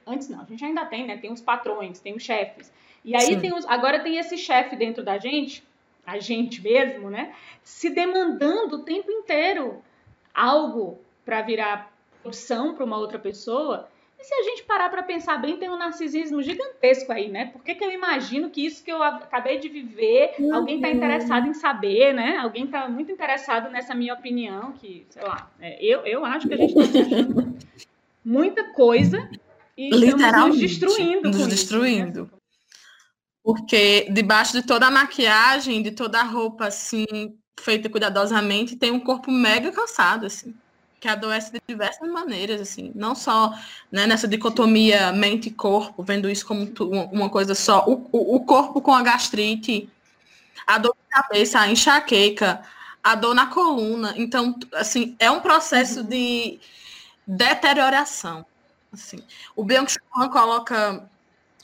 Antes 0.07 0.29
não, 0.29 0.43
a 0.43 0.45
gente 0.45 0.65
ainda 0.65 0.85
tem, 0.85 1.07
né? 1.07 1.17
Tem 1.17 1.33
os 1.33 1.41
patrões, 1.41 1.99
tem 1.99 2.15
os 2.15 2.23
chefes. 2.23 2.71
E 3.05 3.17
aí 3.17 3.41
tem 3.41 3.55
os, 3.55 3.65
agora 3.67 4.01
tem 4.01 4.19
esse 4.19 4.37
chefe 4.37 4.77
dentro 4.77 5.03
da 5.03 5.17
gente, 5.17 5.65
a 6.07 6.19
gente 6.19 6.61
mesmo, 6.61 7.09
né? 7.09 7.35
Se 7.63 7.89
demandando 7.89 8.77
o 8.77 8.83
tempo 8.85 9.11
inteiro 9.11 9.83
algo 10.35 11.01
para 11.25 11.41
virar 11.41 11.93
opção 12.23 12.75
para 12.75 12.85
uma 12.85 12.99
outra 12.99 13.19
pessoa. 13.19 13.89
E 14.19 14.25
se 14.25 14.35
a 14.35 14.43
gente 14.43 14.65
parar 14.65 14.89
para 14.89 15.05
pensar 15.05 15.37
bem, 15.39 15.57
tem 15.57 15.71
um 15.71 15.79
narcisismo 15.79 16.43
gigantesco 16.43 17.13
aí, 17.13 17.29
né? 17.29 17.47
Por 17.47 17.63
que, 17.63 17.77
que 17.77 17.85
eu 17.85 17.93
imagino 17.93 18.51
que 18.51 18.67
isso 18.67 18.83
que 18.83 18.91
eu 18.91 19.01
acabei 19.01 19.59
de 19.61 19.69
viver, 19.69 20.35
uhum. 20.41 20.55
alguém 20.55 20.77
está 20.77 20.91
interessado 20.91 21.47
em 21.47 21.55
saber, 21.55 22.13
né? 22.13 22.37
Alguém 22.39 22.65
está 22.65 22.89
muito 22.89 23.13
interessado 23.13 23.71
nessa 23.71 23.95
minha 23.95 24.13
opinião, 24.13 24.73
que, 24.73 25.07
sei 25.09 25.23
lá, 25.23 25.49
é, 25.61 25.79
eu, 25.85 26.01
eu 26.01 26.25
acho 26.25 26.49
que 26.49 26.55
a 26.55 26.57
gente 26.57 26.77
está 26.77 27.01
achando 27.01 27.57
muita 28.25 28.65
coisa 28.73 29.31
e 29.77 29.89
literalmente 29.91 30.63
nos 30.63 30.79
destruindo. 30.79 31.29
Nos 31.31 31.47
destruindo. 31.47 32.23
Isso, 32.25 32.33
né? 32.33 32.39
Porque 33.45 34.09
debaixo 34.11 34.53
de 34.53 34.67
toda 34.67 34.89
a 34.89 34.91
maquiagem, 34.91 35.81
de 35.81 35.93
toda 35.93 36.21
a 36.21 36.25
roupa 36.25 36.67
assim, 36.67 37.07
feita 37.61 37.89
cuidadosamente, 37.89 38.77
tem 38.77 38.91
um 38.91 39.01
corpo 39.01 39.31
mega 39.31 39.71
cansado, 39.71 40.27
assim 40.27 40.55
que 41.01 41.09
adoece 41.09 41.53
de 41.53 41.61
diversas 41.67 42.11
maneiras, 42.11 42.61
assim, 42.61 42.91
não 42.95 43.15
só 43.15 43.55
né, 43.91 44.07
nessa 44.07 44.27
dicotomia 44.27 45.13
mente 45.13 45.49
e 45.49 45.53
corpo, 45.53 46.03
vendo 46.03 46.29
isso 46.29 46.47
como 46.47 46.71
uma 47.13 47.29
coisa 47.31 47.55
só, 47.55 47.85
o, 47.87 48.09
o 48.13 48.45
corpo 48.45 48.81
com 48.81 48.93
a 48.93 49.03
gastrite, 49.03 49.89
a 50.67 50.79
dor 50.79 50.95
de 50.95 51.09
cabeça, 51.09 51.61
a 51.61 51.69
enxaqueca, 51.69 52.63
a 53.03 53.15
dor 53.15 53.35
na 53.35 53.47
coluna, 53.47 54.13
então, 54.17 54.59
assim, 54.75 55.15
é 55.19 55.31
um 55.31 55.41
processo 55.41 56.03
de 56.03 56.59
deterioração, 57.27 58.45
assim. 58.93 59.23
O 59.55 59.65
Byung-Chul 59.65 60.31
coloca 60.31 61.09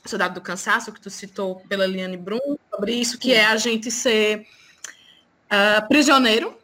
Soldado 0.05 0.35
do 0.35 0.41
Cansaço, 0.41 0.93
que 0.93 1.01
tu 1.01 1.11
citou 1.11 1.57
pela 1.69 1.87
Liane 1.87 2.17
Brum, 2.17 2.57
sobre 2.71 2.95
isso, 2.95 3.19
que 3.19 3.33
é 3.33 3.47
a 3.47 3.57
gente 3.57 3.91
ser 3.91 4.47
uh, 5.47 5.89
prisioneiro, 5.89 6.57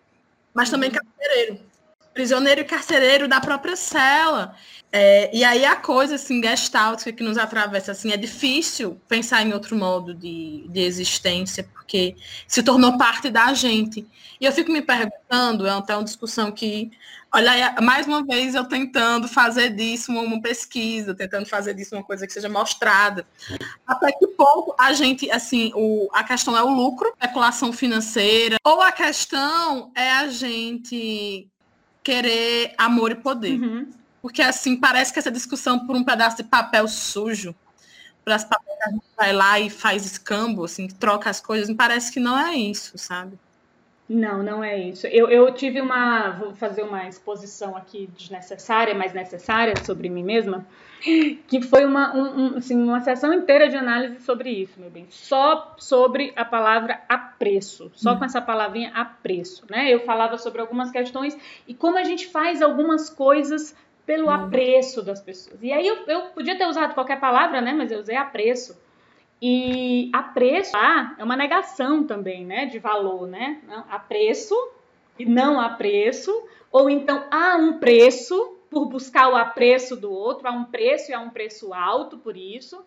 mas 0.55 0.71
também 0.71 0.91
uhum. 0.91 0.97
carcereiro 0.97 1.70
prisioneiro 2.13 2.61
e 2.61 2.65
carcereiro 2.65 3.29
da 3.29 3.41
própria 3.41 3.77
cela. 3.77 4.55
É, 4.93 5.31
e 5.33 5.45
aí 5.45 5.65
a 5.65 5.77
coisa, 5.77 6.17
assim, 6.17 6.43
gestalt 6.43 7.05
que 7.05 7.23
nos 7.23 7.39
atravessa, 7.39 7.93
assim, 7.93 8.13
é 8.13 8.17
difícil 8.17 9.01
pensar 9.07 9.43
em 9.43 9.53
outro 9.53 9.77
modo 9.77 10.13
de, 10.13 10.67
de 10.69 10.81
existência, 10.81 11.69
porque 11.73 12.17
se 12.47 12.63
tornou 12.63 12.99
parte 12.99 13.31
da 13.31 13.55
gente. 13.55 14.05
E 14.41 14.45
eu 14.45 14.53
fico 14.53 14.73
me 14.73 14.83
perguntando, 14.83 15.67
é 15.67 15.71
até 15.71 15.95
uma 15.95 16.03
discussão 16.03 16.51
que, 16.51 16.91
olha, 17.33 17.77
mais 17.81 18.07
uma 18.09 18.25
vez 18.25 18.57
eu 18.57 18.65
tentando 18.65 19.29
fazer 19.29 19.71
disso 19.71 20.11
uma, 20.11 20.23
uma 20.23 20.43
pesquisa, 20.43 21.15
tentando 21.15 21.47
fazer 21.47 21.73
disso 21.75 21.95
uma 21.95 22.03
coisa 22.03 22.27
que 22.27 22.33
seja 22.33 22.49
mostrada. 22.49 23.25
Até 23.87 24.11
que 24.11 24.27
ponto 24.29 24.75
a 24.77 24.93
gente, 24.93 25.31
assim, 25.31 25.71
o, 25.77 26.09
a 26.13 26.25
questão 26.25 26.57
é 26.57 26.63
o 26.65 26.71
lucro, 26.71 27.09
especulação 27.11 27.73
financeira, 27.73 28.57
ou 28.65 28.81
a 28.81 28.91
questão 28.91 29.93
é 29.95 30.11
a 30.11 30.27
gente 30.29 31.49
querer 32.03 32.75
amor 32.79 33.13
e 33.13 33.15
poder. 33.15 33.61
Uhum. 33.61 33.91
Porque 34.23 34.43
assim, 34.43 34.77
parece 34.77 35.13
que 35.13 35.19
essa 35.19 35.31
discussão 35.31 35.87
por 35.87 35.97
um 35.97 36.05
pedaço 36.05 36.37
de 36.37 36.45
papel 36.45 36.87
sujo, 36.89 37.55
para 38.25 38.35
as 38.35 38.45
papéis 38.45 38.79
vai 39.17 39.33
lá 39.33 39.59
e 39.59 39.71
faz 39.71 40.05
escambo, 40.05 40.65
assim, 40.65 40.87
troca 40.89 41.31
as 41.31 41.41
coisas, 41.41 41.75
parece 41.75 42.13
que 42.13 42.21
não 42.21 42.39
é 42.39 42.55
isso, 42.55 42.97
sabe? 42.99 43.39
Não, 44.13 44.43
não 44.43 44.65
é 44.65 44.77
isso. 44.77 45.07
Eu, 45.07 45.29
eu 45.31 45.55
tive 45.55 45.81
uma. 45.81 46.31
Vou 46.31 46.53
fazer 46.53 46.83
uma 46.83 47.07
exposição 47.07 47.77
aqui 47.77 48.09
desnecessária, 48.19 48.93
mas 48.93 49.13
necessária 49.13 49.73
sobre 49.85 50.09
mim 50.09 50.25
mesma, 50.25 50.67
que 51.47 51.63
foi 51.63 51.85
uma, 51.85 52.13
um, 52.13 52.41
um, 52.41 52.57
assim, 52.57 52.77
uma 52.83 53.01
sessão 53.03 53.33
inteira 53.33 53.69
de 53.69 53.77
análise 53.77 54.19
sobre 54.19 54.51
isso, 54.51 54.81
meu 54.81 54.91
bem. 54.91 55.07
Só 55.11 55.77
sobre 55.79 56.33
a 56.35 56.45
palavra 56.45 57.01
apreço. 57.09 57.89
Só 57.95 58.17
com 58.17 58.25
essa 58.25 58.43
palavrinha 58.43 58.91
apreço. 58.97 59.65
Né? 59.71 59.89
Eu 59.95 60.01
falava 60.01 60.37
sobre 60.39 60.61
algumas 60.61 60.91
questões 60.91 61.39
e 61.69 61.73
como 61.73 61.97
a 61.97 62.03
gente 62.03 62.27
faz 62.27 62.61
algumas 62.61 63.09
coisas 63.09 63.77
pelo 64.05 64.27
hum. 64.27 64.31
apreço 64.31 65.03
das 65.03 65.21
pessoas. 65.21 65.63
E 65.63 65.73
aí 65.73 65.87
eu, 65.87 65.99
eu 66.09 66.23
podia 66.31 66.59
ter 66.59 66.67
usado 66.67 66.95
qualquer 66.95 67.21
palavra, 67.21 67.61
né? 67.61 67.73
Mas 67.73 67.93
eu 67.93 68.01
usei 68.01 68.17
apreço 68.17 68.77
e 69.41 70.11
apreço 70.13 70.77
ah, 70.77 71.15
é 71.19 71.25
uma 71.25 71.37
negação 71.37 72.05
também, 72.05 72.45
né, 72.45 72.67
de 72.67 72.79
valor, 72.79 73.27
né? 73.27 73.61
Apreço 73.89 74.55
e 75.19 75.25
não 75.25 75.61
apreço, 75.61 76.31
ou 76.71 76.91
então 76.91 77.25
há 77.31 77.57
um 77.57 77.79
preço 77.79 78.57
por 78.71 78.87
buscar 78.87 79.29
o 79.29 79.37
apreço 79.37 79.97
do 79.97 80.13
outro, 80.13 80.47
há 80.47 80.53
um 80.53 80.65
preço 80.65 81.11
e 81.11 81.15
há 81.15 81.21
um 81.21 81.31
preço 81.31 81.75
alto 81.75 82.19
por 82.19 82.37
isso. 82.37 82.85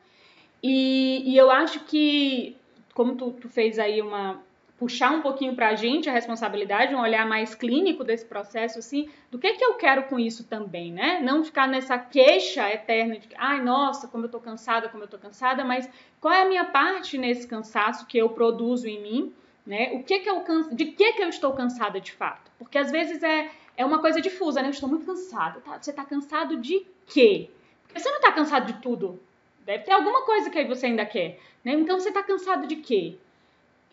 E, 0.61 1.23
e 1.25 1.37
eu 1.37 1.51
acho 1.51 1.81
que, 1.81 2.55
como 2.93 3.15
tu, 3.15 3.31
tu 3.31 3.49
fez 3.49 3.77
aí 3.77 4.01
uma, 4.01 4.41
puxar 4.77 5.11
um 5.11 5.21
pouquinho 5.21 5.55
para 5.55 5.69
a 5.69 5.75
gente 5.75 6.09
a 6.09 6.13
responsabilidade, 6.13 6.93
um 6.93 6.99
olhar 6.99 7.27
mais 7.27 7.53
clínico 7.53 8.03
desse 8.03 8.25
processo, 8.25 8.79
assim, 8.79 9.09
do 9.29 9.37
que 9.37 9.53
que 9.53 9.63
eu 9.63 9.75
quero 9.75 10.03
com 10.03 10.19
isso 10.19 10.43
também, 10.45 10.91
né? 10.91 11.19
Não 11.21 11.43
ficar 11.43 11.67
nessa 11.67 11.97
queixa 11.97 12.69
eterna 12.69 13.17
de 13.17 13.27
que, 13.27 13.35
ai, 13.37 13.61
nossa, 13.61 14.07
como 14.07 14.25
eu 14.25 14.29
tô 14.29 14.39
cansada, 14.39 14.89
como 14.89 15.03
eu 15.03 15.07
tô 15.07 15.17
cansada, 15.17 15.63
mas 15.63 15.89
qual 16.19 16.33
é 16.33 16.41
a 16.41 16.47
minha 16.47 16.65
parte 16.65 17.17
nesse 17.17 17.47
cansaço 17.47 18.05
que 18.07 18.17
eu 18.17 18.29
produzo 18.29 18.87
em 18.87 19.01
mim, 19.01 19.33
né? 19.65 19.91
O 19.93 20.03
que 20.03 20.19
que 20.19 20.29
eu 20.29 20.41
canso, 20.41 20.75
de 20.75 20.85
que 20.85 21.13
que 21.13 21.23
eu 21.23 21.29
estou 21.29 21.53
cansada 21.53 22.01
de 22.01 22.11
fato? 22.11 22.51
Porque 22.57 22.77
às 22.77 22.91
vezes 22.91 23.21
é, 23.23 23.49
é 23.77 23.85
uma 23.85 23.99
coisa 23.99 24.19
difusa, 24.19 24.61
né? 24.61 24.67
Eu 24.67 24.71
estou 24.71 24.89
muito 24.89 25.05
cansada, 25.05 25.61
tá? 25.61 25.77
Você 25.81 25.93
tá 25.93 26.03
cansado 26.03 26.57
de 26.57 26.85
quê? 27.05 27.49
Porque 27.83 27.99
você 27.99 28.11
não 28.11 28.19
tá 28.19 28.31
cansado 28.31 28.65
de 28.65 28.81
tudo. 28.81 29.21
Deve 29.65 29.83
ter 29.83 29.93
alguma 29.93 30.25
coisa 30.25 30.49
que 30.49 30.65
você 30.65 30.87
ainda 30.87 31.05
quer, 31.05 31.39
né? 31.63 31.73
Então 31.73 31.99
você 31.99 32.11
tá 32.11 32.21
cansado 32.21 32.67
de 32.67 32.77
quê? 32.77 33.17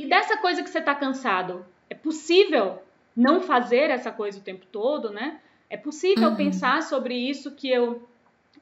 E 0.00 0.06
dessa 0.06 0.38
coisa 0.38 0.62
que 0.62 0.70
você 0.70 0.78
está 0.78 0.94
cansado, 0.94 1.62
é 1.90 1.94
possível 1.94 2.78
não 3.14 3.42
fazer 3.42 3.90
essa 3.90 4.10
coisa 4.10 4.38
o 4.38 4.42
tempo 4.42 4.64
todo, 4.72 5.10
né? 5.10 5.38
É 5.68 5.76
possível 5.76 6.30
uhum. 6.30 6.36
pensar 6.36 6.82
sobre 6.82 7.14
isso 7.14 7.50
que 7.50 7.68
eu 7.68 8.08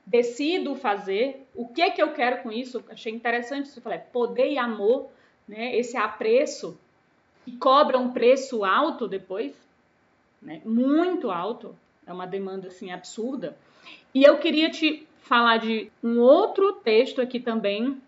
decido 0.05 0.75
fazer, 0.75 1.47
o 1.55 1.69
que 1.69 1.81
é 1.81 1.91
que 1.91 2.03
eu 2.03 2.13
quero 2.13 2.43
com 2.43 2.51
isso? 2.51 2.85
Achei 2.91 3.13
interessante 3.13 3.67
isso, 3.67 3.79
eu 3.79 3.83
falei, 3.85 4.01
poder 4.01 4.51
e 4.51 4.59
amor, 4.59 5.11
né? 5.47 5.77
Esse 5.77 5.97
apreço 5.97 6.77
que 7.45 7.57
cobra 7.57 7.97
um 7.97 8.11
preço 8.11 8.65
alto 8.65 9.07
depois, 9.07 9.55
né? 10.43 10.61
Muito 10.65 11.31
alto, 11.31 11.73
é 12.05 12.13
uma 12.13 12.27
demanda 12.27 12.67
assim 12.67 12.91
absurda. 12.91 13.57
E 14.13 14.25
eu 14.25 14.39
queria 14.39 14.71
te 14.71 15.07
falar 15.21 15.59
de 15.59 15.89
um 16.03 16.19
outro 16.19 16.73
texto 16.73 17.21
aqui 17.21 17.39
também 17.39 18.03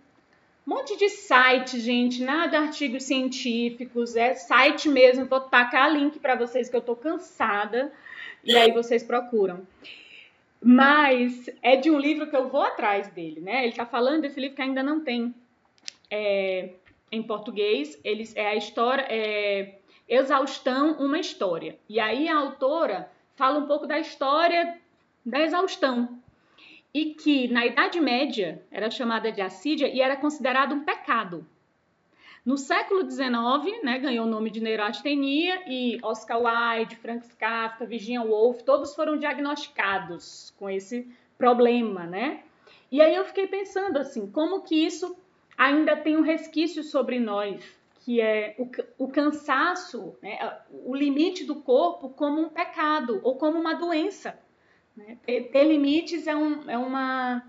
um 0.71 0.75
monte 0.77 0.97
de 0.97 1.09
site, 1.09 1.81
gente, 1.81 2.23
nada 2.23 2.61
artigos 2.61 3.03
científicos, 3.03 4.15
é 4.15 4.37
site 4.37 4.89
mesmo. 4.89 5.27
Vou 5.27 5.41
tacar 5.41 5.93
link 5.93 6.21
para 6.21 6.37
vocês 6.37 6.69
que 6.69 6.77
eu 6.77 6.81
tô 6.81 6.95
cansada 6.95 7.93
e 8.45 8.57
aí 8.57 8.71
vocês 8.71 9.03
procuram. 9.03 9.67
Mas 10.63 11.51
é 11.61 11.75
de 11.75 11.91
um 11.91 11.99
livro 11.99 12.29
que 12.29 12.37
eu 12.37 12.49
vou 12.49 12.63
atrás 12.63 13.09
dele, 13.09 13.41
né? 13.41 13.65
Ele 13.65 13.73
tá 13.73 13.85
falando 13.85 14.23
desse 14.23 14.39
livro 14.39 14.55
que 14.55 14.63
ainda 14.63 14.81
não 14.81 15.01
tem 15.01 15.35
é, 16.09 16.71
em 17.11 17.21
português. 17.21 17.99
Ele 18.05 18.29
é 18.37 18.47
a 18.47 18.55
história, 18.55 19.07
é, 19.11 19.75
exaustão, 20.09 20.93
uma 21.01 21.19
história. 21.19 21.77
E 21.89 21.99
aí 21.99 22.29
a 22.29 22.37
autora 22.37 23.11
fala 23.35 23.59
um 23.59 23.67
pouco 23.67 23.89
da 23.89 23.99
história 23.99 24.79
da 25.27 25.41
exaustão, 25.41 26.21
e 26.93 27.15
que 27.15 27.49
na 27.49 27.65
Idade 27.67 28.01
Média 28.01 28.63
era 28.71 28.91
chamada 28.91 29.31
de 29.31 29.41
assídia 29.41 29.89
e 29.89 30.01
era 30.01 30.17
considerado 30.17 30.75
um 30.75 30.85
pecado. 30.85 31.47
No 32.45 32.57
século 32.57 33.09
XIX, 33.09 33.83
né, 33.83 33.99
ganhou 33.99 34.27
o 34.27 34.31
nome 34.31 34.51
de 34.51 34.61
neurastenia 34.61 35.63
e 35.67 35.99
Oscar 36.03 36.41
Wilde, 36.41 36.97
Frank 36.97 37.29
Kafka, 37.37 37.85
Virginia 37.85 38.23
Woolf, 38.23 38.63
todos 38.63 38.95
foram 38.95 39.19
diagnosticados 39.19 40.55
com 40.59 40.69
esse 40.69 41.07
problema, 41.37 42.07
né? 42.07 42.43
E 42.91 43.01
aí 43.01 43.15
eu 43.15 43.25
fiquei 43.25 43.47
pensando 43.47 43.99
assim, 43.99 44.31
como 44.31 44.63
que 44.63 44.75
isso 44.75 45.17
ainda 45.57 45.97
tem 45.97 46.17
um 46.17 46.23
resquício 46.23 46.83
sobre 46.83 47.21
nós, 47.21 47.63
que 48.01 48.21
é 48.21 48.57
o, 48.59 49.05
o 49.05 49.09
cansaço, 49.09 50.17
né, 50.23 50.39
o 50.71 50.95
limite 50.95 51.45
do 51.45 51.57
corpo 51.57 52.09
como 52.09 52.41
um 52.41 52.49
pecado 52.49 53.21
ou 53.23 53.37
como 53.37 53.59
uma 53.59 53.75
doença. 53.75 54.39
Né? 55.07 55.17
Ter, 55.25 55.65
limites 55.65 56.27
é, 56.27 56.37
um, 56.37 56.69
é, 56.69 56.77
uma, 56.77 57.43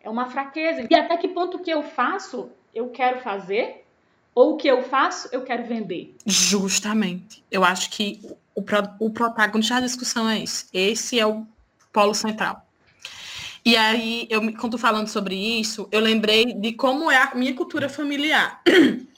é 0.00 0.10
uma 0.10 0.30
fraqueza. 0.30 0.86
E 0.90 0.94
até 0.94 1.16
que 1.16 1.28
ponto 1.28 1.58
que 1.58 1.70
eu 1.70 1.82
faço, 1.82 2.50
eu 2.74 2.88
quero 2.90 3.20
fazer, 3.20 3.84
ou 4.34 4.54
o 4.54 4.56
que 4.56 4.68
eu 4.68 4.82
faço, 4.82 5.28
eu 5.32 5.42
quero 5.42 5.64
vender. 5.64 6.14
Justamente. 6.26 7.44
Eu 7.50 7.64
acho 7.64 7.90
que 7.90 8.20
o, 8.54 8.64
o 8.98 9.10
protagonista 9.10 9.74
da 9.74 9.86
discussão 9.86 10.28
é 10.28 10.42
esse. 10.42 10.66
Esse 10.72 11.20
é 11.20 11.26
o 11.26 11.46
polo 11.92 12.14
central. 12.14 12.64
E 13.64 13.76
aí, 13.76 14.26
eu, 14.30 14.40
quando 14.54 14.72
tô 14.72 14.78
falando 14.78 15.08
sobre 15.08 15.34
isso, 15.34 15.88
eu 15.92 16.00
lembrei 16.00 16.54
de 16.54 16.72
como 16.72 17.10
é 17.10 17.16
a 17.16 17.34
minha 17.34 17.54
cultura 17.54 17.88
familiar. 17.88 18.62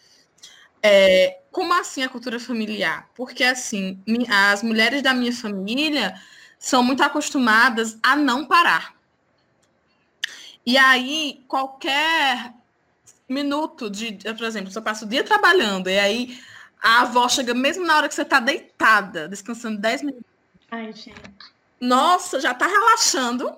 É, 0.83 1.41
como 1.53 1.75
assim 1.75 2.03
a 2.03 2.09
cultura 2.09 2.41
familiar? 2.41 3.07
Porque, 3.15 3.45
assim, 3.45 3.99
as 4.31 4.63
mulheres 4.63 5.03
da 5.03 5.13
minha 5.13 5.31
família 5.31 6.19
são 6.61 6.83
muito 6.83 7.03
acostumadas 7.03 7.99
a 8.03 8.15
não 8.15 8.45
parar. 8.45 8.95
E 10.65 10.77
aí, 10.77 11.43
qualquer 11.49 12.53
minuto 13.27 13.89
de, 13.89 14.13
por 14.13 14.45
exemplo, 14.45 14.71
você 14.71 14.81
passa 14.81 15.07
o 15.07 15.09
dia 15.09 15.25
trabalhando, 15.25 15.89
e 15.89 15.99
aí 15.99 16.39
a 16.83 17.01
avó 17.01 17.27
chega 17.29 17.55
mesmo 17.55 17.87
na 17.87 17.97
hora 17.97 18.09
que 18.09 18.15
você 18.15 18.23
está 18.23 18.39
deitada, 18.39 19.27
descansando 19.27 19.81
10 19.81 20.03
minutos. 20.03 20.27
Ai, 20.71 20.93
gente. 20.93 21.15
Nossa, 21.81 22.39
já 22.39 22.53
está 22.53 22.67
relaxando. 22.67 23.57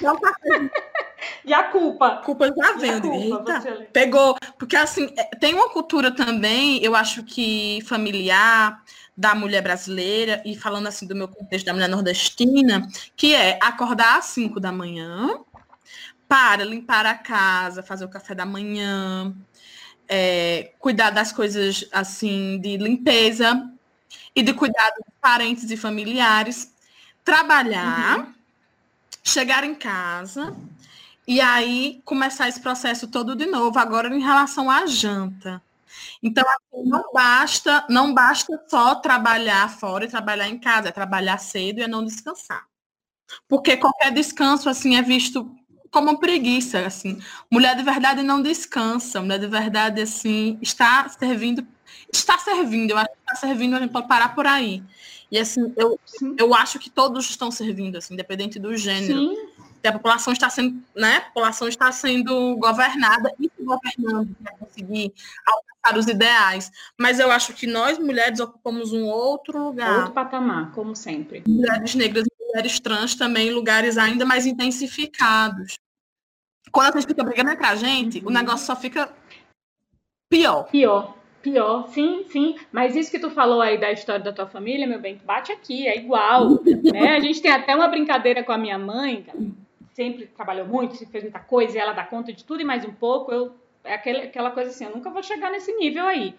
Não 0.00 0.16
tá 0.18 0.34
E 1.44 1.54
a 1.54 1.64
culpa? 1.64 2.06
A 2.08 2.16
culpa 2.16 2.52
já 2.52 2.72
vem. 2.72 3.30
Eita, 3.30 3.88
pegou. 3.92 4.36
Porque 4.58 4.76
assim, 4.76 5.08
é, 5.16 5.24
tem 5.36 5.54
uma 5.54 5.68
cultura 5.68 6.10
também, 6.10 6.82
eu 6.82 6.96
acho 6.96 7.22
que 7.22 7.80
familiar, 7.86 8.82
da 9.16 9.34
mulher 9.34 9.62
brasileira, 9.62 10.42
e 10.44 10.56
falando 10.56 10.86
assim 10.86 11.06
do 11.06 11.14
meu 11.14 11.28
contexto 11.28 11.66
da 11.66 11.72
mulher 11.72 11.88
nordestina, 11.88 12.88
que 13.16 13.34
é 13.34 13.58
acordar 13.60 14.18
às 14.18 14.26
5 14.26 14.58
da 14.58 14.72
manhã 14.72 15.38
para 16.28 16.64
limpar 16.64 17.04
a 17.04 17.14
casa, 17.14 17.82
fazer 17.82 18.04
o 18.06 18.08
café 18.08 18.34
da 18.34 18.46
manhã, 18.46 19.34
é, 20.08 20.72
cuidar 20.78 21.10
das 21.10 21.30
coisas 21.30 21.86
assim 21.92 22.58
de 22.60 22.76
limpeza 22.78 23.70
e 24.34 24.42
de 24.42 24.54
cuidar 24.54 24.90
dos 24.90 25.14
parentes 25.20 25.70
e 25.70 25.76
familiares, 25.76 26.74
trabalhar, 27.22 28.18
uhum. 28.18 28.34
chegar 29.22 29.62
em 29.62 29.74
casa 29.74 30.56
e 31.26 31.40
aí 31.40 32.00
começar 32.04 32.48
esse 32.48 32.60
processo 32.60 33.06
todo 33.08 33.36
de 33.36 33.46
novo, 33.46 33.78
agora 33.78 34.14
em 34.14 34.20
relação 34.20 34.70
à 34.70 34.86
janta. 34.86 35.62
Então, 36.22 36.44
assim, 36.44 36.88
não 36.88 37.12
basta, 37.12 37.86
não 37.88 38.14
basta 38.14 38.62
só 38.68 38.94
trabalhar 38.94 39.68
fora 39.68 40.04
e 40.04 40.08
trabalhar 40.08 40.48
em 40.48 40.58
casa, 40.58 40.88
é 40.88 40.92
trabalhar 40.92 41.38
cedo 41.38 41.78
e 41.78 41.82
é 41.82 41.88
não 41.88 42.04
descansar. 42.04 42.64
Porque 43.48 43.76
qualquer 43.76 44.12
descanso 44.12 44.68
assim 44.68 44.96
é 44.96 45.02
visto 45.02 45.54
como 45.90 46.18
preguiça, 46.18 46.86
assim. 46.86 47.20
Mulher 47.50 47.76
de 47.76 47.82
verdade 47.82 48.22
não 48.22 48.42
descansa, 48.42 49.20
mulher 49.20 49.38
de 49.38 49.46
verdade 49.46 50.00
assim 50.00 50.58
está 50.60 51.08
servindo, 51.08 51.66
está 52.12 52.38
servindo, 52.38 52.92
eu 52.92 52.98
acho 52.98 53.10
que 53.10 53.18
está 53.20 53.46
servindo, 53.46 53.76
a 53.76 53.80
gente 53.80 53.92
pode 53.92 54.08
parar 54.08 54.34
por 54.34 54.46
aí. 54.46 54.82
E 55.30 55.38
assim, 55.38 55.72
eu, 55.76 55.98
eu 56.38 56.54
acho 56.54 56.78
que 56.78 56.90
todos 56.90 57.28
estão 57.30 57.50
servindo, 57.50 57.96
assim, 57.96 58.12
independente 58.12 58.58
do 58.58 58.76
gênero. 58.76 59.30
Sim 59.30 59.51
a 59.88 59.92
população 59.92 60.32
está 60.32 60.48
sendo, 60.48 60.82
né? 60.94 61.16
A 61.16 61.20
população 61.22 61.68
está 61.68 61.90
sendo 61.90 62.56
governada 62.56 63.32
e 63.38 63.44
se 63.44 63.62
governando 63.62 64.34
para 64.42 64.56
conseguir 64.56 65.12
alcançar 65.46 65.98
os 65.98 66.06
ideais. 66.06 66.70
Mas 66.98 67.18
eu 67.18 67.30
acho 67.30 67.52
que 67.52 67.66
nós 67.66 67.98
mulheres 67.98 68.40
ocupamos 68.40 68.92
um 68.92 69.04
outro 69.06 69.62
lugar. 69.62 69.98
Outro 69.98 70.12
patamar, 70.12 70.72
como 70.72 70.94
sempre. 70.94 71.42
Mulheres 71.46 71.94
negras 71.94 72.24
e 72.26 72.46
mulheres 72.46 72.80
trans 72.80 73.14
também 73.14 73.50
lugares 73.50 73.98
ainda 73.98 74.24
mais 74.24 74.46
intensificados. 74.46 75.78
Quando 76.70 76.96
a 76.96 77.00
gente 77.00 77.08
fica 77.08 77.24
brigando 77.24 77.50
entre 77.50 77.66
a 77.66 77.74
gente, 77.74 78.18
uhum. 78.20 78.28
o 78.28 78.30
negócio 78.30 78.66
só 78.66 78.74
fica 78.74 79.10
pior. 80.28 80.64
Pior. 80.64 81.22
Pior, 81.42 81.88
sim, 81.88 82.24
sim. 82.28 82.54
Mas 82.70 82.94
isso 82.94 83.10
que 83.10 83.18
tu 83.18 83.28
falou 83.28 83.60
aí 83.60 83.76
da 83.76 83.90
história 83.90 84.24
da 84.24 84.32
tua 84.32 84.46
família, 84.46 84.86
meu 84.86 85.00
bem, 85.00 85.20
bate 85.24 85.50
aqui, 85.50 85.88
é 85.88 85.96
igual. 85.98 86.60
né? 86.92 87.16
A 87.16 87.20
gente 87.20 87.42
tem 87.42 87.50
até 87.50 87.74
uma 87.74 87.88
brincadeira 87.88 88.44
com 88.44 88.52
a 88.52 88.58
minha 88.58 88.78
mãe, 88.78 89.26
sempre 89.92 90.26
trabalhou 90.26 90.66
muito, 90.66 90.96
sempre 90.96 91.12
fez 91.12 91.24
muita 91.24 91.40
coisa 91.40 91.76
e 91.76 91.80
ela 91.80 91.92
dá 91.92 92.04
conta 92.04 92.32
de 92.32 92.44
tudo 92.44 92.60
e 92.60 92.64
mais 92.64 92.84
um 92.84 92.92
pouco, 92.92 93.32
eu 93.32 93.54
é 93.84 93.94
aquela, 93.94 94.22
aquela 94.24 94.50
coisa 94.50 94.70
assim, 94.70 94.84
eu 94.84 94.94
nunca 94.94 95.10
vou 95.10 95.22
chegar 95.22 95.50
nesse 95.50 95.72
nível 95.74 96.06
aí. 96.06 96.34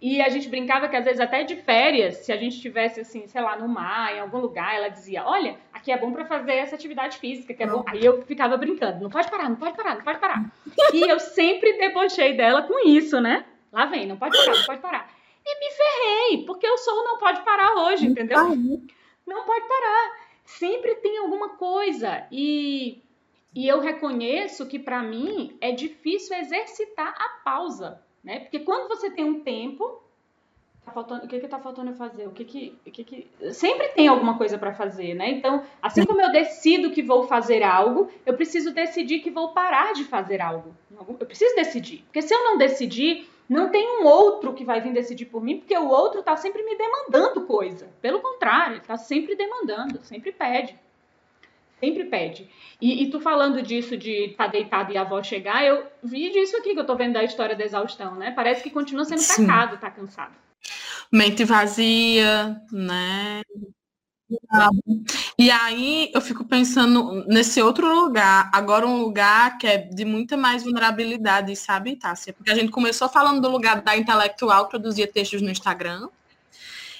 E 0.00 0.20
a 0.20 0.28
gente 0.28 0.48
brincava 0.48 0.88
que 0.88 0.96
às 0.96 1.04
vezes 1.04 1.20
até 1.20 1.42
de 1.42 1.56
férias, 1.56 2.18
se 2.18 2.30
a 2.30 2.36
gente 2.36 2.56
estivesse 2.56 3.00
assim, 3.00 3.26
sei 3.26 3.40
lá, 3.40 3.56
no 3.56 3.66
mar, 3.66 4.14
em 4.14 4.20
algum 4.20 4.38
lugar, 4.38 4.74
ela 4.74 4.88
dizia: 4.88 5.24
"Olha, 5.24 5.58
aqui 5.72 5.90
é 5.90 5.96
bom 5.96 6.12
para 6.12 6.26
fazer 6.26 6.52
essa 6.52 6.74
atividade 6.74 7.16
física, 7.16 7.54
que 7.54 7.62
é 7.62 7.66
bom". 7.66 7.82
Aí 7.86 8.04
eu 8.04 8.22
ficava 8.22 8.58
brincando: 8.58 9.02
"Não 9.02 9.08
pode 9.08 9.30
parar, 9.30 9.48
não 9.48 9.56
pode 9.56 9.74
parar, 9.74 9.94
não 9.94 10.04
pode 10.04 10.18
parar". 10.18 10.52
e 10.92 11.00
eu 11.00 11.18
sempre 11.18 11.78
debochei 11.78 12.34
dela 12.36 12.62
com 12.62 12.86
isso, 12.86 13.20
né? 13.20 13.46
Lá 13.72 13.86
vem, 13.86 14.06
não 14.06 14.18
pode 14.18 14.36
parar, 14.36 14.58
não 14.58 14.66
pode 14.66 14.80
parar. 14.80 15.10
E 15.44 15.60
me 15.60 15.70
ferrei, 15.70 16.44
porque 16.44 16.66
eu 16.66 16.76
sou 16.76 17.02
não 17.02 17.18
pode 17.18 17.40
parar 17.42 17.86
hoje, 17.86 18.06
entendeu? 18.06 18.38
Não 19.26 19.44
pode 19.44 19.66
parar 19.66 20.25
sempre 20.46 20.94
tem 20.96 21.18
alguma 21.18 21.50
coisa. 21.50 22.26
E, 22.30 23.02
e 23.54 23.68
eu 23.68 23.80
reconheço 23.80 24.66
que 24.66 24.78
para 24.78 25.02
mim 25.02 25.56
é 25.60 25.72
difícil 25.72 26.36
exercitar 26.36 27.14
a 27.18 27.42
pausa, 27.44 28.00
né? 28.24 28.40
Porque 28.40 28.60
quando 28.60 28.88
você 28.88 29.10
tem 29.10 29.24
um 29.24 29.40
tempo, 29.40 30.00
tá 30.84 30.92
faltando, 30.92 31.24
o 31.24 31.28
que 31.28 31.40
que 31.40 31.48
tá 31.48 31.58
faltando 31.58 31.90
eu 31.90 31.96
fazer? 31.96 32.26
O 32.28 32.30
que 32.30 32.44
que, 32.44 32.78
o 32.86 32.90
que, 32.90 33.04
que... 33.04 33.52
sempre 33.52 33.88
tem 33.88 34.06
alguma 34.08 34.38
coisa 34.38 34.56
para 34.56 34.72
fazer, 34.72 35.14
né? 35.14 35.30
Então, 35.30 35.64
assim 35.82 36.06
como 36.06 36.20
eu 36.20 36.30
decido 36.30 36.92
que 36.92 37.02
vou 37.02 37.24
fazer 37.24 37.62
algo, 37.62 38.08
eu 38.24 38.34
preciso 38.34 38.72
decidir 38.72 39.18
que 39.18 39.30
vou 39.30 39.52
parar 39.52 39.92
de 39.92 40.04
fazer 40.04 40.40
algo. 40.40 40.74
Eu 41.20 41.26
preciso 41.26 41.54
decidir, 41.56 42.04
porque 42.04 42.22
se 42.22 42.32
eu 42.32 42.42
não 42.44 42.56
decidir, 42.56 43.28
não 43.48 43.70
tem 43.70 44.00
um 44.00 44.04
outro 44.04 44.52
que 44.52 44.64
vai 44.64 44.80
vir 44.80 44.92
decidir 44.92 45.26
por 45.26 45.42
mim, 45.42 45.58
porque 45.58 45.76
o 45.76 45.88
outro 45.88 46.20
está 46.20 46.36
sempre 46.36 46.62
me 46.62 46.76
demandando 46.76 47.42
coisa. 47.42 47.88
Pelo 48.00 48.20
contrário, 48.20 48.78
está 48.78 48.96
sempre 48.96 49.36
demandando, 49.36 50.00
sempre 50.02 50.32
pede. 50.32 50.76
Sempre 51.78 52.04
pede. 52.04 52.50
E, 52.80 53.02
e 53.02 53.10
tu 53.10 53.20
falando 53.20 53.62
disso 53.62 53.96
de 53.96 54.30
estar 54.30 54.46
tá 54.46 54.50
deitado 54.50 54.92
e 54.92 54.96
a 54.96 55.02
avó 55.02 55.22
chegar, 55.22 55.64
eu 55.64 55.86
vi 56.02 56.30
disso 56.30 56.56
aqui 56.56 56.72
que 56.74 56.80
eu 56.80 56.86
tô 56.86 56.96
vendo 56.96 57.14
da 57.14 57.22
história 57.22 57.54
da 57.54 57.64
exaustão, 57.64 58.14
né? 58.14 58.32
Parece 58.32 58.62
que 58.62 58.70
continua 58.70 59.04
sendo 59.04 59.20
Sim. 59.20 59.46
pecado 59.46 59.78
tá 59.78 59.90
cansado. 59.90 60.34
Mente 61.12 61.44
vazia, 61.44 62.60
né? 62.72 63.42
E 65.38 65.50
aí 65.50 66.10
eu 66.14 66.20
fico 66.20 66.44
pensando 66.44 67.24
nesse 67.26 67.62
outro 67.62 67.94
lugar, 67.94 68.50
agora 68.52 68.86
um 68.86 69.00
lugar 69.00 69.58
que 69.58 69.66
é 69.66 69.78
de 69.78 70.04
muita 70.04 70.36
mais 70.36 70.64
vulnerabilidade, 70.64 71.54
sabe, 71.54 71.96
Tássia? 71.96 72.32
Porque 72.32 72.50
a 72.50 72.54
gente 72.54 72.70
começou 72.70 73.08
falando 73.08 73.40
do 73.40 73.48
lugar 73.48 73.82
da 73.82 73.96
intelectual 73.96 74.64
que 74.64 74.70
produzia 74.70 75.06
textos 75.06 75.42
no 75.42 75.50
Instagram. 75.50 76.08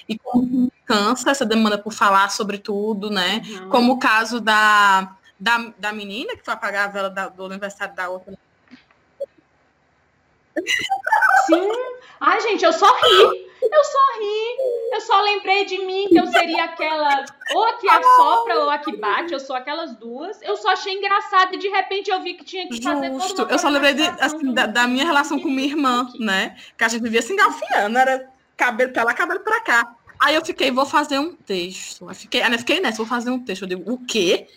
E 0.07 0.17
como 0.17 0.71
cansa 0.85 1.31
essa 1.31 1.45
demanda 1.45 1.77
por 1.77 1.91
falar 1.91 2.29
sobre 2.31 2.57
tudo, 2.59 3.09
né? 3.09 3.41
Uhum. 3.45 3.69
Como 3.69 3.93
o 3.93 3.99
caso 3.99 4.39
da, 4.39 5.17
da, 5.37 5.73
da 5.77 5.91
menina 5.91 6.37
que 6.37 6.45
foi 6.45 6.53
apagar 6.53 6.87
a 6.87 6.91
vela 6.91 7.09
da, 7.09 7.27
do 7.27 7.45
aniversário 7.45 7.93
da 7.93 8.07
outra. 8.07 8.37
Sim. 11.45 11.71
Ai, 12.19 12.39
gente, 12.41 12.65
eu 12.65 12.73
só 12.73 12.85
ri. 12.85 13.47
Eu 13.59 13.83
só 13.83 14.19
ri, 14.19 14.93
eu 14.93 15.01
só 15.01 15.21
lembrei 15.21 15.65
de 15.65 15.79
mim 15.79 16.07
que 16.09 16.17
eu 16.17 16.27
seria 16.27 16.65
aquela, 16.65 17.25
ou 17.55 17.65
a 17.65 17.73
que 17.73 17.89
assopra 17.89 18.59
ou 18.59 18.69
a 18.69 18.77
que 18.77 18.95
bate, 18.95 19.33
eu 19.33 19.39
sou 19.39 19.55
aquelas 19.55 19.95
duas. 19.97 20.39
Eu 20.43 20.55
só 20.55 20.69
achei 20.69 20.93
engraçado 20.93 21.55
e 21.55 21.57
de 21.57 21.67
repente 21.67 22.09
eu 22.09 22.21
vi 22.21 22.35
que 22.35 22.45
tinha 22.45 22.67
que 22.67 22.81
fazer 22.81 23.11
Justo. 23.13 23.41
Eu 23.49 23.57
só 23.57 23.67
lembrei 23.69 23.95
de, 23.95 24.03
assim, 24.21 24.53
da, 24.53 24.67
da, 24.67 24.87
minha 24.87 25.05
relação 25.05 25.39
com 25.39 25.49
minha 25.49 25.67
irmã, 25.67 26.07
né? 26.19 26.55
Que 26.77 26.83
a 26.83 26.87
gente 26.87 27.01
vivia 27.01 27.21
se 27.21 27.33
engalfinhando, 27.33 27.97
era 27.97 28.29
cabelo 28.55 28.93
pra 28.93 29.03
lá, 29.03 29.13
cabelo 29.13 29.39
pra 29.39 29.59
cá. 29.61 29.95
Aí 30.19 30.35
eu 30.35 30.45
fiquei, 30.45 30.71
vou 30.71 30.85
fazer 30.85 31.17
um 31.17 31.35
texto. 31.35 32.07
Fiquei, 32.13 32.41
fiquei 32.59 32.79
nessa, 32.79 32.97
vou 32.97 33.07
fazer 33.07 33.31
um 33.31 33.43
texto. 33.43 33.63
Eu 33.63 33.69
digo, 33.69 33.91
o 33.91 34.05
quê? 34.05 34.47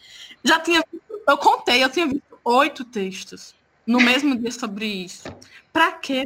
Já 0.45 0.61
tinha, 0.61 0.85
eu 1.27 1.39
contei, 1.39 1.83
eu 1.83 1.91
tinha 1.91 2.07
visto 2.07 2.39
oito 2.45 2.85
textos 2.85 3.55
no 3.91 4.01
mesmo 4.01 4.37
dia 4.37 4.53
sobre 4.53 4.87
isso. 4.87 5.29
Pra 5.73 5.91
quê? 5.91 6.25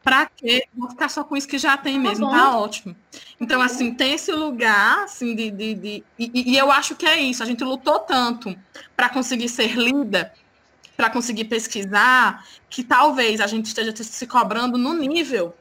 Pra 0.00 0.26
quê? 0.26 0.64
Vou 0.72 0.88
ficar 0.88 1.08
só 1.08 1.24
com 1.24 1.36
isso 1.36 1.48
que 1.48 1.58
já 1.58 1.76
tem 1.76 1.94
tá 1.94 2.08
mesmo, 2.08 2.30
tá, 2.30 2.36
tá 2.36 2.56
ótimo. 2.56 2.94
Então, 3.40 3.60
assim, 3.60 3.92
tem 3.92 4.12
esse 4.12 4.30
lugar, 4.30 5.02
assim, 5.02 5.34
de. 5.34 5.50
de, 5.50 5.74
de 5.74 6.04
e, 6.16 6.52
e, 6.52 6.56
eu 6.56 6.70
acho 6.70 6.94
que 6.94 7.04
é 7.04 7.20
isso. 7.20 7.42
A 7.42 7.46
gente 7.46 7.64
lutou 7.64 7.98
tanto 7.98 8.56
para 8.94 9.08
conseguir 9.08 9.48
ser 9.48 9.76
lida, 9.76 10.32
para 10.96 11.10
conseguir 11.10 11.46
pesquisar, 11.46 12.46
que 12.70 12.84
talvez 12.84 13.40
a 13.40 13.48
gente 13.48 13.66
esteja 13.66 13.92
se 13.96 14.26
cobrando 14.28 14.78
no 14.78 14.94
nível 14.94 15.52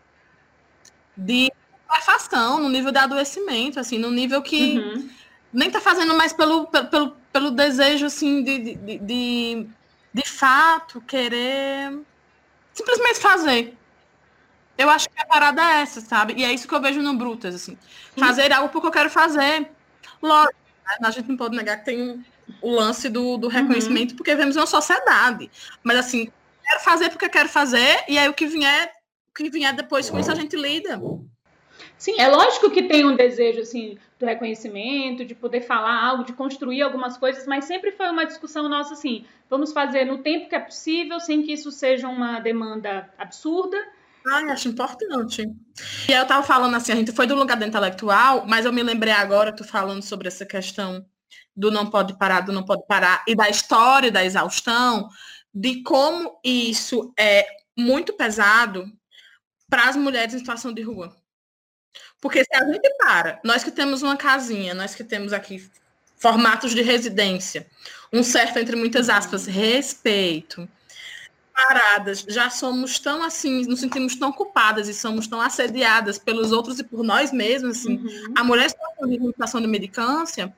de 1.17 1.51
perfeição, 1.91 2.59
no 2.59 2.69
nível 2.69 2.91
de 2.91 2.99
adoecimento, 2.99 3.79
assim, 3.79 3.97
no 3.97 4.11
nível 4.11 4.43
que 4.43 4.77
uhum. 4.77 5.09
nem 5.51 5.71
tá 5.71 5.81
fazendo 5.81 6.15
mais 6.15 6.31
pelo, 6.31 6.67
pelo, 6.67 7.15
pelo 7.33 7.49
desejo, 7.49 8.05
assim, 8.05 8.43
de, 8.43 8.75
de, 8.75 8.97
de, 8.99 9.67
de, 10.15 10.29
fato 10.29 11.01
querer 11.01 11.99
simplesmente 12.73 13.19
fazer. 13.19 13.77
Eu 14.77 14.89
acho 14.89 15.09
que 15.09 15.21
a 15.21 15.25
parada 15.25 15.61
é 15.61 15.81
essa, 15.81 16.01
sabe? 16.01 16.33
E 16.37 16.43
é 16.43 16.51
isso 16.51 16.67
que 16.67 16.75
eu 16.75 16.81
vejo 16.81 17.01
no 17.01 17.13
Brutas, 17.13 17.55
assim. 17.55 17.77
Fazer 18.17 18.51
algo 18.51 18.69
porque 18.69 18.87
eu 18.87 18.91
quero 18.91 19.09
fazer. 19.09 19.69
Lógico, 20.21 20.55
né? 20.85 21.07
a 21.07 21.11
gente 21.11 21.29
não 21.29 21.37
pode 21.37 21.55
negar 21.55 21.77
que 21.77 21.85
tem 21.85 22.25
o 22.61 22.71
lance 22.71 23.09
do, 23.09 23.37
do 23.37 23.47
reconhecimento, 23.47 24.11
uhum. 24.11 24.17
porque 24.17 24.35
vivemos 24.35 24.55
uma 24.55 24.67
sociedade. 24.67 25.49
Mas 25.83 25.97
assim, 25.97 26.31
quero 26.63 26.79
fazer 26.81 27.09
porque 27.09 27.29
quero 27.29 27.49
fazer, 27.49 28.03
e 28.07 28.17
aí 28.17 28.27
o 28.27 28.33
que 28.33 28.45
vier, 28.45 28.91
o 29.29 29.33
que 29.33 29.49
vier 29.49 29.73
depois 29.73 30.09
com 30.09 30.19
isso 30.19 30.31
a 30.31 30.35
gente 30.35 30.55
lida. 30.55 30.99
Sim, 31.97 32.19
é 32.19 32.27
lógico 32.27 32.69
que 32.69 32.83
tem 32.83 33.05
um 33.05 33.15
desejo 33.15 33.61
assim 33.61 33.97
do 34.19 34.25
reconhecimento, 34.25 35.25
de 35.25 35.33
poder 35.33 35.61
falar 35.61 36.03
algo, 36.03 36.23
de 36.23 36.33
construir 36.33 36.81
algumas 36.81 37.17
coisas, 37.17 37.45
mas 37.47 37.65
sempre 37.65 37.91
foi 37.91 38.09
uma 38.09 38.25
discussão 38.25 38.67
nossa 38.67 38.93
assim, 38.93 39.25
vamos 39.49 39.71
fazer 39.71 40.05
no 40.05 40.19
tempo 40.19 40.49
que 40.49 40.55
é 40.55 40.59
possível, 40.59 41.19
sem 41.19 41.41
que 41.41 41.53
isso 41.53 41.71
seja 41.71 42.07
uma 42.07 42.39
demanda 42.39 43.09
absurda, 43.17 43.77
Ai, 44.27 44.49
acho 44.49 44.67
importante. 44.69 45.43
E 46.09 46.11
eu 46.11 46.25
tava 46.25 46.41
falando 46.41 46.75
assim, 46.75 46.91
a 46.91 46.95
gente 46.95 47.11
foi 47.11 47.27
do 47.27 47.35
lugar 47.35 47.57
do 47.57 47.65
intelectual, 47.65 48.45
mas 48.47 48.65
eu 48.65 48.73
me 48.73 48.81
lembrei 48.81 49.13
agora, 49.13 49.55
tu 49.55 49.63
falando 49.63 50.01
sobre 50.01 50.27
essa 50.27 50.45
questão 50.45 51.05
do 51.55 51.69
não 51.69 51.85
pode 51.89 52.17
parar, 52.17 52.41
do 52.41 52.51
não 52.51 52.65
pode 52.65 52.85
parar, 52.87 53.23
e 53.27 53.35
da 53.35 53.49
história 53.49 54.11
da 54.11 54.25
exaustão, 54.25 55.07
de 55.53 55.83
como 55.83 56.39
isso 56.43 57.13
é 57.17 57.45
muito 57.77 58.13
pesado 58.13 58.85
para 59.69 59.89
as 59.89 59.95
mulheres 59.95 60.33
em 60.33 60.39
situação 60.39 60.73
de 60.73 60.81
rua. 60.81 61.15
Porque 62.21 62.43
se 62.43 62.55
a 62.55 62.65
gente 62.65 62.89
para, 62.97 63.39
nós 63.43 63.63
que 63.63 63.71
temos 63.71 64.01
uma 64.01 64.17
casinha, 64.17 64.73
nós 64.73 64.95
que 64.95 65.03
temos 65.03 65.33
aqui 65.33 65.69
formatos 66.17 66.73
de 66.73 66.81
residência, 66.81 67.67
um 68.11 68.23
certo, 68.23 68.57
entre 68.57 68.75
muitas 68.75 69.09
aspas, 69.09 69.45
respeito, 69.45 70.67
paradas, 71.53 72.25
já 72.27 72.49
somos 72.49 72.99
tão 72.99 73.23
assim, 73.23 73.65
nos 73.65 73.79
sentimos 73.79 74.15
tão 74.15 74.31
culpadas 74.31 74.89
e 74.89 74.93
somos 74.93 75.25
tão 75.25 75.39
assediadas 75.39 76.17
pelos 76.17 76.51
outros 76.51 76.79
e 76.79 76.83
por 76.83 77.03
nós 77.03 77.31
mesmos, 77.31 77.77
assim. 77.77 77.97
Uhum. 77.97 78.33
A 78.35 78.43
mulher 78.43 78.65
está 78.65 78.83
em 79.07 79.27
situação 79.27 79.61
de 79.61 79.67
medicância 79.67 80.53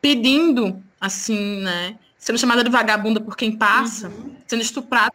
pedindo, 0.00 0.82
assim, 1.00 1.62
né, 1.62 1.98
sendo 2.18 2.38
chamada 2.38 2.62
de 2.62 2.70
vagabunda 2.70 3.20
por 3.20 3.36
quem 3.36 3.56
passa, 3.56 4.08
uhum. 4.08 4.36
sendo 4.46 4.62
estuprada 4.62 5.14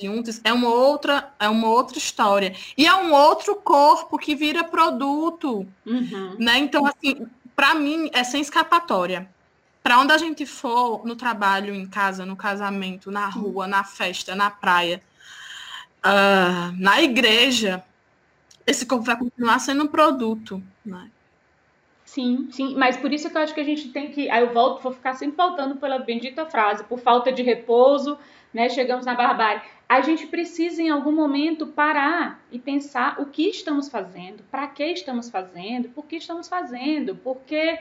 juntos, 0.00 0.40
é 0.44 0.52
uma 0.52 0.68
outra 0.68 1.32
é 1.38 1.48
uma 1.48 1.68
outra 1.68 1.98
história 1.98 2.54
e 2.76 2.86
é 2.86 2.94
um 2.94 3.12
outro 3.12 3.56
corpo 3.56 4.18
que 4.18 4.34
vira 4.34 4.64
produto, 4.64 5.66
uhum. 5.86 6.36
né? 6.38 6.58
Então 6.58 6.86
assim, 6.86 7.26
para 7.54 7.74
mim 7.74 8.10
é 8.12 8.24
sem 8.24 8.40
escapatória. 8.40 9.28
Para 9.82 9.98
onde 9.98 10.12
a 10.12 10.18
gente 10.18 10.44
for, 10.44 11.06
no 11.06 11.16
trabalho, 11.16 11.74
em 11.74 11.86
casa, 11.86 12.26
no 12.26 12.36
casamento, 12.36 13.10
na 13.10 13.26
rua, 13.26 13.66
na 13.66 13.82
festa, 13.82 14.34
na 14.34 14.50
praia, 14.50 15.02
uh, 16.04 16.76
na 16.78 17.00
igreja, 17.02 17.82
esse 18.66 18.84
corpo 18.84 19.04
vai 19.04 19.16
continuar 19.16 19.58
sendo 19.58 19.84
um 19.84 19.86
produto, 19.86 20.62
né? 20.84 21.10
Sim, 22.04 22.48
sim, 22.50 22.74
mas 22.74 22.96
por 22.96 23.12
isso 23.12 23.30
que 23.30 23.36
eu 23.36 23.40
acho 23.40 23.54
que 23.54 23.60
a 23.60 23.64
gente 23.64 23.88
tem 23.90 24.10
que. 24.10 24.28
Aí 24.30 24.42
eu 24.42 24.52
volto, 24.52 24.82
vou 24.82 24.92
ficar 24.92 25.14
sempre 25.14 25.36
voltando 25.36 25.76
pela 25.76 25.98
bendita 25.98 26.44
frase, 26.44 26.82
por 26.82 26.98
falta 26.98 27.30
de 27.30 27.40
repouso, 27.40 28.18
né? 28.52 28.68
Chegamos 28.68 29.06
na 29.06 29.14
barbárie. 29.14 29.62
A 29.88 30.00
gente 30.00 30.26
precisa, 30.26 30.80
em 30.82 30.88
algum 30.88 31.12
momento, 31.12 31.66
parar 31.66 32.40
e 32.50 32.58
pensar 32.58 33.20
o 33.20 33.26
que 33.26 33.48
estamos 33.48 33.88
fazendo, 33.88 34.42
para 34.50 34.66
que 34.68 34.84
estamos 34.84 35.28
fazendo, 35.28 35.88
por 35.88 36.06
que 36.06 36.16
estamos 36.16 36.48
fazendo, 36.48 37.16
porque 37.16 37.78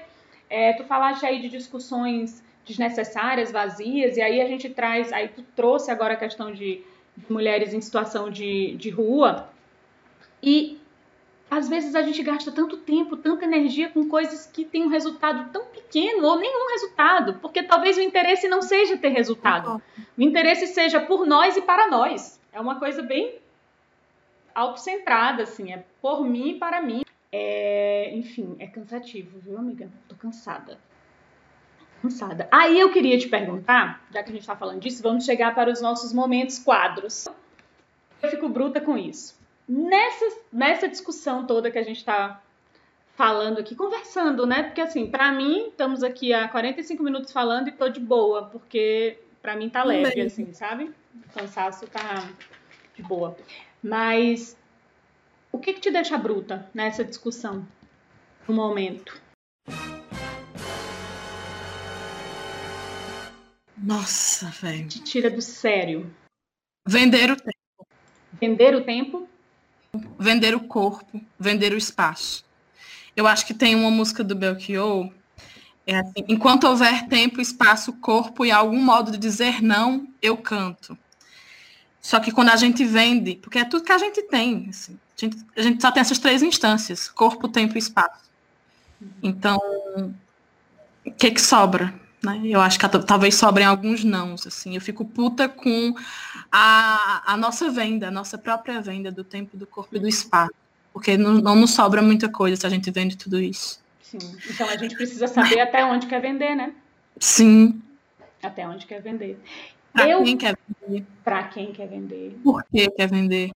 é, 0.50 0.74
tu 0.74 0.84
falaste 0.86 1.26
aí 1.26 1.40
de 1.40 1.50
discussões 1.50 2.44
desnecessárias, 2.66 3.52
vazias, 3.52 4.18
e 4.18 4.22
aí 4.22 4.42
a 4.42 4.48
gente 4.48 4.70
traz, 4.70 5.12
aí 5.12 5.28
tu 5.28 5.44
trouxe 5.56 5.92
agora 5.92 6.14
a 6.14 6.18
questão 6.18 6.52
de, 6.52 6.84
de 7.16 7.32
mulheres 7.32 7.74
em 7.74 7.82
situação 7.82 8.30
de, 8.30 8.76
de 8.76 8.90
rua, 8.90 9.50
e 10.42 10.80
às 11.50 11.68
vezes 11.68 11.96
a 11.96 12.02
gente 12.04 12.22
gasta 12.22 12.52
tanto 12.52 12.78
tempo, 12.78 13.18
tanta 13.18 13.46
energia 13.46 13.90
com 13.90 14.08
coisas 14.08 14.46
que 14.46 14.64
têm 14.64 14.84
um 14.84 14.90
resultado 14.90 15.52
tão 15.52 15.66
pequeno 15.90 16.26
ou 16.26 16.38
nenhum 16.38 16.70
resultado, 16.72 17.36
porque 17.42 17.64
talvez 17.64 17.98
o 17.98 18.02
interesse 18.02 18.48
não 18.48 18.62
seja 18.62 18.98
ter 18.98 19.10
resultado. 19.10 19.82
O 20.18 20.22
interesse 20.22 20.68
seja 20.68 21.00
por 21.00 21.26
nós 21.26 21.58
e 21.58 21.62
para 21.62 21.88
nós. 21.88 22.40
É 22.54 22.60
uma 22.60 22.80
coisa 22.80 23.02
bem 23.02 23.38
autocentrada, 24.54 25.44
assim, 25.44 25.74
é 25.74 25.84
por 26.02 26.24
mim 26.24 26.50
e 26.50 26.60
para 26.60 26.82
mim. 26.82 27.04
É, 27.32 28.12
enfim, 28.16 28.56
é 28.60 28.68
cansativo, 28.68 29.40
viu, 29.40 29.58
amiga? 29.58 29.90
Tô 30.08 30.16
cansada. 30.16 30.78
Cansada. 32.02 32.48
Aí 32.52 32.80
eu 32.80 32.92
queria 32.92 33.18
te 33.18 33.28
perguntar, 33.28 34.06
já 34.12 34.24
que 34.24 34.30
a 34.30 34.34
gente 34.34 34.48
tá 34.48 34.56
falando 34.56 34.80
disso, 34.80 35.04
vamos 35.04 35.26
chegar 35.26 35.54
para 35.54 35.72
os 35.72 35.82
nossos 35.82 36.14
momentos 36.14 36.58
quadros. 36.60 37.28
Eu 38.22 38.30
fico 38.30 38.48
bruta 38.50 38.80
com 38.80 38.98
isso 38.98 39.40
nessa, 39.70 40.26
nessa 40.52 40.88
discussão 40.88 41.46
toda 41.46 41.70
que 41.70 41.78
a 41.78 41.84
gente 41.84 41.98
está 41.98 42.42
falando 43.20 43.60
aqui, 43.60 43.76
conversando, 43.76 44.46
né? 44.46 44.64
Porque 44.64 44.80
assim, 44.80 45.06
para 45.06 45.30
mim, 45.30 45.68
estamos 45.68 46.04
aqui 46.04 46.32
há 46.32 46.48
45 46.48 47.04
minutos 47.04 47.34
falando 47.34 47.68
e 47.68 47.72
tô 47.74 47.90
de 47.90 48.00
boa, 48.00 48.46
porque 48.46 49.20
para 49.42 49.58
mim 49.58 49.70
tá 49.70 49.84
leve, 49.84 50.16
Bem. 50.16 50.26
assim, 50.26 50.54
sabe? 50.54 50.90
O 51.14 51.34
cansaço 51.34 51.86
tá 51.88 52.30
de 52.96 53.04
boa. 53.04 53.36
Mas 53.84 54.56
o 55.52 55.60
que 55.60 55.74
que 55.74 55.82
te 55.82 55.92
deixa 55.92 56.18
bruta 56.18 56.70
nessa 56.74 57.04
discussão 57.04 57.68
no 58.48 58.54
momento? 58.54 59.22
Nossa, 63.78 64.46
velho. 64.62 64.88
Te 64.88 65.04
tira 65.04 65.30
do 65.30 65.42
sério. 65.42 66.10
Vender 66.88 67.30
o 67.32 67.36
tempo. 67.36 67.88
Vender 68.40 68.76
o 68.76 68.84
tempo? 68.86 69.28
vender 70.18 70.56
o 70.56 70.62
corpo, 70.62 71.20
vender 71.38 71.74
o 71.74 71.78
espaço. 71.78 72.48
Eu 73.16 73.28
acho 73.28 73.46
que 73.46 73.54
tem 73.54 73.76
uma 73.76 73.92
música 73.92 74.24
do 74.24 74.36
Belchior, 74.36 75.10
é 75.86 75.98
assim, 75.98 76.24
enquanto 76.28 76.66
houver 76.66 77.08
tempo, 77.08 77.42
espaço, 77.42 77.94
corpo 77.94 78.46
e 78.46 78.52
algum 78.52 78.80
modo 78.80 79.12
de 79.12 79.18
dizer 79.18 79.62
não, 79.62 80.08
eu 80.22 80.38
canto. 80.38 80.98
Só 82.02 82.20
que 82.20 82.32
quando 82.32 82.50
a 82.50 82.56
gente 82.56 82.86
vende, 82.86 83.36
porque 83.36 83.60
é 83.60 83.66
tudo 83.66 83.84
que 83.84 83.92
a 83.92 83.98
gente 83.98 84.22
tem, 84.24 84.68
assim, 84.70 84.98
a, 85.18 85.20
gente, 85.20 85.46
a 85.58 85.62
gente 85.62 85.82
só 85.82 85.92
tem 85.92 86.02
essas 86.02 86.20
três 86.20 86.44
instâncias, 86.44 87.10
corpo, 87.10 87.48
tempo 87.48 87.76
e 87.76 87.80
espaço. 87.80 88.30
Então, 89.22 89.58
o 91.06 91.12
que 91.12 91.32
que 91.32 91.42
sobra? 91.42 91.94
Né? 92.24 92.42
Eu 92.44 92.62
acho 92.62 92.78
que 92.78 92.88
talvez 93.06 93.36
sobrem 93.36 93.66
alguns 93.66 94.04
nãos, 94.04 94.46
assim. 94.46 94.76
Eu 94.76 94.82
fico 94.82 95.06
puta 95.06 95.48
com 95.50 95.96
a, 96.52 97.34
a 97.34 97.38
nossa 97.38 97.70
venda, 97.72 98.10
a 98.10 98.12
nossa 98.12 98.38
própria 98.38 98.82
venda 98.82 99.12
do 99.12 99.24
tempo, 99.24 99.58
do 99.58 99.66
corpo 99.66 99.96
e 99.96 100.00
do 100.00 100.08
espaço. 100.08 100.54
Porque 100.94 101.18
não, 101.18 101.34
não 101.34 101.56
nos 101.56 101.72
sobra 101.72 102.02
muita 102.02 102.30
coisa 102.30 102.56
se 102.56 102.66
a 102.66 102.70
gente 102.70 102.90
vende 102.92 103.18
tudo 103.18 103.40
isso. 103.40 103.82
Sim. 104.02 104.18
Então 104.50 104.68
a 104.68 104.76
gente 104.76 104.96
precisa 104.96 105.28
saber 105.28 105.60
até 105.60 105.86
onde 105.86 106.08
quer 106.08 106.20
vender, 106.20 106.56
né? 106.56 106.74
Sim. 107.20 107.82
Até 108.42 108.68
onde 108.68 108.86
quer 108.86 109.02
vender. 109.02 109.40
Pra 109.94 110.10
Eu... 110.10 110.24
quem 110.24 110.38
quer 110.38 110.58
vender? 110.82 111.06
Pra 111.24 111.44
quem 111.44 111.72
quer 111.72 111.88
vender. 111.88 112.40
Por 112.44 112.64
que 112.64 112.90
quer 112.92 113.08
vender? 113.08 113.52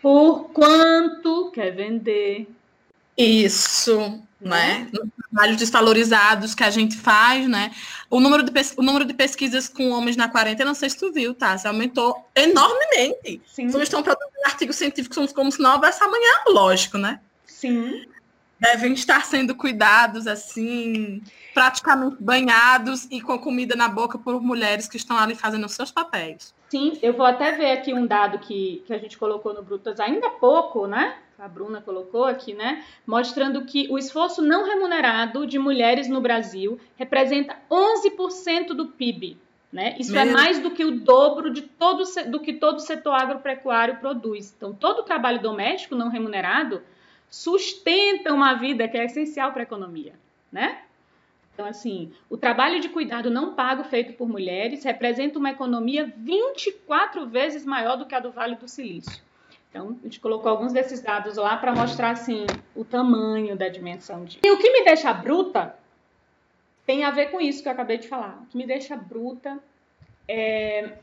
Por 0.00 0.50
quanto 0.50 1.50
quer 1.52 1.70
vender. 1.70 2.48
Isso 3.16 4.22
né? 4.42 4.88
Nos 4.92 5.08
trabalhos 5.30 5.56
desvalorizados 5.56 6.54
que 6.54 6.64
a 6.64 6.70
gente 6.70 6.96
faz, 6.96 7.48
né? 7.48 7.70
O 8.10 8.20
número, 8.20 8.42
de, 8.42 8.52
o 8.76 8.82
número 8.82 9.04
de 9.04 9.14
pesquisas 9.14 9.68
com 9.68 9.90
homens 9.90 10.16
na 10.16 10.28
quarentena, 10.28 10.70
não 10.70 10.74
sei 10.74 10.90
se 10.90 10.98
tu 10.98 11.12
viu, 11.12 11.34
tá? 11.34 11.56
Se 11.56 11.66
aumentou 11.66 12.28
enormemente. 12.34 13.40
Sim. 13.46 13.68
Eles 13.68 13.82
estão 13.82 14.02
produzindo 14.02 14.32
artigos 14.44 14.76
científicos 14.76 15.32
como 15.32 15.50
se 15.50 15.60
não 15.60 15.74
houvesse 15.74 16.02
amanhã, 16.02 16.32
lógico, 16.48 16.98
né? 16.98 17.20
Sim. 17.46 18.04
Devem 18.58 18.92
estar 18.92 19.24
sendo 19.24 19.54
cuidados, 19.54 20.26
assim, 20.26 21.22
praticamente 21.52 22.16
banhados 22.20 23.08
e 23.10 23.20
com 23.20 23.38
comida 23.38 23.74
na 23.74 23.88
boca 23.88 24.18
por 24.18 24.40
mulheres 24.40 24.88
que 24.88 24.96
estão 24.96 25.18
ali 25.18 25.34
fazendo 25.34 25.66
os 25.66 25.72
seus 25.72 25.90
papéis. 25.90 26.54
Sim, 26.68 26.98
eu 27.02 27.12
vou 27.12 27.26
até 27.26 27.52
ver 27.52 27.72
aqui 27.72 27.92
um 27.92 28.06
dado 28.06 28.38
que, 28.38 28.82
que 28.86 28.94
a 28.94 28.98
gente 28.98 29.18
colocou 29.18 29.52
no 29.52 29.62
Brutas 29.62 29.98
ainda 29.98 30.28
há 30.28 30.30
pouco, 30.30 30.86
né? 30.86 31.16
A 31.38 31.48
Bruna 31.48 31.80
colocou 31.80 32.24
aqui, 32.24 32.54
né? 32.54 32.84
Mostrando 33.06 33.64
que 33.64 33.88
o 33.90 33.98
esforço 33.98 34.40
não 34.40 34.64
remunerado 34.64 35.46
de 35.46 35.58
mulheres 35.58 36.08
no 36.08 36.20
Brasil 36.20 36.78
representa 36.96 37.56
11% 37.70 38.68
do 38.68 38.86
PIB. 38.86 39.36
Né? 39.72 39.96
Isso 39.98 40.14
é 40.14 40.24
Mesmo? 40.24 40.38
é 40.38 40.42
mais 40.42 40.58
do 40.60 40.70
que 40.70 40.84
o 40.84 41.00
dobro 41.00 41.50
de 41.50 41.62
todo, 41.62 42.04
do 42.28 42.40
que 42.40 42.52
todo 42.52 42.76
o 42.76 42.80
setor 42.80 43.14
agropecuário 43.14 43.96
produz. 43.96 44.52
Então, 44.54 44.74
todo 44.74 44.98
o 44.98 45.02
trabalho 45.02 45.40
doméstico 45.40 45.94
não 45.94 46.10
remunerado 46.10 46.82
sustenta 47.30 48.34
uma 48.34 48.52
vida 48.52 48.86
que 48.86 48.98
é 48.98 49.06
essencial 49.06 49.50
para 49.52 49.62
a 49.62 49.64
economia, 49.64 50.12
né? 50.52 50.82
Então, 51.54 51.66
assim, 51.66 52.12
o 52.28 52.36
trabalho 52.36 52.80
de 52.80 52.90
cuidado 52.90 53.30
não 53.30 53.54
pago 53.54 53.84
feito 53.84 54.12
por 54.12 54.28
mulheres 54.28 54.84
representa 54.84 55.38
uma 55.38 55.50
economia 55.50 56.12
24 56.18 57.26
vezes 57.26 57.64
maior 57.64 57.96
do 57.96 58.04
que 58.04 58.14
a 58.14 58.20
do 58.20 58.30
Vale 58.30 58.56
do 58.56 58.68
Silício. 58.68 59.22
Então, 59.72 59.96
a 60.00 60.04
gente 60.04 60.20
colocou 60.20 60.50
alguns 60.50 60.70
desses 60.70 61.00
dados 61.00 61.38
lá 61.38 61.56
para 61.56 61.74
mostrar 61.74 62.10
assim 62.10 62.44
o 62.76 62.84
tamanho 62.84 63.56
da 63.56 63.70
dimensão 63.70 64.22
de. 64.22 64.38
E 64.44 64.50
o 64.50 64.58
que 64.58 64.70
me 64.70 64.84
deixa 64.84 65.10
bruta 65.14 65.74
tem 66.84 67.04
a 67.04 67.10
ver 67.10 67.30
com 67.30 67.40
isso 67.40 67.62
que 67.62 67.68
eu 67.68 67.72
acabei 67.72 67.96
de 67.96 68.06
falar. 68.06 68.42
O 68.42 68.46
que 68.48 68.58
me 68.58 68.66
deixa 68.66 68.94
bruta 68.94 69.58
é 70.28 70.98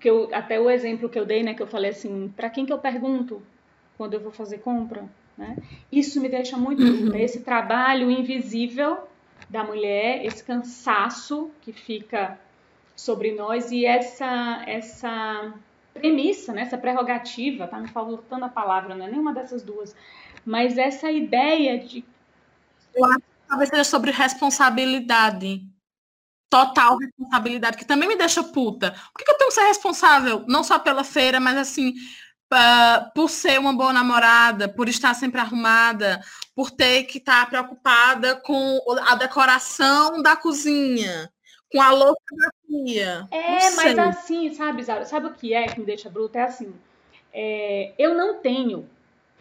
que 0.00 0.08
eu 0.08 0.30
até 0.32 0.58
o 0.58 0.70
exemplo 0.70 1.10
que 1.10 1.18
eu 1.18 1.26
dei, 1.26 1.42
né, 1.42 1.52
que 1.52 1.62
eu 1.62 1.66
falei 1.66 1.90
assim, 1.90 2.32
para 2.34 2.48
quem 2.48 2.64
que 2.64 2.72
eu 2.72 2.78
pergunto 2.78 3.42
quando 3.98 4.14
eu 4.14 4.20
vou 4.20 4.32
fazer 4.32 4.58
compra, 4.58 5.04
né? 5.36 5.58
Isso 5.92 6.22
me 6.22 6.30
deixa 6.30 6.56
muito 6.56 6.82
bruta. 6.82 7.18
Esse 7.18 7.40
trabalho 7.40 8.10
invisível 8.10 8.96
da 9.50 9.62
mulher, 9.62 10.24
esse 10.24 10.42
cansaço 10.42 11.50
que 11.60 11.70
fica 11.70 12.40
sobre 12.96 13.32
nós 13.32 13.70
e 13.70 13.84
essa 13.84 14.64
essa 14.66 15.52
premissa, 16.02 16.52
né, 16.52 16.62
essa 16.62 16.76
prerrogativa, 16.76 17.68
tá 17.68 17.78
me 17.78 17.88
faltando 17.88 18.44
a 18.44 18.48
palavra, 18.48 18.96
não 18.96 19.06
é 19.06 19.10
nenhuma 19.10 19.32
dessas 19.32 19.62
duas, 19.62 19.94
mas 20.44 20.76
essa 20.76 21.10
ideia 21.10 21.78
de. 21.78 22.04
Eu 22.92 23.04
acho 23.04 23.18
que 23.18 23.24
talvez 23.48 23.70
seja 23.70 23.84
sobre 23.84 24.10
responsabilidade. 24.10 25.62
Total 26.50 26.98
responsabilidade, 26.98 27.78
que 27.78 27.84
também 27.86 28.08
me 28.08 28.16
deixa 28.16 28.42
puta. 28.42 28.90
Por 28.90 29.18
que, 29.18 29.24
que 29.24 29.30
eu 29.30 29.38
tenho 29.38 29.48
que 29.48 29.54
ser 29.54 29.66
responsável, 29.68 30.44
não 30.46 30.62
só 30.62 30.78
pela 30.78 31.02
feira, 31.02 31.40
mas 31.40 31.56
assim, 31.56 31.94
uh, 32.52 33.10
por 33.14 33.30
ser 33.30 33.58
uma 33.58 33.72
boa 33.72 33.92
namorada, 33.92 34.68
por 34.68 34.88
estar 34.88 35.14
sempre 35.14 35.40
arrumada, 35.40 36.20
por 36.54 36.70
ter 36.70 37.04
que 37.04 37.18
estar 37.18 37.48
preocupada 37.48 38.36
com 38.36 38.78
a 39.06 39.14
decoração 39.14 40.20
da 40.20 40.36
cozinha, 40.36 41.32
com 42.28 42.44
a 42.44 42.50
pia. 42.66 43.26
É, 43.30 43.70
mas 43.70 43.98
assim, 43.98 44.52
sabe, 44.54 44.82
Zara, 44.82 45.04
sabe 45.04 45.26
o 45.26 45.32
que 45.32 45.54
é 45.54 45.66
que 45.66 45.80
me 45.80 45.86
deixa 45.86 46.10
bruta? 46.10 46.38
É 46.38 46.42
assim, 46.42 46.74
é, 47.32 47.92
eu 47.98 48.14
não 48.14 48.38
tenho 48.38 48.88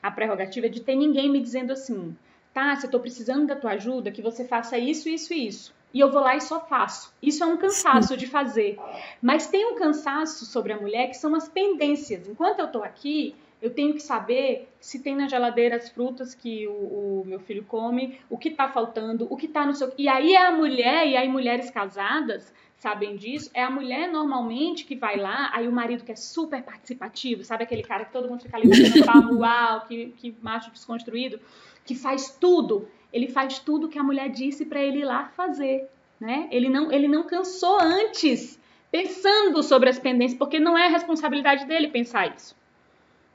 a 0.02 0.10
prerrogativa 0.10 0.70
de 0.70 0.82
ter 0.82 0.96
ninguém 0.96 1.30
me 1.30 1.42
dizendo 1.42 1.74
assim, 1.74 2.16
tá, 2.54 2.76
se 2.76 2.88
eu 2.88 2.92
tô 2.92 3.00
precisando 3.00 3.48
da 3.48 3.56
tua 3.56 3.72
ajuda, 3.72 4.12
que 4.12 4.22
você 4.22 4.46
faça 4.46 4.78
isso, 4.78 5.10
isso 5.10 5.34
e 5.34 5.48
isso. 5.48 5.74
E 5.94 6.00
eu 6.00 6.10
vou 6.10 6.22
lá 6.22 6.36
e 6.36 6.42
só 6.42 6.60
faço. 6.60 7.14
Isso 7.22 7.44
é 7.44 7.48
um 7.48 7.58
cansaço 7.58 8.10
Sim. 8.10 8.18
de 8.18 8.26
fazer. 8.26 8.80
Mas 9.22 9.48
tem 9.48 9.66
um 9.66 9.76
cansaço 9.76 10.46
sobre 10.46 10.72
a 10.72 10.80
mulher 10.80 11.08
que 11.08 11.18
são 11.18 11.36
as 11.36 11.50
pendências. 11.50 12.30
Enquanto 12.30 12.60
eu 12.60 12.68
tô 12.70 12.82
aqui, 12.82 13.36
Eu 13.62 13.70
tenho 13.70 13.94
que 13.94 14.02
saber 14.02 14.68
se 14.80 15.00
tem 15.00 15.16
na 15.16 15.28
geladeira 15.28 15.76
as 15.76 15.90
frutas 15.90 16.34
que 16.34 16.68
o, 16.68 17.22
o 17.22 17.24
meu 17.26 17.40
filho 17.40 17.64
come, 17.64 18.20
o 18.30 18.38
que 18.38 18.50
está 18.50 18.68
faltando, 18.68 19.28
o 19.30 19.38
que 19.38 19.46
está 19.46 19.66
no 19.66 19.74
seu. 19.74 19.94
E 19.98 20.08
aí 20.08 20.34
é 20.34 20.48
a 20.48 20.52
mulher, 20.52 21.08
e 21.08 21.16
aí 21.16 21.28
mulheres 21.28 21.70
casadas 21.70 22.52
sabem 22.82 23.16
disso, 23.16 23.52
é 23.54 23.62
a 23.62 23.70
mulher 23.70 24.12
normalmente 24.12 24.86
que 24.86 24.96
vai 24.96 25.16
lá, 25.16 25.52
aí 25.54 25.68
o 25.68 25.72
marido 25.72 26.04
que 26.04 26.12
é 26.12 26.16
super 26.16 26.64
participativo, 26.64 27.44
sabe 27.44 27.64
aquele 27.64 27.84
cara 27.84 28.06
que 28.06 28.12
todo 28.12 28.28
mundo 28.28 28.42
fica 28.42 28.58
ali 28.58 28.68
batendo 28.68 29.06
palmo, 29.06 29.40
uau, 29.42 29.82
que, 29.86 30.08
que 30.18 30.36
macho 30.42 30.72
desconstruído, 30.72 31.40
que 31.86 31.94
faz 31.94 32.36
tudo. 32.40 32.90
Ele 33.14 33.28
faz 33.28 33.60
tudo 33.60 33.88
que 33.88 34.00
a 34.00 34.04
mulher 34.04 34.30
disse 34.30 34.66
para 34.66 34.82
ele 34.82 35.02
ir 35.02 35.06
lá 35.06 35.26
fazer. 35.36 35.88
Né? 36.20 36.48
Ele, 36.52 36.70
não, 36.70 36.92
ele 36.92 37.08
não 37.08 37.24
cansou 37.24 37.80
antes 37.80 38.60
pensando 38.92 39.62
sobre 39.62 39.90
as 39.90 40.00
pendências, 40.00 40.38
porque 40.38 40.60
não 40.60 40.78
é 40.78 40.88
a 40.88 40.90
responsabilidade 40.90 41.66
dele 41.66 41.88
pensar 41.88 42.36
isso. 42.36 42.56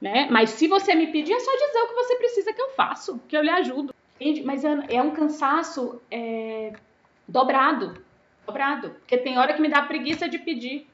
Né? 0.01 0.29
Mas 0.31 0.51
se 0.51 0.69
você 0.69 0.95
me 0.95 1.07
pedir, 1.07 1.33
é 1.33 1.41
só 1.41 1.51
dizer 1.53 1.81
o 1.81 1.89
que 1.89 1.95
você 1.95 2.17
precisa 2.17 2.53
que 2.53 2.61
eu 2.61 2.71
faço, 2.71 3.21
que 3.27 3.37
eu 3.37 3.43
lhe 3.43 3.51
ajudo. 3.51 3.95
Entende? 4.21 4.43
Mas 4.43 4.65
é, 4.65 4.79
é 4.89 5.03
um 5.03 5.11
cansaço 5.11 6.01
é, 6.11 6.73
dobrado. 7.27 8.03
Dobrado. 8.47 8.91
Porque 8.91 9.17
tem 9.17 9.39
hora 9.39 9.55
que 9.55 9.61
me 9.61 9.69
dá 9.69 9.83
preguiça 9.83 10.29
de 10.29 10.39
pedir. 10.39 10.87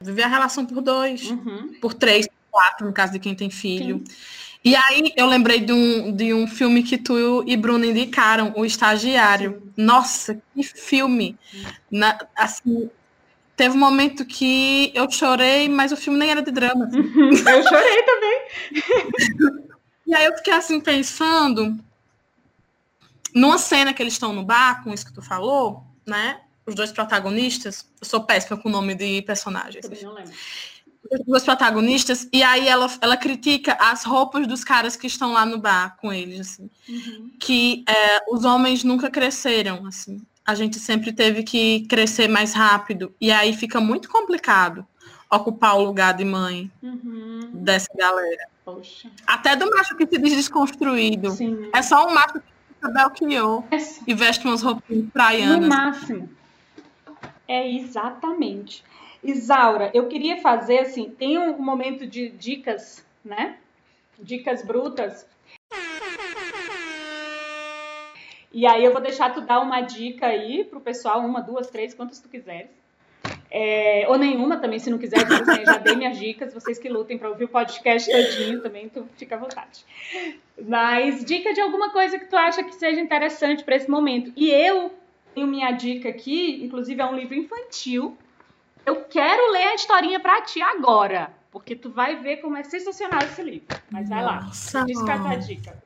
Viver 0.00 0.24
a 0.24 0.28
relação 0.28 0.64
por 0.66 0.82
dois, 0.82 1.30
uhum. 1.30 1.74
por 1.80 1.94
três, 1.94 2.26
por 2.26 2.34
quatro, 2.50 2.86
no 2.86 2.92
caso 2.92 3.12
de 3.12 3.18
quem 3.18 3.34
tem 3.34 3.50
filho. 3.50 4.02
Sim. 4.06 4.16
E 4.66 4.74
aí 4.74 5.12
eu 5.16 5.26
lembrei 5.26 5.60
de 5.60 5.72
um, 5.72 6.10
de 6.10 6.34
um 6.34 6.46
filme 6.46 6.82
que 6.82 6.98
tu 6.98 7.44
e 7.46 7.56
Bruno 7.56 7.84
indicaram, 7.84 8.52
O 8.56 8.64
Estagiário. 8.64 9.62
Nossa, 9.76 10.42
que 10.52 10.62
filme! 10.64 11.38
Na, 11.88 12.18
assim, 12.34 12.90
Teve 13.56 13.74
um 13.74 13.80
momento 13.80 14.26
que 14.26 14.92
eu 14.94 15.10
chorei, 15.10 15.66
mas 15.66 15.90
o 15.90 15.96
filme 15.96 16.18
nem 16.18 16.30
era 16.30 16.42
de 16.42 16.50
drama. 16.50 16.84
Assim. 16.84 16.98
eu 17.00 17.62
chorei 17.62 18.02
também. 18.02 18.40
e 20.06 20.14
aí 20.14 20.26
eu 20.26 20.36
fiquei 20.36 20.52
assim 20.52 20.78
pensando 20.78 21.74
numa 23.34 23.56
cena 23.56 23.94
que 23.94 24.02
eles 24.02 24.12
estão 24.12 24.34
no 24.34 24.44
bar, 24.44 24.84
com 24.84 24.92
isso 24.92 25.06
que 25.06 25.12
tu 25.12 25.22
falou, 25.22 25.82
né? 26.06 26.40
Os 26.66 26.74
dois 26.74 26.92
protagonistas. 26.92 27.88
Eu 27.98 28.06
sou 28.06 28.24
péssima 28.24 28.58
com 28.58 28.68
o 28.68 28.72
nome 28.72 28.94
de 28.94 29.22
personagens. 29.22 29.82
Também 29.82 30.04
não 30.04 30.12
lembro. 30.12 30.32
Os 31.10 31.24
dois 31.24 31.44
protagonistas, 31.44 32.28
e 32.32 32.42
aí 32.42 32.68
ela, 32.68 32.92
ela 33.00 33.16
critica 33.16 33.74
as 33.80 34.04
roupas 34.04 34.46
dos 34.46 34.64
caras 34.64 34.96
que 34.96 35.06
estão 35.06 35.32
lá 35.32 35.46
no 35.46 35.58
bar 35.58 35.96
com 35.98 36.12
eles, 36.12 36.40
assim. 36.40 36.70
Uhum. 36.88 37.30
Que 37.40 37.84
é, 37.88 38.20
os 38.28 38.44
homens 38.44 38.84
nunca 38.84 39.08
cresceram, 39.08 39.86
assim 39.86 40.20
a 40.46 40.54
gente 40.54 40.78
sempre 40.78 41.12
teve 41.12 41.42
que 41.42 41.86
crescer 41.88 42.28
mais 42.28 42.54
rápido. 42.54 43.12
E 43.20 43.32
aí 43.32 43.52
fica 43.52 43.80
muito 43.80 44.08
complicado 44.08 44.86
ocupar 45.28 45.76
o 45.76 45.82
lugar 45.82 46.14
de 46.14 46.24
mãe 46.24 46.70
uhum. 46.80 47.50
dessa 47.52 47.88
galera. 47.94 48.48
Poxa. 48.64 49.10
Até 49.26 49.56
do 49.56 49.68
macho 49.70 49.96
que 49.96 50.06
se 50.06 50.18
diz 50.18 50.36
desconstruído. 50.36 51.30
Sim. 51.32 51.68
É 51.74 51.82
só 51.82 52.06
um 52.06 52.14
macho 52.14 52.34
que 52.34 52.74
fica 52.74 52.90
Belchior 52.90 53.64
Essa. 53.70 54.02
e 54.06 54.14
veste 54.14 54.46
umas 54.46 54.62
roupas 54.62 54.84
praianas. 55.12 55.60
No 55.60 55.68
máximo. 55.68 56.30
É 57.48 57.68
exatamente. 57.68 58.84
Isaura, 59.22 59.90
eu 59.92 60.06
queria 60.06 60.40
fazer 60.40 60.80
assim, 60.80 61.10
tem 61.10 61.38
um 61.38 61.60
momento 61.60 62.06
de 62.06 62.28
dicas, 62.28 63.04
né? 63.24 63.56
Dicas 64.18 64.64
brutas 64.64 65.26
e 68.56 68.66
aí 68.66 68.82
eu 68.82 68.90
vou 68.90 69.02
deixar 69.02 69.34
tu 69.34 69.42
dar 69.42 69.60
uma 69.60 69.82
dica 69.82 70.28
aí 70.28 70.64
pro 70.64 70.80
pessoal, 70.80 71.20
uma, 71.20 71.42
duas, 71.42 71.68
três, 71.68 71.92
quantas 71.92 72.20
tu 72.20 72.26
quiseres. 72.26 72.70
É, 73.50 74.06
ou 74.08 74.16
nenhuma 74.16 74.56
também, 74.56 74.78
se 74.78 74.88
não 74.88 74.96
quiser, 74.96 75.18
assim, 75.18 75.60
já 75.66 75.76
dei 75.76 75.94
minhas 75.94 76.18
dicas, 76.18 76.54
vocês 76.54 76.78
que 76.78 76.88
lutem 76.88 77.18
para 77.18 77.28
ouvir 77.28 77.44
o 77.44 77.48
podcast 77.48 78.10
todinho 78.10 78.62
também, 78.62 78.88
tu 78.88 79.06
fica 79.18 79.34
à 79.34 79.38
vontade. 79.38 79.84
Mas 80.66 81.22
dica 81.22 81.52
de 81.52 81.60
alguma 81.60 81.90
coisa 81.90 82.18
que 82.18 82.24
tu 82.24 82.34
acha 82.34 82.64
que 82.64 82.74
seja 82.74 82.98
interessante 82.98 83.62
para 83.62 83.76
esse 83.76 83.90
momento. 83.90 84.32
E 84.34 84.50
eu 84.50 84.90
tenho 85.34 85.46
minha 85.46 85.70
dica 85.72 86.08
aqui, 86.08 86.64
inclusive 86.64 86.98
é 86.98 87.04
um 87.04 87.14
livro 87.14 87.34
infantil. 87.34 88.16
Eu 88.86 89.04
quero 89.04 89.52
ler 89.52 89.64
a 89.64 89.74
historinha 89.74 90.18
para 90.18 90.40
ti 90.40 90.62
agora, 90.62 91.30
porque 91.52 91.76
tu 91.76 91.90
vai 91.90 92.16
ver 92.16 92.38
como 92.38 92.56
é 92.56 92.62
sensacional 92.62 93.20
esse 93.22 93.42
livro. 93.42 93.68
Mas 93.90 94.08
vai 94.08 94.24
lá, 94.24 94.48
diz 94.48 94.72
qual 95.02 95.30
é 95.30 95.34
a 95.34 95.36
dica. 95.36 95.76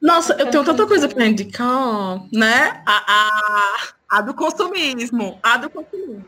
Nossa, 0.00 0.34
eu 0.34 0.50
tenho 0.50 0.64
tanta 0.64 0.86
coisa 0.86 1.08
para 1.08 1.26
indicar, 1.26 2.20
né? 2.32 2.82
A, 2.86 3.04
a, 3.06 4.18
a, 4.18 4.20
do 4.20 4.34
consumismo. 4.34 5.38
A 5.42 5.56
do 5.56 5.70
consumismo. 5.70 6.24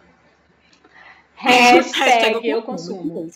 Hashtag, 1.38 2.48
eu 2.48 2.62
consumo. 2.62 3.30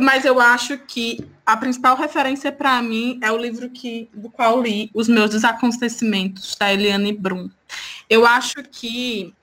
Mas 0.00 0.24
eu 0.24 0.40
acho 0.40 0.78
que 0.78 1.22
a 1.44 1.56
principal 1.56 1.94
referência 1.94 2.50
para 2.50 2.80
mim 2.80 3.20
é 3.22 3.30
o 3.30 3.36
livro 3.36 3.68
que, 3.68 4.08
do 4.14 4.30
qual 4.30 4.62
li, 4.62 4.90
Os 4.94 5.08
Meus 5.08 5.30
Desacontecimentos, 5.30 6.56
da 6.58 6.72
Eliane 6.72 7.12
Brum. 7.12 7.50
Eu 8.08 8.24
acho 8.24 8.62
que 8.62 9.34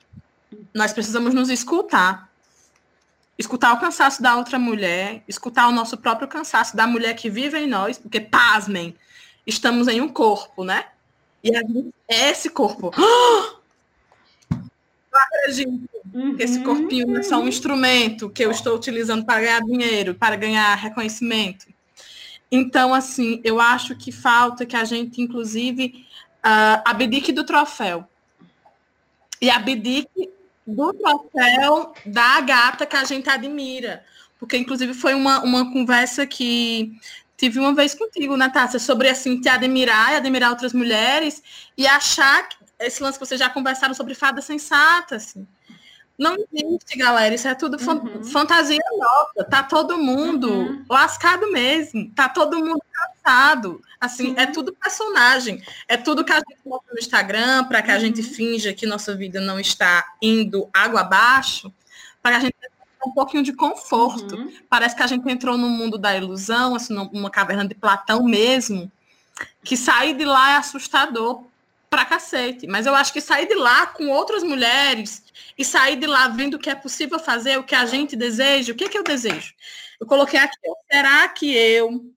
nós 0.74 0.94
precisamos 0.94 1.34
nos 1.34 1.50
escutar. 1.50 2.28
Escutar 3.38 3.74
o 3.74 3.80
cansaço 3.80 4.22
da 4.22 4.36
outra 4.36 4.58
mulher, 4.58 5.24
escutar 5.28 5.68
o 5.68 5.72
nosso 5.72 5.96
próprio 5.96 6.28
cansaço 6.28 6.76
da 6.76 6.88
mulher 6.88 7.14
que 7.16 7.30
vive 7.30 7.58
em 7.58 7.68
nós, 7.68 8.00
porque, 8.00 8.20
pasmem, 8.20 8.96
estamos 9.50 9.88
em 9.88 10.02
um 10.02 10.10
corpo, 10.10 10.64
né? 10.64 10.86
E 11.44 11.56
a 11.56 11.62
gente 11.62 11.94
é 12.08 12.30
esse 12.30 12.50
corpo. 12.50 12.92
Não 14.50 15.20
acredito 15.22 15.90
uhum. 16.14 16.36
que 16.36 16.44
esse 16.44 16.64
corpinho 16.64 17.18
é 17.18 17.24
só 17.24 17.40
um 17.40 17.48
instrumento 17.48 18.30
que 18.30 18.46
eu 18.46 18.52
estou 18.52 18.76
utilizando 18.76 19.26
para 19.26 19.42
ganhar 19.42 19.62
dinheiro, 19.62 20.16
para 20.16 20.36
ganhar 20.36 20.76
reconhecimento. 20.76 21.68
Então, 22.52 22.94
assim, 22.94 23.42
eu 23.44 23.60
acho 23.60 23.96
que 23.96 24.12
falta 24.12 24.66
que 24.66 24.76
a 24.76 24.84
gente, 24.84 25.22
inclusive, 25.22 26.06
uh, 26.46 26.82
abdique 26.86 27.32
do 27.32 27.44
troféu. 27.44 28.08
E 29.42 29.50
abdique 29.50 30.30
do 30.66 30.94
troféu 30.94 31.94
da 32.06 32.42
gata 32.42 32.86
que 32.86 32.96
a 32.96 33.04
gente 33.04 33.30
admira. 33.30 34.04
Porque, 34.40 34.58
inclusive, 34.58 34.94
foi 34.94 35.14
uma, 35.14 35.42
uma 35.42 35.72
conversa 35.72 36.26
que 36.26 36.98
tive 37.40 37.58
uma 37.58 37.74
vez 37.74 37.96
contigo, 37.96 38.36
Natácia, 38.36 38.78
sobre 38.78 39.08
assim, 39.08 39.40
te 39.40 39.48
admirar 39.48 40.12
e 40.12 40.16
admirar 40.18 40.50
outras 40.50 40.74
mulheres 40.74 41.42
e 41.78 41.88
achar 41.88 42.50
que 42.50 42.58
esse 42.82 43.02
lance 43.02 43.18
que 43.18 43.26
vocês 43.26 43.40
já 43.40 43.50
conversaram 43.50 43.94
sobre 43.94 44.14
fada 44.14 44.42
sensata, 44.42 45.16
assim. 45.16 45.48
Não 46.18 46.36
existe, 46.36 46.98
galera. 46.98 47.34
Isso 47.34 47.48
é 47.48 47.56
tudo 47.56 47.78
uhum. 47.82 48.24
fantasia 48.26 48.78
nossa. 48.98 49.50
Tá 49.50 49.64
todo 49.64 49.98
mundo 49.98 50.52
uhum. 50.52 50.86
lascado 50.90 51.50
mesmo. 51.50 52.12
Tá 52.14 52.28
todo 52.28 52.60
mundo 52.60 52.82
cansado. 52.92 53.82
Assim, 54.02 54.36
é 54.38 54.46
tudo 54.46 54.76
personagem. 54.76 55.64
É 55.88 55.96
tudo 55.96 56.26
que 56.26 56.34
a 56.34 56.40
gente 56.40 56.60
mostra 56.66 56.92
no 56.92 57.00
Instagram 57.00 57.64
para 57.70 57.82
que 57.82 57.92
a 57.92 58.00
gente 58.00 58.20
uhum. 58.20 58.28
finja 58.28 58.74
que 58.74 58.86
nossa 58.86 59.16
vida 59.16 59.40
não 59.40 59.58
está 59.58 60.06
indo 60.22 60.70
água 60.74 61.02
abaixo, 61.02 61.74
para 62.22 62.36
a 62.36 62.40
gente 62.42 62.59
um 63.06 63.12
pouquinho 63.12 63.44
de 63.44 63.54
conforto. 63.54 64.36
Uhum. 64.36 64.52
Parece 64.70 64.96
que 64.96 65.04
a 65.04 65.08
gente 65.08 65.30
entrou 65.30 65.58
no 65.58 65.70
mundo 65.70 65.98
da 65.98 66.16
ilusão, 66.16 66.76
assim, 66.76 66.94
numa 66.94 67.30
caverna 67.30 67.68
de 67.68 67.76
Platão 67.76 68.24
mesmo, 68.24 68.92
que 69.64 69.78
sair 69.78 70.16
de 70.16 70.26
lá 70.26 70.54
é 70.54 70.58
assustador 70.58 71.44
pra 71.90 72.06
cacete. 72.06 72.68
Mas 72.68 72.86
eu 72.86 72.94
acho 72.94 73.12
que 73.12 73.22
sair 73.22 73.48
de 73.48 73.56
lá 73.56 73.88
com 73.88 74.10
outras 74.10 74.44
mulheres 74.44 75.24
e 75.58 75.66
sair 75.66 75.98
de 75.98 76.06
lá 76.06 76.28
vendo 76.28 76.56
o 76.56 76.60
que 76.60 76.70
é 76.70 76.76
possível 76.76 77.20
fazer, 77.20 77.58
o 77.58 77.64
que 77.64 77.76
a 77.76 77.86
gente 77.86 78.16
deseja, 78.16 78.74
o 78.74 78.76
que, 78.76 78.86
é 78.86 78.90
que 78.90 78.98
eu 78.98 79.04
desejo? 79.04 79.54
Eu 80.00 80.06
coloquei 80.06 80.40
aqui, 80.40 80.58
será 80.92 81.28
que 81.30 81.54
eu 81.54 82.14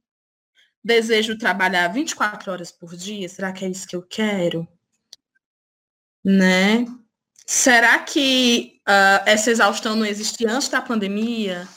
desejo 0.84 1.38
trabalhar 1.38 1.88
24 1.88 2.52
horas 2.52 2.70
por 2.72 2.96
dia? 2.96 3.28
Será 3.28 3.52
que 3.52 3.64
é 3.64 3.68
isso 3.68 3.86
que 3.86 3.96
eu 3.96 4.02
quero? 4.02 4.66
Né? 6.24 6.86
Será 7.46 7.98
que 7.98 8.71
uh, 8.88 9.22
essa 9.26 9.50
exaustão 9.50 9.96
não 9.96 10.06
existia 10.06 10.50
antes 10.50 10.68
da 10.68 10.80
pandemia? 10.80 11.68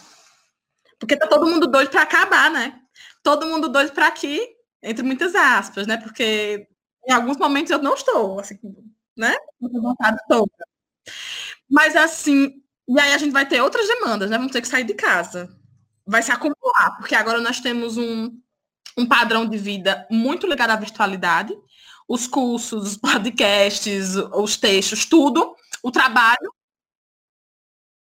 Porque 1.00 1.18
tá 1.18 1.28
todo 1.28 1.48
mundo 1.48 1.68
doido 1.68 1.90
para 1.90 2.02
acabar, 2.02 2.50
né? 2.50 2.80
Todo 3.24 3.46
mundo 3.46 3.70
doido 3.70 3.92
para 3.92 4.08
aqui, 4.08 4.42
entre 4.82 5.04
muitas 5.04 5.36
aspas, 5.36 5.88
né? 5.88 5.98
Porque 5.98 6.68
em 7.08 7.12
alguns 7.14 7.38
momentos 7.38 7.72
eu 7.72 7.82
não 7.82 7.94
estou, 7.94 8.40
assim, 8.40 8.58
né? 9.18 9.36
Vontade 9.60 10.18
toda. 10.28 10.52
Mas 11.70 11.96
assim, 11.96 12.62
e 12.88 13.00
aí 13.00 13.14
a 13.14 13.18
gente 13.18 13.32
vai 13.32 13.48
ter 13.48 13.62
outras 13.62 13.88
demandas, 13.88 14.30
né? 14.30 14.38
Vamos 14.38 14.52
ter 14.52 14.62
que 14.62 14.68
sair 14.68 14.84
de 14.84 14.94
casa. 14.94 15.50
Vai 16.06 16.22
se 16.22 16.32
acumular, 16.32 16.98
porque 16.98 17.16
agora 17.16 17.42
nós 17.42 17.60
temos 17.60 17.98
um, 17.98 18.32
um 18.98 19.06
padrão 19.08 19.46
de 19.48 19.58
vida 19.58 20.08
muito 20.10 20.48
ligado 20.48 20.72
à 20.72 20.76
virtualidade. 20.76 21.54
Os 22.08 22.28
cursos, 22.28 22.94
os 22.94 22.98
podcasts, 22.98 24.16
os 24.16 24.58
textos, 24.58 25.06
tudo 25.06 25.56
o 25.84 25.92
trabalho 25.92 26.54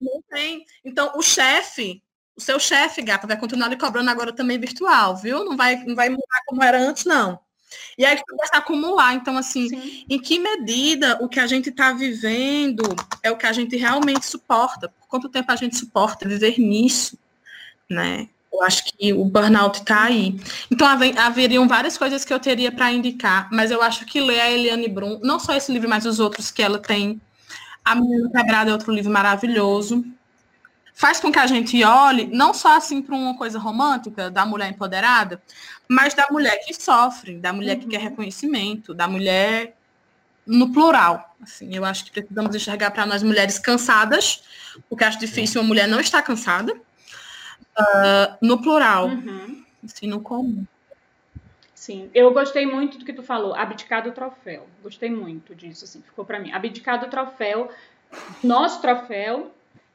não 0.03 0.21
tem. 0.29 0.65
Então, 0.83 1.11
o 1.15 1.21
chefe, 1.21 2.01
o 2.35 2.41
seu 2.41 2.59
chefe, 2.59 3.01
gata, 3.01 3.27
vai 3.27 3.37
continuar 3.37 3.67
lhe 3.67 3.77
cobrando 3.77 4.09
agora 4.09 4.33
também 4.33 4.59
virtual, 4.59 5.15
viu? 5.15 5.43
Não 5.43 5.55
vai, 5.55 5.77
não 5.83 5.95
vai 5.95 6.09
mudar 6.09 6.41
como 6.45 6.63
era 6.63 6.79
antes, 6.79 7.05
não. 7.05 7.39
E 7.97 8.05
aí 8.05 8.15
vai 8.37 8.47
se 8.47 8.55
acumular. 8.55 9.13
Então, 9.13 9.37
assim, 9.37 9.69
Sim. 9.69 10.05
em 10.09 10.19
que 10.19 10.39
medida 10.39 11.17
o 11.21 11.29
que 11.29 11.39
a 11.39 11.47
gente 11.47 11.69
está 11.69 11.91
vivendo 11.93 12.83
é 13.21 13.31
o 13.31 13.37
que 13.37 13.45
a 13.45 13.53
gente 13.53 13.75
realmente 13.75 14.25
suporta? 14.25 14.89
Por 14.89 15.07
quanto 15.07 15.29
tempo 15.29 15.51
a 15.51 15.55
gente 15.55 15.77
suporta 15.77 16.27
viver 16.27 16.59
nisso? 16.59 17.17
Né? 17.89 18.29
Eu 18.51 18.61
acho 18.61 18.83
que 18.85 19.11
o 19.13 19.25
burnout 19.25 19.79
está 19.79 20.03
aí. 20.03 20.39
Então, 20.69 20.87
haveriam 20.87 21.67
várias 21.67 21.97
coisas 21.97 22.23
que 22.23 22.31
eu 22.31 22.39
teria 22.39 22.71
para 22.71 22.91
indicar, 22.91 23.49
mas 23.51 23.71
eu 23.71 23.81
acho 23.81 24.05
que 24.05 24.21
ler 24.21 24.39
a 24.39 24.51
Eliane 24.51 24.87
Brum, 24.87 25.19
não 25.23 25.39
só 25.39 25.55
esse 25.55 25.71
livro, 25.71 25.89
mas 25.89 26.05
os 26.05 26.19
outros 26.19 26.51
que 26.51 26.61
ela 26.61 26.77
tem. 26.77 27.19
A 27.83 27.95
Menina 27.95 28.29
Quebrada 28.29 28.69
é 28.69 28.73
outro 28.73 28.91
livro 28.91 29.11
maravilhoso. 29.11 30.05
Faz 30.93 31.19
com 31.19 31.31
que 31.31 31.39
a 31.39 31.47
gente 31.47 31.83
olhe, 31.83 32.27
não 32.27 32.53
só 32.53 32.77
assim 32.77 33.01
para 33.01 33.15
uma 33.15 33.35
coisa 33.35 33.57
romântica, 33.57 34.29
da 34.29 34.45
mulher 34.45 34.69
empoderada, 34.69 35.41
mas 35.87 36.13
da 36.13 36.27
mulher 36.29 36.57
que 36.65 36.73
sofre, 36.73 37.37
da 37.37 37.51
mulher 37.51 37.75
uhum. 37.75 37.81
que 37.81 37.87
quer 37.87 37.99
reconhecimento, 37.99 38.93
da 38.93 39.07
mulher 39.07 39.75
no 40.45 40.71
plural. 40.71 41.35
Assim, 41.41 41.75
eu 41.75 41.83
acho 41.83 42.05
que 42.05 42.11
precisamos 42.11 42.55
enxergar 42.55 42.91
para 42.91 43.05
nós 43.05 43.23
mulheres 43.23 43.57
cansadas, 43.57 44.43
porque 44.87 45.03
acho 45.03 45.19
difícil 45.19 45.61
uma 45.61 45.67
mulher 45.67 45.87
não 45.87 45.99
estar 45.99 46.21
cansada, 46.21 46.73
uh, 46.73 48.37
no 48.41 48.61
plural, 48.61 49.07
uhum. 49.07 49.63
assim, 49.83 50.07
no 50.07 50.21
comum. 50.21 50.65
Sim, 51.83 52.09
eu 52.13 52.31
gostei 52.31 52.65
muito 52.65 52.97
do 52.97 53.03
que 53.03 53.11
tu 53.11 53.21
falou, 53.21 53.53
abdicar 53.53 54.01
do 54.01 54.13
troféu. 54.13 54.65
Gostei 54.81 55.09
muito 55.09 55.53
disso, 55.53 55.83
assim, 55.83 56.01
ficou 56.01 56.23
para 56.23 56.39
mim. 56.39 56.49
Abdicar 56.49 56.97
do 56.97 57.09
troféu, 57.09 57.69
nosso 58.41 58.81
troféu, 58.81 59.51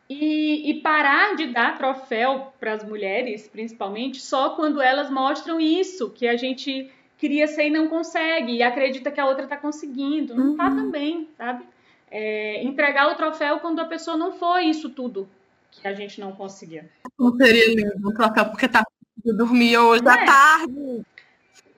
e, 0.07 0.71
e 0.71 0.83
parar 0.83 1.35
de 1.35 1.47
dar 1.47 1.79
troféu 1.79 2.53
para 2.61 2.75
as 2.75 2.85
mulheres, 2.85 3.49
principalmente, 3.49 4.21
só 4.21 4.51
quando 4.51 4.83
elas 4.83 5.09
mostram 5.09 5.59
isso, 5.59 6.11
que 6.11 6.29
a 6.29 6.37
gente 6.37 6.93
queria 7.17 7.47
ser 7.47 7.69
e 7.69 7.71
não 7.71 7.89
consegue, 7.89 8.53
e 8.53 8.63
acredita 8.63 9.11
que 9.11 9.19
a 9.19 9.25
outra 9.25 9.45
está 9.45 9.57
conseguindo. 9.57 10.35
Não 10.35 10.59
tá 10.59 10.69
uhum. 10.69 10.77
também, 10.77 11.29
sabe? 11.39 11.65
É, 12.11 12.63
entregar 12.65 13.11
o 13.11 13.15
troféu 13.15 13.61
quando 13.61 13.81
a 13.81 13.87
pessoa 13.87 14.15
não 14.15 14.33
foi 14.33 14.67
isso 14.67 14.91
tudo 14.91 15.27
que 15.71 15.89
a 15.89 15.95
gente 15.95 16.21
não 16.21 16.33
conseguia. 16.33 16.87
Não 17.19 17.35
seria 17.35 17.75
lindo 17.75 18.11
um 18.11 18.13
troféu 18.13 18.45
porque 18.45 18.69
tá 18.69 18.85
eu 19.25 19.37
dormi 19.37 19.77
hoje 19.77 20.07
é. 20.07 20.11
à 20.11 20.25
tarde. 20.25 21.05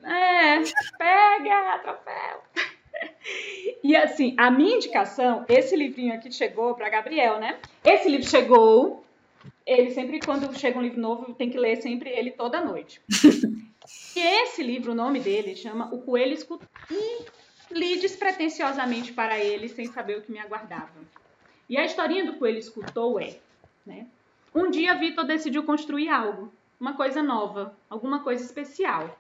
É, 0.03 0.62
pega 0.98 1.78
troféu. 1.78 2.42
E 3.82 3.96
assim, 3.96 4.34
a 4.36 4.51
minha 4.51 4.76
indicação, 4.76 5.44
esse 5.48 5.74
livrinho 5.74 6.14
aqui 6.14 6.30
chegou 6.30 6.74
para 6.74 6.90
Gabriel, 6.90 7.38
né? 7.38 7.59
Esse 7.82 8.09
livro 8.11 8.28
chegou, 8.28 9.05
ele 9.66 9.90
sempre, 9.90 10.20
quando 10.20 10.53
chega 10.59 10.78
um 10.78 10.82
livro 10.82 11.01
novo, 11.01 11.32
tem 11.32 11.48
que 11.48 11.59
ler 11.59 11.76
sempre 11.80 12.11
ele 12.11 12.30
toda 12.30 12.62
noite. 12.62 13.01
e 14.14 14.20
esse 14.20 14.62
livro, 14.62 14.92
o 14.92 14.94
nome 14.94 15.18
dele 15.20 15.57
chama 15.57 15.92
O 15.94 16.03
Coelho 16.03 16.34
Escutou. 16.34 16.68
E 16.90 17.24
li 17.70 17.98
despretensiosamente 17.98 19.12
para 19.12 19.38
ele, 19.38 19.68
sem 19.68 19.86
saber 19.86 20.18
o 20.18 20.22
que 20.22 20.32
me 20.32 20.38
aguardava. 20.38 20.90
E 21.68 21.78
a 21.78 21.84
historinha 21.84 22.24
do 22.24 22.34
Coelho 22.34 22.59
Escutou 22.59 23.18
é, 23.18 23.38
né? 23.86 24.07
Um 24.55 24.70
dia 24.70 24.94
Vitor 24.94 25.24
decidiu 25.24 25.62
construir 25.62 26.09
algo, 26.09 26.53
uma 26.78 26.94
coisa 26.94 27.22
nova, 27.22 27.74
alguma 27.88 28.20
coisa 28.20 28.44
especial. 28.44 29.16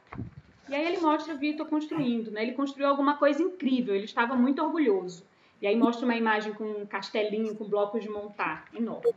E 0.70 0.74
aí 0.74 0.86
ele 0.86 1.00
mostra 1.00 1.34
Vitor 1.34 1.66
construindo, 1.66 2.30
né? 2.30 2.42
Ele 2.44 2.52
construiu 2.52 2.86
alguma 2.86 3.16
coisa 3.16 3.42
incrível, 3.42 3.92
ele 3.92 4.04
estava 4.04 4.36
muito 4.36 4.62
orgulhoso. 4.62 5.26
E 5.60 5.66
aí 5.66 5.74
mostra 5.74 6.04
uma 6.04 6.16
imagem 6.16 6.54
com 6.54 6.64
um 6.64 6.86
castelinho, 6.86 7.56
com 7.56 7.68
blocos 7.68 8.04
de 8.04 8.08
montar, 8.08 8.66
enorme. 8.72 9.12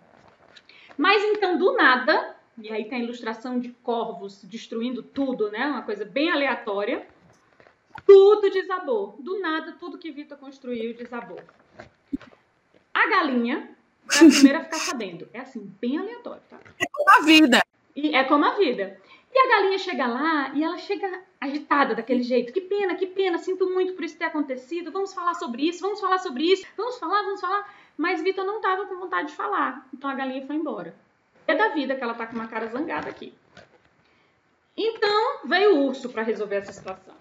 Mas 0.97 1.24
então, 1.24 1.56
do 1.56 1.74
nada, 1.74 2.36
e 2.58 2.72
aí 2.72 2.86
tem 2.86 3.01
a 3.01 3.04
ilustração 3.04 3.60
de 3.60 3.70
corvos 3.84 4.43
destruindo 4.43 5.04
tudo, 5.04 5.51
né? 5.51 5.68
Uma 5.68 5.84
coisa 5.84 6.04
bem 6.04 6.32
aleatória. 6.32 7.08
Tudo 8.04 8.49
desabou. 8.49 9.16
Do 9.20 9.39
nada, 9.39 9.74
tudo 9.80 9.99
que 9.99 10.12
Vitor 10.12 10.39
construiu 10.39 10.95
desabou. 10.95 11.39
A 12.91 13.08
galinha 13.10 13.70
é 14.12 14.26
a 14.26 14.30
primeira 14.30 14.58
a 14.58 14.64
ficar 14.64 14.78
sabendo. 14.78 15.30
É 15.32 15.39
assim, 15.39 15.72
bem 15.80 15.99
aleatório, 15.99 16.41
tá? 16.49 16.60
É 16.80 16.86
como 16.91 17.12
a 17.12 17.22
vida. 17.24 17.62
E 17.95 18.16
é 18.16 18.24
como 18.24 18.43
a 18.43 18.56
vida. 18.56 18.99
E 19.36 19.40
a 19.40 19.50
galinha 19.50 19.80
chega 19.80 20.06
lá 20.06 20.52
e 20.54 20.64
ela 20.64 20.78
chega 20.78 21.24
agitada 21.42 21.96
daquele 21.96 22.22
jeito. 22.22 22.54
Que 22.54 22.62
pena, 22.62 22.94
que 22.94 23.08
pena, 23.08 23.40
sinto 23.40 23.68
muito 23.68 23.94
por 23.94 24.04
isso 24.04 24.18
ter 24.18 24.26
acontecido. 24.26 24.92
Vamos 24.92 25.12
falar 25.12 25.34
sobre 25.34 25.68
isso, 25.68 25.82
vamos 25.82 26.00
falar 26.00 26.20
sobre 26.20 26.44
isso, 26.44 26.66
vamos 26.78 27.00
falar, 27.00 27.24
vamos 27.24 27.42
falar. 27.42 27.68
Mas 27.98 28.22
Vitor 28.22 28.46
não 28.46 28.58
estava 28.58 28.86
com 28.86 28.96
vontade 28.96 29.30
de 29.30 29.36
falar. 29.36 29.88
Então 29.92 30.08
a 30.10 30.14
galinha 30.14 30.46
foi 30.46 30.56
embora. 30.56 30.96
É 31.48 31.56
da 31.56 31.70
vida 31.70 31.96
que 31.96 32.04
ela 32.04 32.14
tá 32.14 32.28
com 32.28 32.36
uma 32.36 32.48
cara 32.48 32.68
zangada 32.68 33.10
aqui. 33.10 33.34
Então 34.78 35.40
veio 35.46 35.78
o 35.78 35.88
urso 35.88 36.10
para 36.10 36.22
resolver 36.22 36.58
essa 36.58 36.72
situação. 36.72 37.16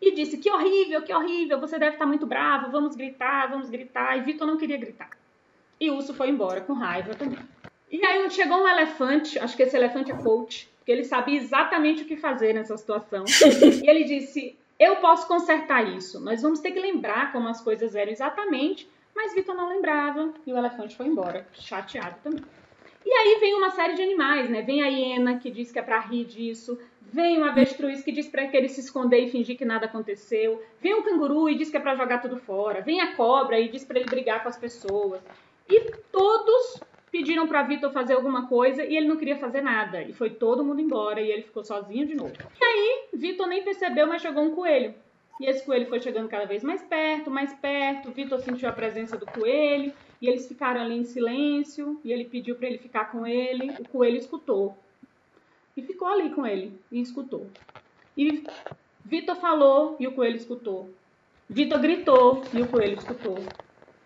E 0.00 0.12
disse: 0.12 0.38
Que 0.38 0.50
horrível, 0.50 1.02
que 1.02 1.12
horrível, 1.12 1.58
você 1.58 1.76
deve 1.76 1.94
estar 1.94 2.04
tá 2.04 2.08
muito 2.08 2.24
bravo, 2.26 2.70
vamos 2.70 2.94
gritar, 2.94 3.50
vamos 3.50 3.68
gritar. 3.68 4.16
E 4.16 4.22
Vitor 4.22 4.46
não 4.46 4.56
queria 4.56 4.76
gritar. 4.76 5.10
E 5.80 5.90
o 5.90 5.96
urso 5.96 6.14
foi 6.14 6.28
embora 6.28 6.60
com 6.60 6.72
raiva 6.72 7.14
também. 7.14 7.38
E 7.90 8.04
aí 8.04 8.30
chegou 8.30 8.58
um 8.58 8.68
elefante, 8.68 9.38
acho 9.38 9.56
que 9.56 9.62
esse 9.62 9.76
elefante 9.76 10.10
é 10.10 10.16
coach, 10.16 10.68
porque 10.88 10.92
ele 10.92 11.04
sabia 11.04 11.36
exatamente 11.36 12.02
o 12.02 12.06
que 12.06 12.16
fazer 12.16 12.54
nessa 12.54 12.74
situação. 12.74 13.22
e 13.84 13.90
ele 13.90 14.04
disse: 14.04 14.58
Eu 14.78 14.96
posso 14.96 15.28
consertar 15.28 15.86
isso, 15.86 16.18
nós 16.18 16.40
vamos 16.40 16.60
ter 16.60 16.70
que 16.70 16.80
lembrar 16.80 17.30
como 17.30 17.46
as 17.46 17.60
coisas 17.60 17.94
eram 17.94 18.10
exatamente. 18.10 18.88
Mas 19.14 19.34
Vitor 19.34 19.54
não 19.54 19.68
lembrava 19.68 20.32
e 20.46 20.52
o 20.52 20.56
elefante 20.56 20.96
foi 20.96 21.06
embora, 21.06 21.46
chateado 21.52 22.16
também. 22.22 22.42
E 23.04 23.12
aí 23.12 23.38
vem 23.38 23.54
uma 23.54 23.70
série 23.70 23.94
de 23.94 24.02
animais, 24.02 24.48
né? 24.48 24.62
Vem 24.62 24.82
a 24.82 24.86
hiena 24.86 25.38
que 25.38 25.50
diz 25.50 25.70
que 25.70 25.78
é 25.78 25.82
para 25.82 26.00
rir 26.00 26.24
disso, 26.24 26.78
vem 27.02 27.38
o 27.38 27.44
avestruz 27.44 28.02
que 28.02 28.12
diz 28.12 28.26
para 28.26 28.44
ele 28.44 28.68
se 28.68 28.80
esconder 28.80 29.18
e 29.18 29.30
fingir 29.30 29.58
que 29.58 29.66
nada 29.66 29.84
aconteceu, 29.86 30.62
vem 30.80 30.94
o 30.94 31.02
canguru 31.02 31.50
e 31.50 31.54
diz 31.54 31.68
que 31.68 31.76
é 31.76 31.80
para 31.80 31.96
jogar 31.96 32.22
tudo 32.22 32.38
fora, 32.38 32.80
vem 32.80 33.00
a 33.00 33.14
cobra 33.14 33.60
e 33.60 33.68
diz 33.68 33.84
para 33.84 33.98
ele 33.98 34.08
brigar 34.08 34.42
com 34.42 34.48
as 34.48 34.56
pessoas. 34.56 35.20
E 35.68 35.90
todos 36.10 36.80
pediram 37.10 37.46
para 37.48 37.62
Vitor 37.62 37.90
fazer 37.92 38.14
alguma 38.14 38.46
coisa 38.46 38.84
e 38.84 38.96
ele 38.96 39.08
não 39.08 39.16
queria 39.16 39.38
fazer 39.38 39.60
nada. 39.60 40.02
E 40.02 40.12
foi 40.12 40.30
todo 40.30 40.64
mundo 40.64 40.80
embora 40.80 41.20
e 41.20 41.30
ele 41.30 41.42
ficou 41.42 41.64
sozinho 41.64 42.06
de 42.06 42.14
novo. 42.14 42.32
E 42.60 42.64
aí, 42.64 43.08
Vitor 43.14 43.46
nem 43.46 43.62
percebeu, 43.62 44.06
mas 44.06 44.22
chegou 44.22 44.42
um 44.42 44.54
coelho. 44.54 44.94
E 45.40 45.46
esse 45.46 45.64
coelho 45.64 45.86
foi 45.86 46.00
chegando 46.00 46.28
cada 46.28 46.46
vez 46.46 46.64
mais 46.64 46.82
perto, 46.82 47.30
mais 47.30 47.54
perto. 47.54 48.10
Vitor 48.10 48.40
sentiu 48.40 48.68
a 48.68 48.72
presença 48.72 49.16
do 49.16 49.26
coelho 49.26 49.92
e 50.20 50.28
eles 50.28 50.48
ficaram 50.48 50.80
ali 50.80 50.96
em 50.96 51.04
silêncio. 51.04 52.00
E 52.04 52.12
ele 52.12 52.24
pediu 52.24 52.56
para 52.56 52.66
ele 52.66 52.78
ficar 52.78 53.12
com 53.12 53.26
ele. 53.26 53.70
O 53.78 53.88
coelho 53.88 54.16
escutou 54.16 54.76
e 55.78 55.82
ficou 55.82 56.08
ali 56.08 56.30
com 56.30 56.44
ele 56.44 56.76
e 56.90 57.00
escutou. 57.00 57.46
E 58.16 58.42
Vitor 59.04 59.36
falou 59.36 59.96
e 60.00 60.08
o 60.08 60.12
coelho 60.12 60.36
escutou. 60.36 60.90
Vitor 61.48 61.78
gritou 61.78 62.42
e 62.52 62.60
o 62.60 62.66
coelho 62.66 62.98
escutou. 62.98 63.38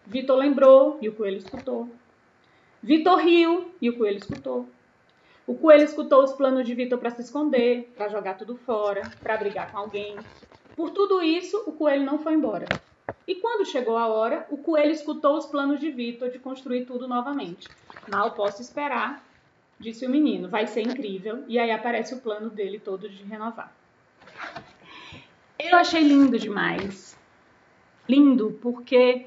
Vitor 0.07 0.37
lembrou 0.37 0.99
e 1.01 1.09
o 1.09 1.15
coelho 1.15 1.39
escutou. 1.39 1.89
Vitor 2.83 3.19
riu 3.19 3.71
e 3.81 3.89
o 3.89 3.97
coelho 3.97 4.19
escutou. 4.19 4.69
O 5.47 5.55
coelho 5.55 5.85
escutou 5.85 6.25
os 6.25 6.33
planos 6.33 6.67
de 6.67 6.75
Vitor 6.75 6.99
para 6.99 7.11
se 7.11 7.23
esconder, 7.23 7.93
para 7.97 8.09
jogar 8.09 8.35
tudo 8.35 8.57
fora, 8.57 9.03
para 9.21 9.37
brigar 9.37 9.71
com 9.71 9.79
alguém. 9.79 10.17
Por 10.75 10.91
tudo 10.91 11.23
isso, 11.23 11.63
o 11.67 11.73
coelho 11.73 12.05
não 12.05 12.19
foi 12.19 12.35
embora. 12.35 12.67
E 13.27 13.37
quando 13.37 13.67
chegou 13.67 13.97
a 13.97 14.09
hora, 14.09 14.47
o 14.51 14.57
coelho 14.57 14.91
escutou 14.91 15.37
os 15.37 15.47
planos 15.47 15.79
de 15.79 15.91
Vitor 15.91 16.31
de 16.31 16.41
construir 16.41 16.85
tudo 16.85 17.07
novamente. 17.07 17.69
Mal 18.11 18.33
posso 18.33 18.61
esperar, 18.63 19.25
disse 19.79 20.05
o 20.05 20.11
menino. 20.11 20.49
Vai 20.49 20.67
ser 20.67 20.83
incrível. 20.83 21.45
E 21.47 21.59
aí 21.59 21.71
aparece 21.71 22.15
o 22.15 22.21
plano 22.21 22.51
dele 22.51 22.81
todo 22.81 23.09
de 23.09 23.23
renovar. 23.23 23.73
Eu 25.57 25.77
achei 25.77 26.03
lindo 26.03 26.37
demais. 26.37 27.17
Lindo, 28.09 28.59
porque 28.61 29.27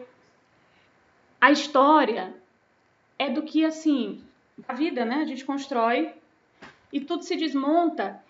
a 1.40 1.52
história 1.52 2.34
é 3.18 3.30
do 3.30 3.44
que, 3.44 3.66
assim, 3.66 4.22
a 4.68 4.74
vida, 4.74 5.06
né? 5.06 5.16
A 5.16 5.26
gente 5.26 5.46
constrói 5.46 6.14
e 6.92 7.00
tudo 7.00 7.24
se 7.24 7.36
desmonta. 7.36 8.22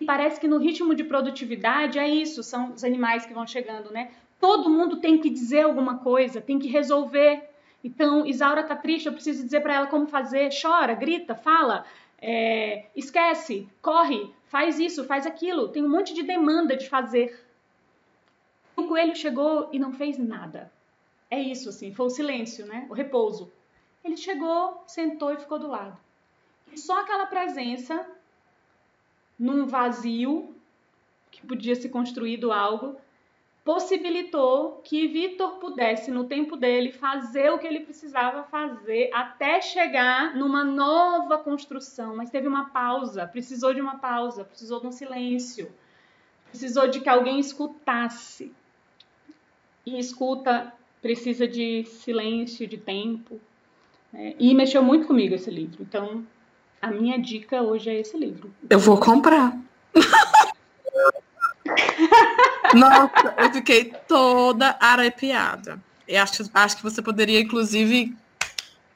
E 0.00 0.04
parece 0.04 0.40
que 0.40 0.48
no 0.48 0.58
ritmo 0.58 0.94
de 0.94 1.04
produtividade 1.04 1.98
é 1.98 2.08
isso, 2.08 2.42
são 2.42 2.72
os 2.72 2.82
animais 2.82 3.24
que 3.24 3.34
vão 3.34 3.46
chegando, 3.46 3.92
né? 3.92 4.10
Todo 4.40 4.68
mundo 4.68 4.96
tem 4.96 5.18
que 5.18 5.30
dizer 5.30 5.62
alguma 5.62 5.98
coisa, 5.98 6.40
tem 6.40 6.58
que 6.58 6.68
resolver. 6.68 7.48
Então, 7.84 8.26
Isaura 8.26 8.64
tá 8.64 8.74
triste, 8.74 9.06
eu 9.06 9.12
preciso 9.12 9.44
dizer 9.44 9.60
para 9.60 9.74
ela 9.74 9.86
como 9.86 10.06
fazer. 10.06 10.50
Chora, 10.60 10.94
grita, 10.94 11.34
fala, 11.34 11.84
é, 12.20 12.86
esquece, 12.96 13.68
corre, 13.80 14.32
faz 14.46 14.78
isso, 14.78 15.04
faz 15.04 15.26
aquilo. 15.26 15.68
Tem 15.68 15.84
um 15.84 15.88
monte 15.88 16.12
de 16.14 16.22
demanda 16.22 16.76
de 16.76 16.88
fazer. 16.88 17.40
O 18.76 18.84
coelho 18.84 19.14
chegou 19.14 19.68
e 19.72 19.78
não 19.78 19.92
fez 19.92 20.18
nada. 20.18 20.72
É 21.30 21.40
isso, 21.40 21.68
assim, 21.68 21.92
foi 21.92 22.06
o 22.06 22.10
silêncio, 22.10 22.66
né? 22.66 22.86
O 22.90 22.94
repouso. 22.94 23.52
Ele 24.04 24.16
chegou, 24.16 24.82
sentou 24.86 25.32
e 25.32 25.36
ficou 25.36 25.58
do 25.58 25.68
lado. 25.68 25.96
E 26.72 26.78
só 26.78 27.00
aquela 27.00 27.26
presença 27.26 28.06
num 29.38 29.66
vazio 29.66 30.54
que 31.30 31.46
podia 31.46 31.74
ser 31.74 31.88
construído 31.88 32.52
algo 32.52 32.96
possibilitou 33.64 34.80
que 34.82 35.06
Vitor 35.06 35.58
pudesse, 35.58 36.10
no 36.10 36.24
tempo 36.24 36.56
dele, 36.56 36.90
fazer 36.90 37.50
o 37.50 37.58
que 37.58 37.66
ele 37.66 37.80
precisava 37.80 38.42
fazer 38.44 39.10
até 39.12 39.60
chegar 39.60 40.34
numa 40.34 40.64
nova 40.64 41.38
construção. 41.38 42.16
Mas 42.16 42.30
teve 42.30 42.48
uma 42.48 42.70
pausa, 42.70 43.26
precisou 43.26 43.72
de 43.72 43.80
uma 43.80 43.98
pausa, 43.98 44.44
precisou 44.44 44.80
de 44.80 44.88
um 44.88 44.92
silêncio, 44.92 45.70
precisou 46.48 46.88
de 46.88 47.00
que 47.00 47.08
alguém 47.08 47.38
escutasse. 47.38 48.52
E 49.86 49.98
escuta 49.98 50.72
precisa 51.00 51.46
de 51.46 51.84
silêncio, 51.84 52.66
de 52.66 52.78
tempo. 52.78 53.40
Né? 54.12 54.34
E 54.38 54.54
mexeu 54.54 54.82
muito 54.82 55.06
comigo 55.06 55.34
esse 55.34 55.50
livro. 55.50 55.78
Então, 55.80 56.24
A 56.80 56.88
minha 56.88 57.16
dica 57.16 57.62
hoje 57.62 57.90
é 57.90 58.00
esse 58.00 58.18
livro. 58.18 58.52
Eu 58.68 58.78
vou 58.80 58.98
comprar. 58.98 59.56
Nossa, 62.74 63.34
eu 63.38 63.52
fiquei 63.52 63.92
toda 64.08 64.76
arrepiada. 64.80 65.78
Eu 66.08 66.20
acho, 66.20 66.42
acho 66.52 66.76
que 66.76 66.82
você 66.82 67.00
poderia, 67.00 67.38
inclusive, 67.38 68.16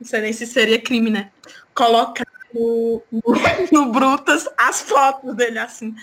não 0.01 0.07
sei 0.07 0.21
nem 0.21 0.33
se 0.33 0.49
seria 0.49 0.83
crime, 0.83 1.11
né? 1.11 1.31
Colocar 1.73 2.27
no, 2.53 3.01
no, 3.13 3.23
no 3.71 3.93
Brutas 3.93 4.49
as 4.59 4.83
fotos 4.83 5.37
dele 5.37 5.61
assim. 5.61 5.95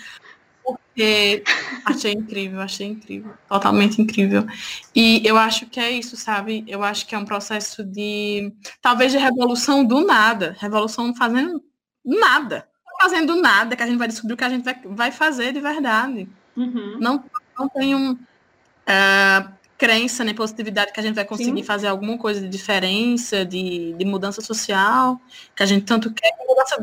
Porque 0.64 1.44
achei 1.84 2.12
incrível, 2.12 2.60
achei 2.60 2.86
incrível, 2.86 3.34
totalmente 3.48 4.00
incrível. 4.00 4.46
E 4.94 5.20
eu 5.24 5.36
acho 5.36 5.66
que 5.66 5.78
é 5.78 5.90
isso, 5.90 6.16
sabe? 6.16 6.64
Eu 6.66 6.82
acho 6.82 7.06
que 7.06 7.14
é 7.14 7.18
um 7.18 7.24
processo 7.24 7.84
de, 7.84 8.52
talvez, 8.80 9.12
de 9.12 9.18
revolução 9.18 9.84
do 9.84 10.04
nada. 10.04 10.56
Revolução 10.58 11.14
fazendo 11.14 11.62
nada. 12.04 12.66
Fazendo 13.00 13.36
nada, 13.36 13.76
que 13.76 13.82
a 13.82 13.86
gente 13.86 13.98
vai 13.98 14.08
descobrir 14.08 14.34
o 14.34 14.36
que 14.36 14.44
a 14.44 14.48
gente 14.48 14.64
vai, 14.64 14.80
vai 14.84 15.12
fazer 15.12 15.52
de 15.52 15.60
verdade. 15.60 16.28
Uhum. 16.56 16.96
Não, 17.00 17.24
não 17.58 17.68
tem 17.68 17.94
um, 17.94 18.12
uh, 18.12 19.54
crença, 19.76 20.24
nem 20.24 20.34
positividade 20.34 20.92
que 20.92 21.00
a 21.00 21.02
gente 21.02 21.14
vai 21.14 21.24
conseguir 21.24 21.60
Sim. 21.60 21.66
fazer 21.66 21.88
alguma 21.88 22.16
coisa 22.16 22.40
de 22.40 22.48
diferença, 22.48 23.44
de, 23.44 23.92
de 23.92 24.04
mudança 24.04 24.40
social, 24.40 25.20
que 25.54 25.62
a 25.62 25.66
gente 25.66 25.84
tanto 25.84 26.12
quer, 26.12 26.30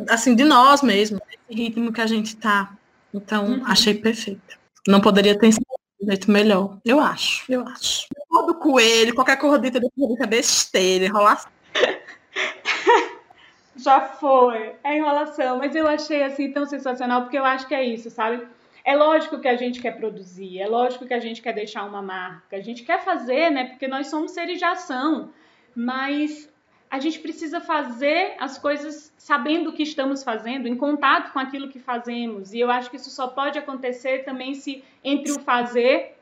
assim, 0.10 0.36
de 0.36 0.44
nós 0.44 0.82
mesmos, 0.82 1.22
esse 1.30 1.62
ritmo 1.62 1.92
que 1.92 2.02
a 2.02 2.08
gente 2.08 2.36
tá. 2.36 2.72
Então, 3.14 3.46
uhum. 3.46 3.64
achei 3.66 3.94
perfeito. 3.94 4.58
Não 4.88 5.02
poderia 5.02 5.38
ter 5.38 5.52
sido 5.52 5.66
um 6.02 6.06
jeito 6.06 6.32
melhor. 6.32 6.78
Eu 6.84 7.00
acho, 7.00 7.52
eu 7.52 7.68
acho. 7.68 8.08
Todo 8.30 8.56
coelho, 8.56 9.14
qualquer 9.14 9.38
corridita 9.38 9.80
do 9.80 9.92
coelho 9.92 10.16
é 10.22 10.28
besteira, 10.28 11.06
enrolação. 11.06 11.52
Já 13.76 14.02
foi, 14.02 14.76
é 14.84 14.98
enrolação, 14.98 15.58
mas 15.58 15.76
eu 15.76 15.88
achei 15.88 16.22
assim 16.24 16.52
tão 16.52 16.66
sensacional, 16.66 17.24
porque 17.24 17.38
eu 17.38 17.46
acho 17.46 17.68
que 17.68 17.74
é 17.74 17.84
isso, 17.84 18.12
sabe? 18.12 18.46
É 18.84 18.96
lógico 18.96 19.40
que 19.40 19.48
a 19.48 19.56
gente 19.56 19.82
quer 19.82 19.98
produzir, 19.98 20.60
é 20.60 20.68
lógico 20.68 21.06
que 21.06 21.14
a 21.14 21.20
gente 21.20 21.42
quer 21.42 21.54
deixar 21.54 21.86
uma 21.86 22.02
marca, 22.02 22.58
a 22.58 22.62
gente 22.62 22.84
quer 22.84 23.04
fazer, 23.04 23.50
né? 23.50 23.66
Porque 23.66 23.88
nós 23.88 24.08
somos 24.08 24.32
seres 24.32 24.60
de 24.60 24.66
ação, 24.66 25.32
mas 25.76 26.51
a 26.92 27.00
gente 27.00 27.20
precisa 27.20 27.62
fazer 27.62 28.36
as 28.38 28.58
coisas 28.58 29.14
sabendo 29.18 29.70
o 29.70 29.74
que 29.74 29.82
estamos 29.82 30.26
fazendo, 30.26 30.68
em 30.68 30.76
contato 30.76 31.32
com 31.32 31.40
aquilo 31.40 31.70
que 31.70 31.80
fazemos. 31.80 32.54
E 32.54 32.60
eu 32.60 32.70
acho 32.70 32.90
que 32.90 32.98
isso 32.98 33.10
só 33.10 33.28
pode 33.28 33.58
acontecer 33.58 34.26
também 34.26 34.54
se 34.54 34.84
entre 35.02 35.32
o 35.32 35.40
fazer 35.40 36.18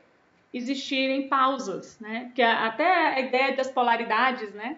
existirem 0.54 1.28
pausas, 1.28 1.98
né? 1.98 2.26
Porque 2.26 2.40
até 2.40 3.16
a 3.16 3.20
ideia 3.20 3.56
das 3.56 3.68
polaridades, 3.68 4.54
né? 4.54 4.76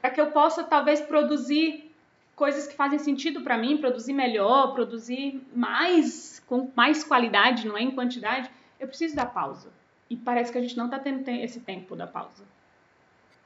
Para 0.00 0.10
que 0.10 0.20
eu 0.20 0.30
possa 0.30 0.64
talvez 0.64 1.02
produzir 1.02 1.94
coisas 2.34 2.66
que 2.66 2.74
fazem 2.74 2.98
sentido 2.98 3.42
para 3.42 3.58
mim, 3.58 3.76
produzir 3.76 4.14
melhor, 4.14 4.72
produzir 4.72 5.46
mais 5.54 6.42
com 6.46 6.70
mais 6.74 7.04
qualidade, 7.04 7.68
não 7.68 7.76
é 7.76 7.82
em 7.82 7.90
quantidade, 7.90 8.50
eu 8.80 8.88
preciso 8.88 9.14
da 9.14 9.26
pausa. 9.26 9.68
E 10.08 10.16
parece 10.16 10.50
que 10.50 10.56
a 10.56 10.62
gente 10.62 10.76
não 10.76 10.86
está 10.86 10.98
tendo 10.98 11.28
esse 11.28 11.60
tempo 11.60 11.94
da 11.94 12.06
pausa. 12.06 12.44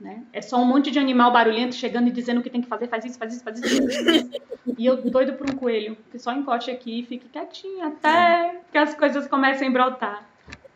Né? 0.03 0.25
É 0.33 0.43
só 0.43 0.57
um 0.57 0.65
monte 0.65 0.91
de 0.91 0.99
animal 0.99 1.33
barulhento 1.33 1.77
chegando 1.77 2.09
e 2.09 2.11
dizendo 2.11 2.41
o 2.41 2.43
que 2.43 2.51
tem 2.51 2.61
que 2.61 2.69
fazer, 2.69 2.89
faz 2.89 3.05
isso, 3.05 3.17
faz 3.17 3.35
isso, 3.35 3.45
faz 3.45 3.61
isso. 3.61 3.83
Faz 3.87 4.17
isso. 4.17 4.31
e 4.77 4.85
eu 4.85 4.97
doido 4.97 5.35
por 5.35 5.49
um 5.49 5.55
coelho, 5.55 5.97
que 6.11 6.19
só 6.19 6.33
encoste 6.33 6.73
aqui 6.73 7.01
e 7.01 7.07
fique 7.07 7.29
quietinho 7.29 7.87
até 7.87 8.61
que 8.73 8.79
as 8.79 8.95
coisas 8.95 9.29
comecem 9.29 9.69
a 9.69 9.71
brotar. 9.71 10.29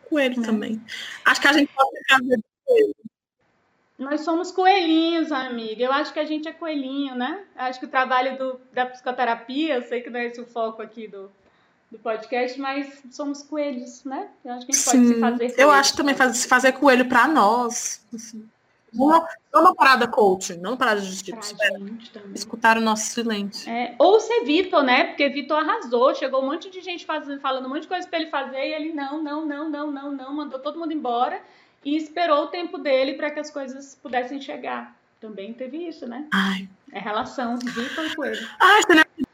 Coelho 0.09 0.39
né? 0.39 0.45
também. 0.45 0.81
Acho 1.25 1.41
que 1.41 1.47
a 1.47 1.53
gente 1.53 1.69
pode 1.73 1.97
ficar 1.99 2.19
coelho. 2.65 2.95
Nós 3.99 4.21
somos 4.21 4.49
coelhinhos, 4.49 5.29
amiga. 5.29 5.83
Eu 5.83 5.91
acho 5.91 6.13
que 6.13 6.19
a 6.19 6.25
gente 6.25 6.47
é 6.47 6.53
coelhinho, 6.53 7.13
né? 7.15 7.43
Acho 7.53 7.79
que 7.81 7.85
o 7.85 7.89
trabalho 7.89 8.37
do, 8.37 8.61
da 8.71 8.85
psicoterapia, 8.85 9.75
eu 9.75 9.81
sei 9.81 10.01
que 10.01 10.09
não 10.09 10.21
é 10.21 10.27
esse 10.27 10.39
o 10.39 10.45
foco 10.45 10.81
aqui 10.81 11.07
do, 11.07 11.29
do 11.91 11.99
podcast, 11.99 12.57
mas 12.61 13.03
somos 13.11 13.43
coelhos, 13.43 14.05
né? 14.05 14.29
Eu 14.45 14.53
acho 14.53 14.65
que 14.65 14.71
a 14.71 14.75
gente 14.75 14.83
Sim, 14.83 15.19
pode 15.19 15.37
se 15.37 15.49
fazer. 15.49 15.61
Eu 15.61 15.71
acho 15.71 15.97
também 15.97 16.15
se 16.33 16.47
fazer 16.47 16.71
coelho 16.73 17.09
para 17.09 17.27
nós. 17.27 18.05
Assim. 18.13 18.47
Não, 18.93 19.27
não 19.53 19.61
uma 19.61 19.75
parada 19.75 20.07
coaching, 20.07 20.57
não 20.57 20.71
uma 20.71 20.77
parada 20.77 21.01
de 21.01 21.23
tipo, 21.23 21.39
escutar 22.33 22.77
o 22.77 22.81
nosso 22.81 23.05
silêncio. 23.07 23.69
É, 23.69 23.95
ou 23.99 24.19
ser 24.19 24.43
Vitor, 24.43 24.83
né? 24.83 25.05
Porque 25.05 25.29
Vitor 25.29 25.57
arrasou, 25.57 26.15
chegou 26.15 26.41
um 26.41 26.45
monte 26.45 26.69
de 26.69 26.81
gente 26.81 27.05
fazendo, 27.05 27.39
falando 27.39 27.65
um 27.65 27.69
monte 27.69 27.81
de 27.81 27.87
coisa 27.87 28.07
para 28.07 28.19
ele 28.19 28.29
fazer 28.29 28.59
e 28.59 28.73
ele 28.73 28.93
não, 28.93 29.21
não, 29.21 29.45
não, 29.45 29.69
não, 29.69 29.91
não, 29.91 30.11
não, 30.11 30.33
mandou 30.33 30.59
todo 30.59 30.79
mundo 30.79 30.93
embora 30.93 31.41
e 31.83 31.95
esperou 31.95 32.43
o 32.43 32.47
tempo 32.47 32.77
dele 32.77 33.13
para 33.13 33.29
que 33.31 33.39
as 33.39 33.51
coisas 33.51 33.97
pudessem 34.01 34.41
chegar. 34.41 34.95
Também 35.19 35.53
teve 35.53 35.77
isso, 35.77 36.07
né? 36.07 36.27
Ai. 36.33 36.69
É 36.91 36.99
relação, 36.99 37.57
Vitor 37.57 38.05
e 38.05 38.15
Coelho. 38.15 38.49
Ai, 38.59 38.81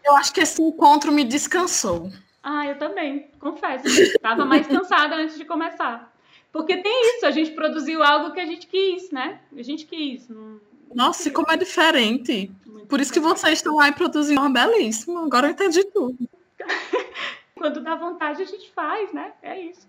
eu 0.03 0.15
acho 0.15 0.33
que 0.33 0.41
esse 0.41 0.61
encontro 0.61 1.11
me 1.11 1.23
descansou. 1.23 2.11
Ah, 2.41 2.67
eu 2.67 2.77
também, 2.77 3.29
confesso. 3.39 3.87
Estava 3.87 4.45
mais 4.45 4.67
cansada 4.67 5.15
antes 5.15 5.37
de 5.37 5.45
começar. 5.45 6.12
Porque 6.53 6.77
tem 6.77 7.15
isso, 7.15 7.25
a 7.25 7.31
gente 7.31 7.51
produziu 7.51 8.03
algo 8.03 8.31
que 8.31 8.39
a 8.39 8.45
gente 8.45 8.67
quis, 8.67 9.09
né? 9.09 9.39
A 9.57 9.63
gente 9.63 9.87
quis. 9.87 10.29
Não... 10.29 10.61
Nossa, 10.93 11.27
e 11.27 11.31
como 11.31 11.51
é 11.51 11.57
diferente. 11.57 12.51
Muito 12.63 12.85
Por 12.85 13.01
isso 13.01 13.11
que 13.11 13.19
vocês 13.19 13.57
estão 13.57 13.75
lá 13.77 13.89
e 13.89 13.91
produzindo 13.91 14.39
uma 14.39 14.51
belíssimo. 14.51 15.17
Agora 15.17 15.47
eu 15.47 15.51
entendi 15.51 15.83
tudo. 15.85 16.29
Quando 17.55 17.81
dá 17.81 17.95
vontade, 17.95 18.43
a 18.43 18.45
gente 18.45 18.69
faz, 18.69 19.11
né? 19.11 19.33
É 19.41 19.59
isso. 19.59 19.87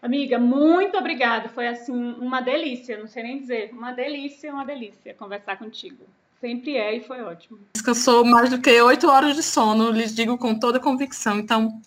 Amiga, 0.00 0.38
muito 0.38 0.96
obrigada. 0.96 1.50
Foi 1.50 1.66
assim 1.66 1.92
uma 1.92 2.40
delícia, 2.40 2.96
não 2.96 3.06
sei 3.06 3.22
nem 3.22 3.38
dizer. 3.40 3.70
Uma 3.72 3.92
delícia, 3.92 4.50
uma 4.50 4.64
delícia 4.64 5.12
conversar 5.12 5.58
contigo. 5.58 6.06
Sempre 6.40 6.76
é 6.76 6.96
e 6.96 7.00
foi 7.00 7.20
ótimo. 7.20 7.58
Descansou 7.74 8.24
mais 8.24 8.48
do 8.50 8.60
que 8.60 8.80
oito 8.80 9.08
horas 9.08 9.34
de 9.34 9.42
sono, 9.42 9.90
lhes 9.90 10.14
digo 10.14 10.38
com 10.38 10.56
toda 10.56 10.78
convicção. 10.78 11.38
Então, 11.38 11.80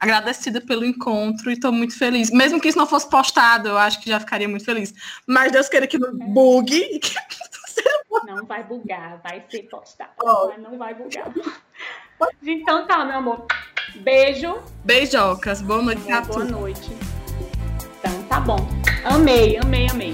agradecida 0.00 0.62
pelo 0.62 0.84
encontro 0.84 1.50
e 1.50 1.54
estou 1.54 1.70
muito 1.70 1.96
feliz. 1.96 2.30
Mesmo 2.30 2.58
que 2.58 2.68
isso 2.68 2.78
não 2.78 2.86
fosse 2.86 3.08
postado, 3.08 3.68
eu 3.68 3.76
acho 3.76 4.00
que 4.00 4.08
já 4.08 4.18
ficaria 4.18 4.48
muito 4.48 4.64
feliz. 4.64 4.94
Mas 5.26 5.52
Deus 5.52 5.68
queira 5.68 5.86
que 5.86 5.98
não 5.98 6.08
é. 6.08 6.12
bugue. 6.12 7.00
Não 8.26 8.44
vai 8.46 8.64
bugar, 8.64 9.20
vai 9.22 9.44
ser 9.48 9.62
postado. 9.64 10.10
Oh. 10.22 10.48
Mas 10.48 10.58
não 10.58 10.76
vai 10.76 10.92
bugar. 10.92 11.32
Então 12.42 12.84
tá, 12.84 13.04
meu 13.04 13.18
amor. 13.18 13.46
Beijo. 14.00 14.58
Beijocas. 14.84 15.62
Boa 15.62 15.80
noite 15.80 16.02
Boa, 16.02 16.20
boa 16.22 16.44
noite. 16.44 16.90
Então 18.00 18.22
tá 18.24 18.40
bom. 18.40 18.58
Amei, 19.04 19.56
amei, 19.58 19.86
amei. 19.88 20.12